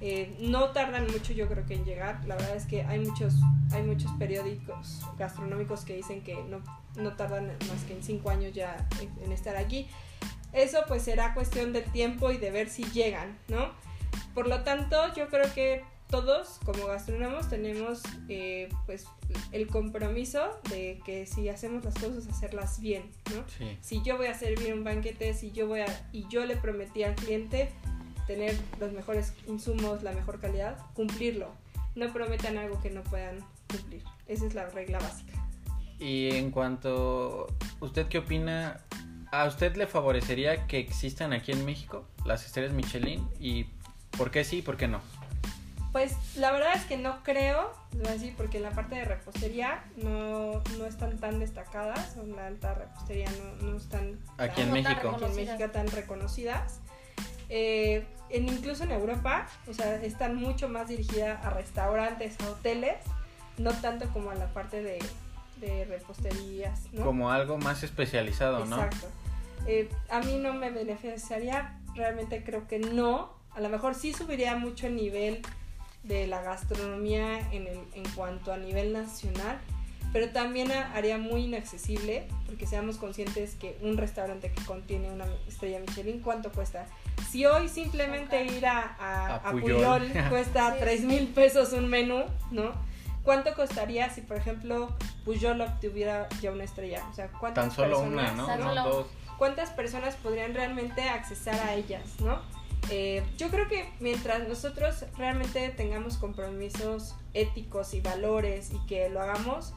eh, 0.00 0.36
no 0.40 0.70
tardan 0.70 1.06
mucho 1.06 1.32
yo 1.32 1.48
creo 1.48 1.64
que 1.64 1.74
en 1.74 1.84
llegar. 1.84 2.24
La 2.26 2.34
verdad 2.34 2.56
es 2.56 2.66
que 2.66 2.82
hay 2.82 2.98
muchos, 2.98 3.34
hay 3.72 3.82
muchos 3.82 4.10
periódicos 4.18 5.02
gastronómicos 5.16 5.84
que 5.84 5.94
dicen 5.94 6.22
que 6.22 6.42
no, 6.44 6.60
no 6.96 7.14
tardan 7.14 7.46
más 7.68 7.84
que 7.86 7.94
en 7.94 8.02
cinco 8.02 8.30
años 8.30 8.52
ya 8.52 8.88
en, 9.00 9.24
en 9.24 9.32
estar 9.32 9.56
aquí. 9.56 9.88
Eso 10.52 10.78
pues 10.88 11.02
será 11.02 11.34
cuestión 11.34 11.72
del 11.72 11.84
tiempo 11.84 12.32
y 12.32 12.38
de 12.38 12.50
ver 12.50 12.68
si 12.68 12.82
llegan, 12.84 13.38
¿no? 13.48 13.70
Por 14.34 14.48
lo 14.48 14.62
tanto, 14.64 14.96
yo 15.14 15.28
creo 15.28 15.52
que 15.54 15.84
todos 16.08 16.58
como 16.64 16.86
gastrónomos 16.86 17.48
tenemos 17.48 18.02
eh, 18.28 18.68
pues 18.86 19.06
el 19.52 19.66
compromiso 19.66 20.40
de 20.70 21.00
que 21.04 21.26
si 21.26 21.48
hacemos 21.48 21.84
las 21.84 21.94
cosas 21.94 22.26
hacerlas 22.26 22.80
bien, 22.80 23.10
¿no? 23.34 23.44
Sí. 23.58 23.78
Si 23.80 24.02
yo 24.02 24.16
voy 24.16 24.26
a 24.26 24.34
servir 24.34 24.72
un 24.72 24.84
banquete, 24.84 25.34
si 25.34 25.52
yo 25.52 25.66
voy 25.66 25.80
a 25.80 26.08
y 26.12 26.26
yo 26.28 26.44
le 26.46 26.56
prometí 26.56 27.02
al 27.02 27.14
cliente 27.14 27.70
tener 28.26 28.58
los 28.80 28.92
mejores 28.92 29.34
insumos, 29.46 30.02
la 30.02 30.12
mejor 30.12 30.40
calidad, 30.40 30.78
cumplirlo. 30.94 31.50
No 31.94 32.12
prometan 32.12 32.58
algo 32.58 32.80
que 32.80 32.90
no 32.90 33.02
puedan 33.02 33.38
cumplir. 33.70 34.02
Esa 34.26 34.46
es 34.46 34.54
la 34.54 34.68
regla 34.70 34.98
básica. 34.98 35.32
Y 35.98 36.30
en 36.36 36.50
cuanto, 36.50 37.48
¿usted 37.80 38.06
qué 38.06 38.18
opina 38.18 38.80
¿A 39.30 39.44
usted 39.44 39.76
le 39.76 39.86
favorecería 39.86 40.66
que 40.66 40.78
existan 40.78 41.34
aquí 41.34 41.52
en 41.52 41.64
México 41.66 42.06
las 42.24 42.46
estrellas 42.46 42.72
Michelin? 42.72 43.28
¿Y 43.38 43.66
por 44.16 44.30
qué 44.30 44.42
sí 44.42 44.58
y 44.58 44.62
por 44.62 44.78
qué 44.78 44.88
no? 44.88 45.00
Pues 45.92 46.14
la 46.36 46.50
verdad 46.52 46.74
es 46.74 46.84
que 46.84 46.98
no 46.98 47.22
creo, 47.22 47.72
voy 47.92 48.08
a 48.08 48.12
decir, 48.12 48.34
porque 48.36 48.58
en 48.58 48.64
la 48.64 48.70
parte 48.70 48.96
de 48.96 49.04
repostería 49.04 49.84
no, 49.96 50.62
no 50.76 50.84
están 50.84 51.18
tan 51.18 51.38
destacadas, 51.38 52.16
en 52.18 52.36
la 52.36 52.46
alta 52.46 52.74
repostería 52.74 53.28
no, 53.30 53.70
no 53.70 53.76
están 53.76 54.18
aquí 54.36 54.62
tan, 54.62 54.66
en 54.66 54.72
México. 54.72 55.10
Aquí 55.16 55.24
en 55.24 55.36
México 55.36 55.70
tan 55.70 55.88
reconocidas. 55.88 56.80
Eh, 57.48 58.06
en, 58.28 58.48
incluso 58.48 58.84
en 58.84 58.92
Europa, 58.92 59.48
o 59.66 59.72
sea, 59.72 59.94
están 59.96 60.36
mucho 60.36 60.68
más 60.68 60.88
dirigidas 60.88 61.42
a 61.44 61.50
restaurantes, 61.50 62.36
a 62.40 62.50
hoteles, 62.50 62.96
no 63.56 63.72
tanto 63.72 64.08
como 64.10 64.30
a 64.30 64.34
la 64.34 64.48
parte 64.48 64.82
de, 64.82 64.98
de 65.56 65.86
reposterías, 65.86 66.92
¿no? 66.92 67.04
Como 67.04 67.30
algo 67.30 67.56
más 67.56 67.82
especializado, 67.82 68.62
Exacto. 68.62 68.76
¿no? 68.76 68.84
Exacto. 68.84 69.08
Eh, 69.66 69.88
a 70.10 70.20
mí 70.20 70.36
no 70.36 70.52
me 70.52 70.70
beneficiaría, 70.70 71.78
realmente 71.94 72.44
creo 72.44 72.68
que 72.68 72.78
no. 72.78 73.32
A 73.54 73.60
lo 73.60 73.70
mejor 73.70 73.94
sí 73.94 74.12
subiría 74.12 74.56
mucho 74.56 74.86
el 74.86 74.96
nivel 74.96 75.42
de 76.04 76.26
la 76.26 76.42
gastronomía 76.42 77.38
en, 77.52 77.66
el, 77.66 77.78
en 77.94 78.08
cuanto 78.14 78.52
a 78.52 78.56
nivel 78.56 78.92
nacional, 78.92 79.58
pero 80.12 80.30
también 80.30 80.72
haría 80.72 81.18
muy 81.18 81.44
inaccesible, 81.44 82.26
porque 82.46 82.66
seamos 82.66 82.96
conscientes 82.96 83.56
que 83.56 83.76
un 83.82 83.98
restaurante 83.98 84.50
que 84.50 84.64
contiene 84.64 85.10
una 85.10 85.26
estrella 85.46 85.80
Michelin, 85.80 86.20
¿cuánto 86.20 86.50
cuesta? 86.50 86.86
Si 87.30 87.44
hoy 87.44 87.68
simplemente 87.68 88.42
ir 88.46 88.64
a, 88.66 88.96
a, 88.98 89.26
A 89.26 89.34
a 89.36 89.50
Puyol. 89.50 89.72
Puyol 89.76 90.12
cuesta 90.30 90.72
Sí. 90.72 90.76
3 90.80 91.00
mil 91.02 91.26
pesos 91.28 91.72
un 91.74 91.88
menú, 91.88 92.24
¿no? 92.50 92.72
¿Cuánto 93.22 93.52
costaría 93.54 94.08
si, 94.08 94.22
por 94.22 94.38
ejemplo, 94.38 94.96
Puyol 95.26 95.60
obtuviera 95.60 96.26
ya 96.40 96.52
una 96.52 96.64
estrella? 96.64 97.06
O 97.10 97.14
sea, 97.14 97.28
¿cuántas 97.28 97.66
Tan 97.66 97.70
solo 97.76 97.98
personas, 97.98 98.32
una, 98.32 98.42
¿no? 98.42 98.46
Tan 98.46 98.60
No, 98.60 98.68
solo- 98.68 98.84
dos. 98.96 99.06
¿Cuántas 99.36 99.70
personas 99.70 100.16
podrían 100.16 100.54
realmente 100.54 101.02
accesar 101.02 101.60
a 101.60 101.74
ellas, 101.74 102.02
no? 102.20 102.40
Eh, 102.90 103.22
yo 103.36 103.48
creo 103.50 103.68
que 103.68 103.88
mientras 104.00 104.48
nosotros 104.48 105.04
realmente 105.16 105.68
tengamos 105.70 106.16
compromisos 106.16 107.14
éticos 107.34 107.94
y 107.94 108.00
valores 108.00 108.70
y 108.72 108.86
que 108.86 109.08
lo 109.08 109.20
hagamos, 109.20 109.72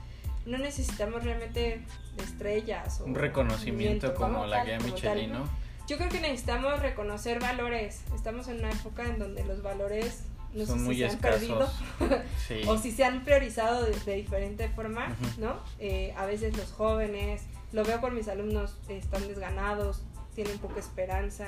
no 0.46 0.58
necesitamos 0.58 1.24
realmente 1.24 1.82
estrellas 2.18 3.02
o 3.02 3.06
Un 3.06 3.16
reconocimiento 3.16 4.14
como 4.16 4.46
la 4.46 4.64
guía 4.66 4.80
Michelin. 4.80 5.32
¿no? 5.34 5.50
Yo 5.88 5.98
creo 5.98 6.10
que 6.10 6.22
necesitamos 6.22 6.80
reconocer 6.80 7.40
valores. 7.40 8.02
Estamos 8.16 8.48
en 8.48 8.60
una 8.60 8.72
época 8.72 9.04
en 9.04 9.20
donde 9.20 9.44
los 9.44 9.62
valores 9.62 10.24
no 10.54 10.66
Son 10.66 10.80
sé 10.80 10.86
muy 10.86 10.96
si 10.96 11.00
se 11.02 11.06
han 11.08 11.12
escasos. 11.16 11.40
perdido 11.40 11.72
Sí. 12.48 12.62
o 12.68 12.78
si 12.78 12.92
se 12.92 13.04
han 13.06 13.24
priorizado 13.24 13.84
de, 13.86 13.98
de 14.00 14.16
diferente 14.16 14.68
forma, 14.70 15.08
Ujú. 15.22 15.42
¿no? 15.42 15.60
Eh, 15.80 16.14
a 16.18 16.26
veces 16.26 16.56
los 16.58 16.72
jóvenes, 16.72 17.44
lo 17.72 17.84
veo 17.86 18.02
con 18.02 18.14
mis 18.16 18.28
alumnos, 18.28 18.76
están 18.90 19.28
desganados, 19.28 20.02
tienen 20.36 20.58
poca 20.60 20.80
esperanza. 20.80 21.48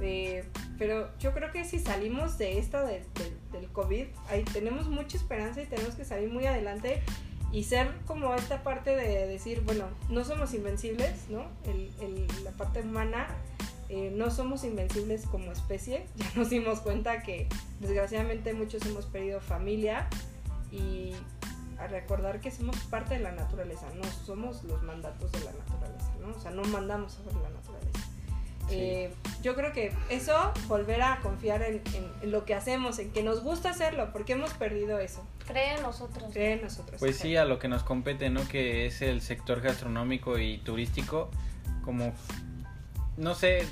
Eh, 0.00 0.44
pero 0.78 1.10
yo 1.18 1.32
creo 1.34 1.52
que 1.52 1.64
si 1.64 1.78
salimos 1.78 2.38
de 2.38 2.58
esta 2.58 2.82
de- 2.84 3.04
de- 3.14 3.36
del 3.58 3.68
COVID, 3.70 4.06
ahí 4.30 4.44
tenemos 4.44 4.88
mucha 4.88 5.16
esperanza 5.16 5.60
y 5.62 5.66
tenemos 5.66 5.94
que 5.94 6.04
salir 6.04 6.30
muy 6.30 6.46
adelante 6.46 7.02
y 7.52 7.64
ser 7.64 7.92
como 8.06 8.34
esta 8.34 8.62
parte 8.62 8.94
de 8.96 9.26
decir, 9.26 9.60
bueno, 9.62 9.84
no 10.08 10.24
somos 10.24 10.54
invencibles, 10.54 11.28
¿no? 11.28 11.44
El- 11.64 11.90
la 12.44 12.52
parte 12.52 12.80
humana, 12.80 13.26
eh, 13.88 14.12
no 14.14 14.30
somos 14.30 14.62
invencibles 14.64 15.26
como 15.26 15.50
especie. 15.52 16.06
Ya 16.16 16.30
nos 16.36 16.48
dimos 16.50 16.80
cuenta 16.80 17.22
que 17.22 17.48
desgraciadamente 17.80 18.54
muchos 18.54 18.86
hemos 18.86 19.06
perdido 19.06 19.40
familia 19.40 20.08
y 20.70 21.12
a 21.78 21.86
recordar 21.88 22.40
que 22.40 22.50
somos 22.50 22.76
parte 22.84 23.14
de 23.14 23.20
la 23.20 23.32
naturaleza, 23.32 23.86
no 23.96 24.04
somos 24.24 24.62
los 24.64 24.82
mandatos 24.82 25.32
de 25.32 25.40
la 25.40 25.52
naturaleza, 25.52 26.12
¿no? 26.20 26.28
O 26.36 26.38
sea, 26.40 26.50
no 26.52 26.62
mandamos 26.64 27.12
sobre 27.14 27.34
la 27.42 27.48
naturaleza. 27.50 27.89
Sí. 28.70 28.76
Eh, 28.78 29.10
yo 29.42 29.54
creo 29.54 29.72
que 29.72 29.92
eso, 30.08 30.52
volver 30.68 31.02
a 31.02 31.18
confiar 31.20 31.62
en, 31.62 31.82
en- 31.94 32.10
en 32.22 32.30
lo 32.32 32.44
que 32.44 32.54
hacemos, 32.54 32.98
en 32.98 33.10
que 33.12 33.22
nos 33.22 33.42
gusta 33.42 33.70
hacerlo, 33.70 34.10
porque 34.12 34.32
hemos 34.32 34.52
perdido 34.54 34.98
eso. 34.98 35.26
Cree 35.46 35.76
en 35.76 35.82
nosotros. 35.82 36.30
Cree 36.32 36.54
en 36.54 36.62
nosotros. 36.62 36.98
Pues 37.00 37.16
sí, 37.16 37.36
a 37.36 37.44
lo 37.44 37.58
que 37.58 37.68
nos 37.68 37.82
compete, 37.82 38.30
¿no? 38.30 38.46
Que 38.48 38.86
es 38.86 39.02
el 39.02 39.20
sector 39.20 39.60
gastronómico 39.60 40.38
y 40.38 40.58
turístico. 40.58 41.30
Como, 41.84 42.12
no 43.16 43.34
sé, 43.34 43.66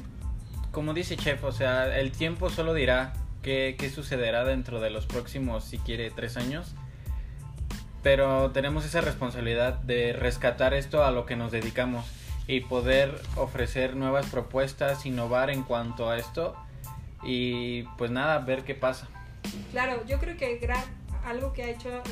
como 0.72 0.92
dice 0.94 1.16
Chef, 1.16 1.44
o 1.44 1.53
sea, 1.53 1.99
el 1.99 2.11
tiempo 2.12 2.51
solo 2.51 2.74
dirá 2.74 3.12
qué, 3.42 3.76
qué 3.78 3.90
sucederá 3.90 4.44
dentro 4.44 4.80
de 4.80 4.90
los 4.90 5.07
próximos, 5.07 5.64
si 5.64 5.78
quiere, 5.78 6.11
tres 6.11 6.36
años. 6.36 6.74
Pero 8.03 8.51
tenemos 8.53 8.84
esa 8.84 9.01
responsabilidad 9.01 9.74
de 9.74 10.12
rescatar 10.12 10.72
esto 10.72 11.05
a 11.05 11.11
lo 11.11 11.26
que 11.26 11.36
nos 11.36 11.51
dedicamos 11.53 12.07
y 12.49 12.62
poder 12.62 13.20
ofrecer 13.36 13.94
nuevas 13.94 14.26
propuestas, 14.26 15.07
innovar 15.07 15.51
en 15.51 15.62
cuanto 15.62 16.11
a 16.11 16.18
esto 16.18 16.57
y 17.22 17.82
pues 17.96 18.11
nada, 18.11 18.38
ver 18.38 18.64
qué 18.64 18.74
pasa. 18.74 19.07
Claro, 19.70 20.05
yo 20.07 20.18
creo 20.18 20.36
que 20.36 20.57
gran, 20.59 20.82
algo 21.24 21.53
que 21.53 21.62
ha 21.62 21.70
hecho, 21.70 22.03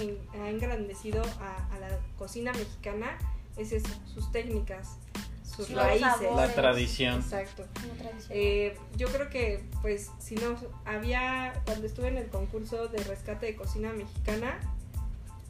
ha 0.41 0.49
engrandecido 0.49 1.23
a, 1.41 1.75
a 1.75 1.79
la 1.79 1.89
cocina 2.19 2.53
mexicana 2.53 3.17
es 3.57 3.73
eso, 3.73 3.89
sus 4.13 4.31
técnicas, 4.31 4.99
sus 5.43 5.71
Los 5.71 5.83
raíces. 5.83 6.07
sabores. 6.07 6.37
La 6.37 6.55
tradición. 6.55 7.15
Exacto. 7.21 7.65
Tradición. 7.73 8.31
Eh, 8.31 8.77
yo 8.97 9.09
creo 9.09 9.31
que, 9.31 9.65
pues, 9.81 10.11
si 10.19 10.35
no, 10.35 10.55
había, 10.85 11.55
cuando 11.65 11.87
estuve 11.87 12.09
en 12.09 12.19
el 12.19 12.29
concurso 12.29 12.89
de 12.89 13.03
rescate 13.05 13.47
de 13.47 13.57
cocina 13.57 13.93
mexicana, 13.93 14.59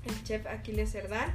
el 0.05 0.23
chef 0.23 0.47
Aquiles 0.47 0.93
Cerdán 0.93 1.35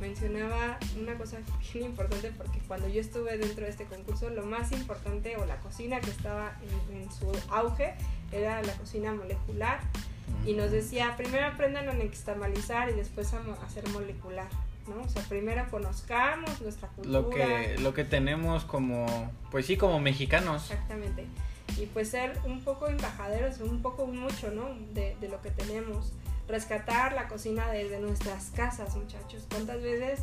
mencionaba 0.00 0.78
una 1.00 1.16
cosa 1.16 1.38
bien 1.72 1.86
importante 1.86 2.32
porque 2.36 2.58
cuando 2.68 2.88
yo 2.88 3.00
estuve 3.00 3.36
dentro 3.38 3.64
de 3.64 3.70
este 3.70 3.84
concurso, 3.84 4.30
lo 4.30 4.44
más 4.44 4.72
importante 4.72 5.36
o 5.36 5.46
la 5.46 5.56
cocina 5.58 6.00
que 6.00 6.10
estaba 6.10 6.56
en, 6.90 7.02
en 7.02 7.12
su 7.12 7.32
auge 7.50 7.94
era 8.32 8.62
la 8.62 8.72
cocina 8.74 9.12
molecular 9.12 9.80
y 10.46 10.54
nos 10.54 10.70
decía, 10.70 11.14
primero 11.16 11.46
aprendan 11.46 11.88
a 11.88 11.92
nixtamalizar 11.92 12.90
y 12.90 12.94
después 12.94 13.32
a 13.34 13.40
hacer 13.64 13.88
molecular, 13.90 14.48
¿no? 14.86 15.02
O 15.02 15.08
sea, 15.08 15.22
primero 15.22 15.64
conozcamos 15.70 16.60
nuestra 16.60 16.88
cultura. 16.88 17.20
lo 17.20 17.30
que 17.30 17.76
lo 17.78 17.94
que 17.94 18.04
tenemos 18.04 18.64
como 18.64 19.06
pues 19.50 19.66
sí 19.66 19.76
como 19.76 20.00
mexicanos 20.00 20.70
Exactamente. 20.70 21.26
Y 21.76 21.86
pues 21.86 22.08
ser 22.08 22.38
un 22.44 22.62
poco 22.62 22.88
embajaderos, 22.88 23.60
un 23.60 23.82
poco 23.82 24.06
mucho, 24.06 24.50
¿no? 24.50 24.70
De, 24.94 25.16
de 25.20 25.28
lo 25.28 25.40
que 25.42 25.50
tenemos. 25.50 26.12
Rescatar 26.48 27.12
la 27.12 27.28
cocina 27.28 27.70
desde 27.70 28.00
nuestras 28.00 28.46
casas, 28.56 28.96
muchachos. 28.96 29.46
¿Cuántas 29.50 29.82
veces 29.82 30.20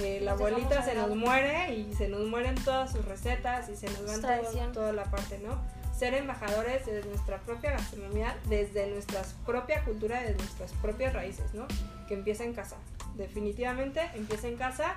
eh, 0.00 0.20
la 0.22 0.32
abuelita 0.32 0.82
se 0.84 0.94
nos 0.94 1.16
muere 1.16 1.74
y 1.74 1.94
se 1.94 2.08
nos 2.08 2.26
mueren 2.28 2.54
todas 2.56 2.90
sus 2.92 3.04
recetas 3.04 3.68
y 3.68 3.76
se 3.76 3.86
nos 3.90 4.06
van 4.06 4.20
todo- 4.20 4.72
toda 4.72 4.92
la 4.92 5.04
parte, 5.04 5.38
¿no? 5.38 5.60
Ser 5.96 6.14
embajadores 6.14 6.84
desde 6.86 7.06
nuestra 7.08 7.38
propia 7.42 7.72
gastronomía, 7.72 8.36
desde 8.48 8.88
nuestra 8.90 9.22
propia 9.46 9.84
cultura, 9.84 10.20
desde 10.20 10.36
nuestras 10.36 10.72
propias 10.72 11.12
raíces, 11.12 11.52
¿no? 11.54 11.66
Que 12.08 12.14
empieza 12.14 12.42
en 12.44 12.54
casa. 12.54 12.76
Definitivamente 13.14 14.00
empieza 14.14 14.48
en 14.48 14.56
casa. 14.56 14.94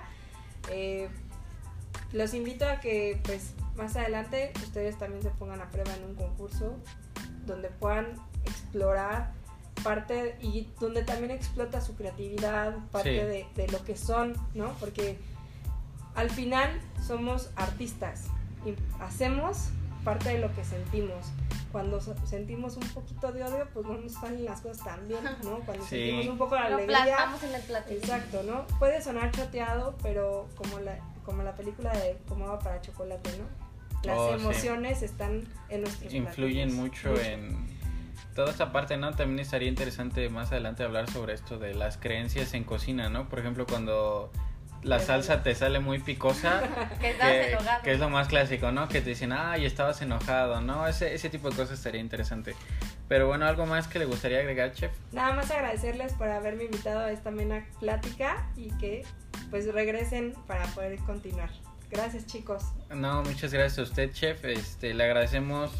Eh, 0.72 1.10
los 2.12 2.34
invito 2.34 2.68
a 2.68 2.80
que 2.80 3.20
pues 3.24 3.52
más 3.76 3.96
adelante 3.98 4.52
ustedes 4.64 4.98
también 4.98 5.22
se 5.22 5.30
pongan 5.32 5.62
a 5.62 5.70
prueba 5.70 5.94
en 5.96 6.06
un 6.06 6.16
concurso 6.16 6.76
donde 7.46 7.70
puedan 7.70 8.16
explorar 8.46 9.32
parte 9.84 10.38
y 10.42 10.68
donde 10.80 11.04
también 11.04 11.32
explota 11.32 11.82
su 11.82 11.96
creatividad, 11.96 12.76
parte 12.92 13.12
Sí. 13.12 13.16
de, 13.16 13.48
de 13.66 13.72
lo 13.72 13.84
que 13.84 13.96
son, 13.96 14.34
¿no? 14.54 14.74
Porque 14.80 15.18
al 16.16 16.30
final 16.30 16.80
somos 17.06 17.50
artistas 17.56 18.26
y 18.66 18.74
hacemos 19.02 19.70
parte 20.04 20.30
de 20.30 20.40
lo 20.40 20.54
que 20.56 20.64
sentimos. 20.64 21.26
Cuando 21.72 22.00
sentimos 22.00 22.78
un 22.78 22.88
poquito 22.90 23.32
de 23.34 23.44
odio, 23.44 23.68
pues 23.74 23.86
no 23.86 23.98
nos 23.98 24.14
salen 24.14 24.46
las 24.46 24.62
cosas 24.62 24.84
tan 24.86 25.08
bien, 25.10 25.24
¿no? 25.44 25.60
Cuando 25.66 25.84
Sí. 25.84 25.90
sentimos 25.98 26.28
un 26.28 26.38
poco 26.38 26.56
de 26.56 26.62
Lo 26.70 26.76
alegría, 26.78 27.04
plasmamos 27.04 27.44
en 27.44 27.56
el 27.56 27.62
platillo. 27.64 28.00
Exacto, 28.00 28.44
¿no? 28.44 28.66
Puede 28.80 29.02
sonar 29.02 29.32
choteado, 29.32 29.96
pero 30.02 30.48
como 30.56 30.80
la, 30.80 30.98
como 31.26 31.44
la 31.44 31.54
película 31.56 31.92
de 31.92 32.18
Como 32.30 32.48
va 32.48 32.60
para 32.60 32.80
chocolate, 32.82 33.30
¿no? 33.38 33.46
Las 34.04 34.18
Oh, 34.20 34.30
sí. 34.38 34.42
emociones 34.44 35.02
están 35.02 35.44
en 35.70 35.82
nuestros 35.82 36.14
influyen 36.14 36.70
platillos. 36.70 36.74
mucho 37.14 37.20
en 37.22 37.75
toda 38.36 38.52
esta 38.52 38.72
parte, 38.72 38.98
¿no? 38.98 39.14
También 39.16 39.40
estaría 39.40 39.70
interesante 39.70 40.30
más 40.30 40.52
adelante 40.52 40.84
hablar 40.84 41.10
sobre 41.10 41.34
esto 41.34 41.58
de 41.58 41.74
las 41.74 41.98
creencias 41.98 42.54
en 42.54 42.66
cocina, 42.66 43.10
¿no? 43.10 43.30
Por 43.30 43.40
ejemplo, 43.40 43.66
cuando 43.66 44.30
la 44.84 45.00
salsa 45.00 45.42
te 45.42 45.56
sale 45.56 45.80
muy 45.80 46.00
picosa, 46.00 46.62
Que 47.00 47.12
estabas 47.12 47.34
que, 47.34 47.52
enojado. 47.52 47.84
que 47.84 47.92
es 47.94 48.00
lo 48.00 48.10
más 48.10 48.28
clásico, 48.28 48.72
¿no? 48.72 48.90
Que 48.90 49.02
te 49.02 49.12
dicen, 49.12 49.32
ay, 49.32 49.66
estabas 49.66 50.02
enojado, 50.02 50.60
¿no? 50.62 50.86
Ese, 50.86 51.16
ese 51.16 51.30
tipo 51.30 51.50
de 51.50 51.56
cosas 51.56 51.80
estaría 51.80 52.02
interesante. 52.02 52.56
Pero 53.08 53.28
bueno, 53.28 53.46
¿algo 53.46 53.66
más 53.66 53.88
que 53.88 54.00
le 54.00 54.06
gustaría 54.06 54.40
agregar, 54.40 54.74
chef? 54.74 54.92
Nada 55.14 55.34
más 55.34 55.50
agradecerles 55.50 56.14
por 56.14 56.28
haberme 56.28 56.66
invitado 56.66 57.00
a 57.00 57.12
esta 57.12 57.30
amena 57.30 57.66
plática 57.80 58.48
y 58.58 58.70
que 58.78 59.04
pues 59.50 59.72
regresen 59.74 60.34
para 60.46 60.66
poder 60.68 60.98
continuar. 61.00 61.50
Gracias 61.90 62.26
chicos. 62.26 62.64
No, 62.94 63.24
muchas 63.24 63.54
gracias 63.54 63.80
a 63.80 63.84
usted, 63.84 64.12
chef. 64.12 64.44
Este, 64.44 64.94
le 64.94 65.04
agradecemos 65.06 65.72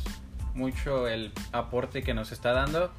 mucho 0.56 1.08
el 1.08 1.32
aporte 1.52 2.04
que 2.04 2.14
nos 2.14 2.32
está 2.32 2.54
dando. 2.54 2.92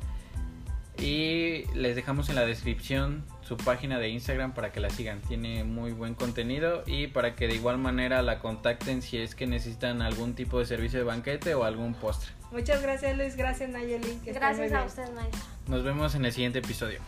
Y 0.98 1.64
les 1.74 1.94
dejamos 1.94 2.30
en 2.30 2.36
la 2.36 2.46
descripción 2.46 3.24
su 3.42 3.56
página 3.56 3.98
de 3.98 4.08
Instagram 4.08 4.54
para 4.54 4.72
que 4.72 4.80
la 4.80 4.88
sigan. 4.88 5.20
Tiene 5.20 5.62
muy 5.62 5.92
buen 5.92 6.14
contenido 6.14 6.82
y 6.86 7.08
para 7.08 7.34
que 7.34 7.48
de 7.48 7.54
igual 7.54 7.76
manera 7.78 8.22
la 8.22 8.38
contacten 8.38 9.02
si 9.02 9.18
es 9.18 9.34
que 9.34 9.46
necesitan 9.46 10.00
algún 10.00 10.34
tipo 10.34 10.58
de 10.58 10.64
servicio 10.64 10.98
de 10.98 11.04
banquete 11.04 11.54
o 11.54 11.64
algún 11.64 11.94
postre. 11.94 12.30
Muchas 12.50 12.80
gracias 12.82 13.16
Luis, 13.16 13.36
gracias 13.36 13.68
Nayeli. 13.68 14.18
que 14.24 14.32
Gracias 14.32 14.72
a 14.72 14.84
usted, 14.84 15.12
maestra. 15.12 15.40
Nos 15.68 15.84
vemos 15.84 16.14
en 16.14 16.24
el 16.24 16.32
siguiente 16.32 16.60
episodio. 16.60 17.00